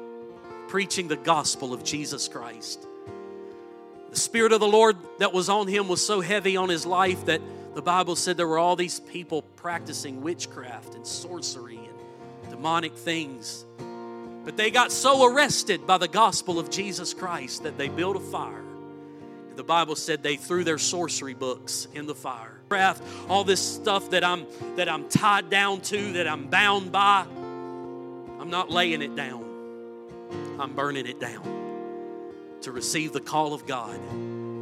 preaching 0.69 1.09
the 1.09 1.17
gospel 1.17 1.75
of 1.75 1.83
Jesus 1.83 2.29
Christ. 2.29 2.87
The 4.11 4.19
Spirit 4.19 4.53
of 4.53 4.59
the 4.61 4.67
Lord 4.67 4.97
that 5.19 5.33
was 5.33 5.49
on 5.49 5.69
him 5.69 5.87
was 5.87 6.05
so 6.05 6.21
heavy 6.21 6.57
on 6.57 6.69
his 6.69 6.85
life 6.85 7.27
that 7.27 7.41
the 7.75 7.83
Bible 7.83 8.17
said 8.17 8.37
there 8.37 8.49
were 8.49 8.59
all 8.59 8.75
these 8.75 8.99
people 8.99 9.43
practicing 9.43 10.21
witchcraft 10.21 10.97
and 10.97 11.07
sorcery 11.07 11.77
and 11.79 12.51
demonic 12.51 12.97
things. 12.97 13.65
But 14.45 14.57
they 14.57 14.73
got 14.73 14.91
so 14.91 15.25
arrested 15.25 15.87
by 15.87 15.99
the 15.99 16.09
gospel 16.09 16.59
of 16.59 16.71
Jesus 16.71 17.15
Christ 17.15 17.63
that 17.63 17.79
they 17.79 17.89
built 17.89 18.17
a 18.17 18.21
fire. 18.21 18.65
The 19.55 19.63
Bible 19.63 19.95
said 19.95 20.23
they 20.23 20.37
threw 20.37 20.65
their 20.65 20.79
sorcery 20.79 21.35
books 21.35 21.87
in 21.95 22.07
the 22.07 22.15
fire. 22.15 22.61
Craft, 22.69 23.03
all 23.29 23.45
this 23.45 23.61
stuff 23.61 24.11
that 24.11 24.25
I'm 24.25 24.47
that 24.77 24.89
I'm 24.89 25.09
tied 25.09 25.51
down 25.51 25.83
to, 25.83 26.15
that 26.15 26.27
I'm 26.27 26.49
bound 26.49 26.91
by, 26.91 27.27
I'm 28.41 28.51
not 28.51 28.71
laying 28.71 29.03
it 29.03 29.15
down. 29.15 29.45
I'm 30.59 30.75
burning 30.75 31.07
it 31.07 31.21
down 31.21 31.60
to 32.63 32.73
receive 32.73 33.13
the 33.13 33.21
call 33.21 33.55
of 33.55 33.67
God 33.67 33.99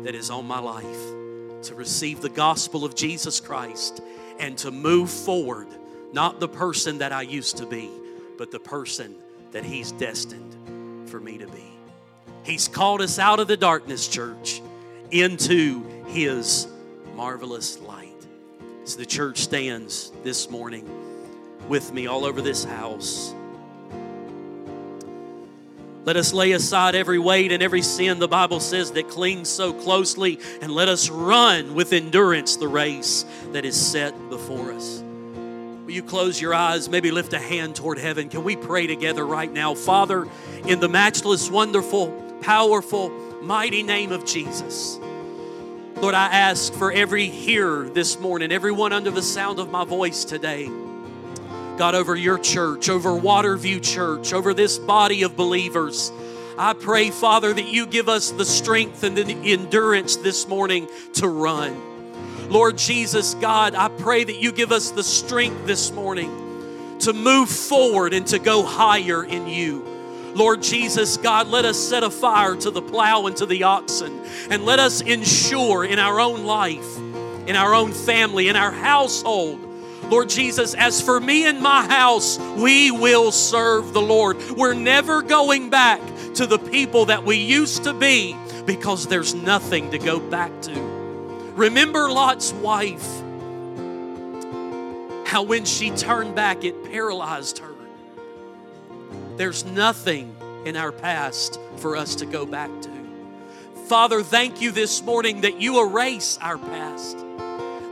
that 0.04 0.14
is 0.14 0.30
on 0.30 0.46
my 0.46 0.58
life, 0.58 1.64
to 1.64 1.74
receive 1.74 2.20
the 2.20 2.28
gospel 2.28 2.84
of 2.84 2.94
Jesus 2.94 3.40
Christ, 3.40 4.00
and 4.38 4.56
to 4.58 4.70
move 4.70 5.10
forward, 5.10 5.66
not 6.12 6.40
the 6.40 6.48
person 6.48 6.98
that 6.98 7.12
I 7.12 7.22
used 7.22 7.56
to 7.58 7.66
be, 7.66 7.90
but 8.36 8.50
the 8.50 8.60
person 8.60 9.14
that 9.50 9.64
He's 9.64 9.92
destined 9.92 11.08
for 11.08 11.18
me 11.18 11.38
to 11.38 11.46
be. 11.46 11.64
He's 12.44 12.68
called 12.68 13.02
us 13.02 13.18
out 13.18 13.40
of 13.40 13.48
the 13.48 13.56
darkness, 13.56 14.06
church, 14.06 14.62
into 15.10 15.82
His 16.06 16.68
marvelous 17.14 17.80
light. 17.80 18.14
As 18.84 18.96
the 18.96 19.04
church 19.04 19.38
stands 19.38 20.12
this 20.22 20.48
morning 20.48 20.88
with 21.68 21.92
me 21.92 22.06
all 22.06 22.24
over 22.24 22.40
this 22.40 22.64
house, 22.64 23.34
let 26.08 26.16
us 26.16 26.32
lay 26.32 26.52
aside 26.52 26.94
every 26.94 27.18
weight 27.18 27.52
and 27.52 27.62
every 27.62 27.82
sin 27.82 28.18
the 28.18 28.26
Bible 28.26 28.60
says 28.60 28.92
that 28.92 29.10
clings 29.10 29.46
so 29.46 29.74
closely, 29.74 30.40
and 30.62 30.72
let 30.72 30.88
us 30.88 31.10
run 31.10 31.74
with 31.74 31.92
endurance 31.92 32.56
the 32.56 32.66
race 32.66 33.26
that 33.52 33.66
is 33.66 33.78
set 33.78 34.14
before 34.30 34.72
us. 34.72 35.02
Will 35.02 35.90
you 35.90 36.02
close 36.02 36.40
your 36.40 36.54
eyes, 36.54 36.88
maybe 36.88 37.10
lift 37.10 37.34
a 37.34 37.38
hand 37.38 37.76
toward 37.76 37.98
heaven? 37.98 38.30
Can 38.30 38.42
we 38.42 38.56
pray 38.56 38.86
together 38.86 39.26
right 39.26 39.52
now? 39.52 39.74
Father, 39.74 40.26
in 40.64 40.80
the 40.80 40.88
matchless, 40.88 41.50
wonderful, 41.50 42.38
powerful, 42.40 43.10
mighty 43.42 43.82
name 43.82 44.10
of 44.10 44.24
Jesus. 44.24 44.98
Lord, 45.96 46.14
I 46.14 46.28
ask 46.28 46.72
for 46.72 46.90
every 46.90 47.26
hearer 47.26 47.86
this 47.86 48.18
morning, 48.18 48.50
everyone 48.50 48.94
under 48.94 49.10
the 49.10 49.20
sound 49.20 49.58
of 49.58 49.70
my 49.70 49.84
voice 49.84 50.24
today. 50.24 50.70
God, 51.78 51.94
over 51.94 52.16
your 52.16 52.38
church, 52.38 52.88
over 52.88 53.10
WaterVue 53.10 53.82
Church, 53.82 54.32
over 54.32 54.52
this 54.52 54.78
body 54.78 55.22
of 55.22 55.36
believers. 55.36 56.10
I 56.58 56.72
pray, 56.72 57.10
Father, 57.10 57.54
that 57.54 57.68
you 57.68 57.86
give 57.86 58.08
us 58.08 58.32
the 58.32 58.44
strength 58.44 59.04
and 59.04 59.16
the 59.16 59.52
endurance 59.52 60.16
this 60.16 60.48
morning 60.48 60.88
to 61.14 61.28
run. 61.28 62.50
Lord 62.50 62.76
Jesus, 62.78 63.34
God, 63.34 63.76
I 63.76 63.88
pray 63.90 64.24
that 64.24 64.36
you 64.36 64.50
give 64.50 64.72
us 64.72 64.90
the 64.90 65.04
strength 65.04 65.66
this 65.66 65.92
morning 65.92 66.96
to 66.98 67.12
move 67.12 67.48
forward 67.48 68.12
and 68.12 68.26
to 68.26 68.40
go 68.40 68.64
higher 68.64 69.22
in 69.22 69.46
you. 69.46 69.84
Lord 70.34 70.62
Jesus, 70.62 71.16
God, 71.16 71.46
let 71.46 71.64
us 71.64 71.78
set 71.78 72.02
a 72.02 72.10
fire 72.10 72.56
to 72.56 72.72
the 72.72 72.82
plow 72.82 73.26
and 73.26 73.36
to 73.36 73.46
the 73.46 73.62
oxen, 73.62 74.20
and 74.50 74.64
let 74.64 74.80
us 74.80 75.00
ensure 75.00 75.84
in 75.84 76.00
our 76.00 76.18
own 76.18 76.44
life, 76.44 76.98
in 77.46 77.54
our 77.54 77.72
own 77.72 77.92
family, 77.92 78.48
in 78.48 78.56
our 78.56 78.72
household, 78.72 79.67
Lord 80.08 80.30
Jesus, 80.30 80.74
as 80.74 81.02
for 81.02 81.20
me 81.20 81.46
and 81.46 81.60
my 81.60 81.86
house, 81.86 82.38
we 82.38 82.90
will 82.90 83.30
serve 83.30 83.92
the 83.92 84.00
Lord. 84.00 84.38
We're 84.56 84.74
never 84.74 85.22
going 85.22 85.68
back 85.68 86.00
to 86.34 86.46
the 86.46 86.58
people 86.58 87.06
that 87.06 87.24
we 87.24 87.36
used 87.36 87.84
to 87.84 87.92
be 87.92 88.36
because 88.64 89.06
there's 89.06 89.34
nothing 89.34 89.90
to 89.90 89.98
go 89.98 90.18
back 90.18 90.50
to. 90.62 90.72
Remember 91.54 92.10
Lot's 92.10 92.52
wife, 92.52 93.06
how 95.26 95.42
when 95.42 95.64
she 95.64 95.90
turned 95.90 96.34
back, 96.34 96.64
it 96.64 96.84
paralyzed 96.84 97.58
her. 97.58 97.74
There's 99.36 99.64
nothing 99.64 100.34
in 100.64 100.76
our 100.76 100.92
past 100.92 101.60
for 101.76 101.96
us 101.96 102.14
to 102.16 102.26
go 102.26 102.46
back 102.46 102.70
to. 102.82 102.90
Father, 103.88 104.22
thank 104.22 104.60
you 104.60 104.70
this 104.70 105.02
morning 105.02 105.42
that 105.42 105.60
you 105.60 105.82
erase 105.86 106.38
our 106.40 106.58
past. 106.58 107.24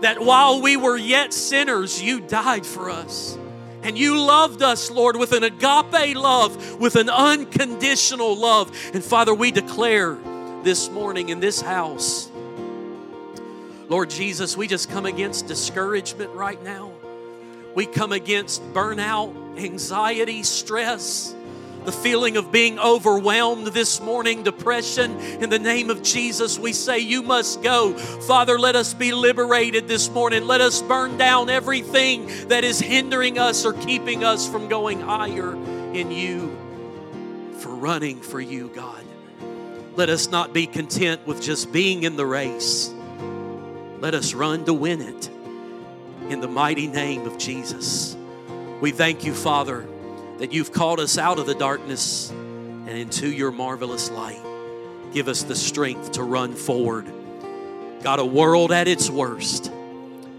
That 0.02 0.20
while 0.20 0.60
we 0.60 0.76
were 0.76 0.96
yet 0.96 1.32
sinners, 1.32 2.02
you 2.02 2.20
died 2.20 2.66
for 2.66 2.90
us. 2.90 3.38
And 3.82 3.96
you 3.96 4.18
loved 4.18 4.62
us, 4.62 4.90
Lord, 4.90 5.16
with 5.16 5.32
an 5.32 5.44
agape 5.44 6.16
love, 6.16 6.80
with 6.80 6.96
an 6.96 7.08
unconditional 7.08 8.36
love. 8.36 8.76
And 8.92 9.02
Father, 9.02 9.32
we 9.32 9.50
declare 9.50 10.18
this 10.64 10.90
morning 10.90 11.28
in 11.28 11.40
this 11.40 11.60
house, 11.60 12.28
Lord 13.88 14.10
Jesus, 14.10 14.56
we 14.56 14.66
just 14.66 14.90
come 14.90 15.06
against 15.06 15.46
discouragement 15.46 16.32
right 16.32 16.60
now. 16.64 16.90
We 17.76 17.86
come 17.86 18.10
against 18.10 18.60
burnout, 18.72 19.58
anxiety, 19.58 20.42
stress 20.42 21.34
the 21.86 21.92
feeling 21.92 22.36
of 22.36 22.50
being 22.50 22.80
overwhelmed 22.80 23.68
this 23.68 24.00
morning, 24.00 24.42
depression, 24.42 25.16
in 25.20 25.48
the 25.50 25.58
name 25.58 25.88
of 25.88 26.02
Jesus, 26.02 26.58
we 26.58 26.72
say, 26.72 26.98
You 26.98 27.22
must 27.22 27.62
go. 27.62 27.94
Father, 27.94 28.58
let 28.58 28.74
us 28.74 28.92
be 28.92 29.12
liberated 29.12 29.86
this 29.86 30.10
morning. 30.10 30.46
Let 30.46 30.60
us 30.60 30.82
burn 30.82 31.16
down 31.16 31.48
everything 31.48 32.26
that 32.48 32.64
is 32.64 32.80
hindering 32.80 33.38
us 33.38 33.64
or 33.64 33.72
keeping 33.72 34.24
us 34.24 34.48
from 34.48 34.68
going 34.68 35.00
higher 35.00 35.54
in 35.94 36.10
you, 36.10 36.56
for 37.58 37.68
running 37.68 38.20
for 38.20 38.40
you, 38.40 38.68
God. 38.74 39.04
Let 39.94 40.10
us 40.10 40.28
not 40.28 40.52
be 40.52 40.66
content 40.66 41.24
with 41.24 41.40
just 41.40 41.72
being 41.72 42.02
in 42.02 42.16
the 42.16 42.26
race. 42.26 42.92
Let 44.00 44.12
us 44.12 44.34
run 44.34 44.64
to 44.64 44.74
win 44.74 45.00
it 45.00 45.30
in 46.28 46.40
the 46.40 46.48
mighty 46.48 46.88
name 46.88 47.26
of 47.26 47.38
Jesus. 47.38 48.16
We 48.80 48.90
thank 48.90 49.24
you, 49.24 49.32
Father 49.32 49.86
that 50.38 50.52
you've 50.52 50.72
called 50.72 51.00
us 51.00 51.18
out 51.18 51.38
of 51.38 51.46
the 51.46 51.54
darkness 51.54 52.30
and 52.30 52.90
into 52.90 53.30
your 53.30 53.50
marvelous 53.50 54.10
light. 54.10 54.40
Give 55.12 55.28
us 55.28 55.42
the 55.42 55.56
strength 55.56 56.12
to 56.12 56.22
run 56.22 56.54
forward. 56.54 57.06
God, 58.02 58.18
a 58.18 58.24
world 58.24 58.72
at 58.72 58.88
its 58.88 59.08
worst 59.08 59.72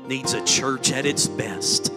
needs 0.05 0.33
a 0.33 0.43
church 0.45 0.91
at 0.91 1.05
its 1.05 1.27
best. 1.27 1.91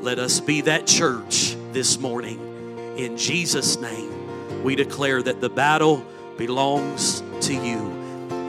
Let 0.00 0.18
us 0.18 0.40
be 0.40 0.62
that 0.62 0.86
church 0.86 1.56
this 1.72 1.98
morning. 1.98 2.96
In 2.96 3.16
Jesus' 3.16 3.78
name, 3.78 4.62
we 4.62 4.76
declare 4.76 5.22
that 5.22 5.40
the 5.40 5.50
battle 5.50 6.04
belongs 6.36 7.22
to 7.46 7.54
you. 7.54 7.90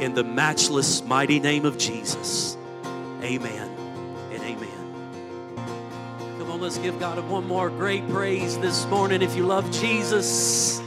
In 0.01 0.13
the 0.13 0.23
matchless, 0.23 1.03
mighty 1.03 1.39
name 1.39 1.65
of 1.65 1.77
Jesus. 1.77 2.57
Amen 3.21 3.72
let's 6.63 6.77
give 6.77 6.97
God 6.97 7.19
one 7.27 7.45
more 7.45 7.69
great 7.69 8.07
praise 8.07 8.57
this 8.57 8.85
morning. 8.85 9.21
If 9.21 9.35
you 9.35 9.45
love 9.45 9.69
Jesus, 9.69 10.81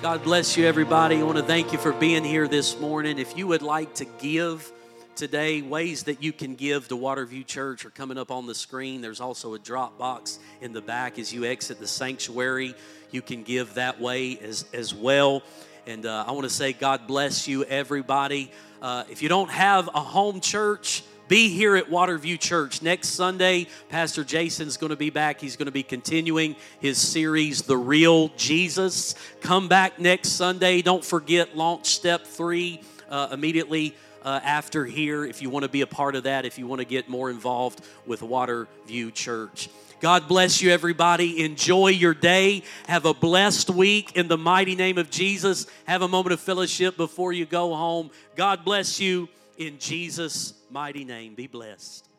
God 0.00 0.22
bless 0.22 0.56
you, 0.56 0.64
everybody. 0.64 1.16
I 1.16 1.24
want 1.24 1.36
to 1.36 1.42
thank 1.42 1.72
you 1.72 1.78
for 1.78 1.92
being 1.92 2.22
here 2.22 2.46
this 2.46 2.78
morning. 2.78 3.18
If 3.18 3.36
you 3.36 3.48
would 3.48 3.60
like 3.60 3.92
to 3.96 4.04
give 4.20 4.70
today, 5.16 5.62
ways 5.62 6.04
that 6.04 6.22
you 6.22 6.32
can 6.32 6.54
give 6.54 6.86
to 6.88 6.94
WaterVue 6.96 7.44
Church 7.44 7.84
are 7.84 7.90
coming 7.90 8.18
up 8.18 8.30
on 8.30 8.46
the 8.46 8.54
screen. 8.54 9.00
There's 9.00 9.20
also 9.20 9.54
a 9.54 9.58
drop 9.58 9.98
box 9.98 10.38
in 10.60 10.72
the 10.72 10.80
back 10.80 11.18
as 11.18 11.34
you 11.34 11.44
exit 11.44 11.80
the 11.80 11.88
sanctuary. 11.88 12.76
You 13.10 13.20
can 13.20 13.42
give 13.42 13.74
that 13.74 14.00
way 14.00 14.38
as, 14.38 14.64
as 14.72 14.94
well. 14.94 15.42
And 15.88 16.06
uh, 16.06 16.24
I 16.28 16.30
want 16.30 16.44
to 16.44 16.50
say, 16.50 16.72
God 16.72 17.08
bless 17.08 17.48
you, 17.48 17.64
everybody. 17.64 18.52
Uh, 18.80 19.02
if 19.10 19.22
you 19.22 19.28
don't 19.28 19.50
have 19.50 19.88
a 19.88 20.00
home 20.00 20.40
church, 20.40 21.02
be 21.28 21.48
here 21.48 21.76
at 21.76 21.90
WaterVue 21.90 22.38
Church. 22.38 22.82
Next 22.82 23.08
Sunday, 23.08 23.66
Pastor 23.88 24.22
Jason's 24.22 24.76
going 24.76 24.90
to 24.90 24.96
be 24.96 25.10
back. 25.10 25.40
He's 25.40 25.56
going 25.56 25.66
to 25.66 25.72
be 25.72 25.82
continuing 25.82 26.54
his 26.80 26.98
series, 26.98 27.62
The 27.62 27.76
Real 27.76 28.28
Jesus. 28.36 29.14
Come 29.40 29.66
back 29.66 29.98
next 29.98 30.30
Sunday. 30.30 30.82
Don't 30.82 31.04
forget 31.04 31.56
launch 31.56 31.86
step 31.86 32.24
three 32.24 32.80
uh, 33.10 33.28
immediately. 33.32 33.94
Uh, 34.22 34.40
after 34.42 34.84
here, 34.84 35.24
if 35.24 35.40
you 35.40 35.50
want 35.50 35.62
to 35.62 35.68
be 35.68 35.82
a 35.82 35.86
part 35.86 36.16
of 36.16 36.24
that, 36.24 36.44
if 36.44 36.58
you 36.58 36.66
want 36.66 36.80
to 36.80 36.84
get 36.84 37.08
more 37.08 37.30
involved 37.30 37.80
with 38.06 38.20
WaterVue 38.20 39.14
Church. 39.14 39.68
God 40.00 40.28
bless 40.28 40.60
you, 40.60 40.72
everybody. 40.72 41.44
Enjoy 41.44 41.88
your 41.88 42.12
day. 42.12 42.62
Have 42.86 43.04
a 43.04 43.14
blessed 43.14 43.70
week 43.70 44.16
in 44.16 44.28
the 44.28 44.36
mighty 44.36 44.74
name 44.74 44.98
of 44.98 45.10
Jesus. 45.10 45.66
Have 45.86 46.02
a 46.02 46.08
moment 46.08 46.34
of 46.34 46.40
fellowship 46.40 46.96
before 46.96 47.32
you 47.32 47.46
go 47.46 47.74
home. 47.74 48.10
God 48.34 48.64
bless 48.64 49.00
you 49.00 49.28
in 49.58 49.78
Jesus' 49.78 50.52
mighty 50.76 51.06
name. 51.06 51.34
Be 51.34 51.46
blessed. 51.46 52.15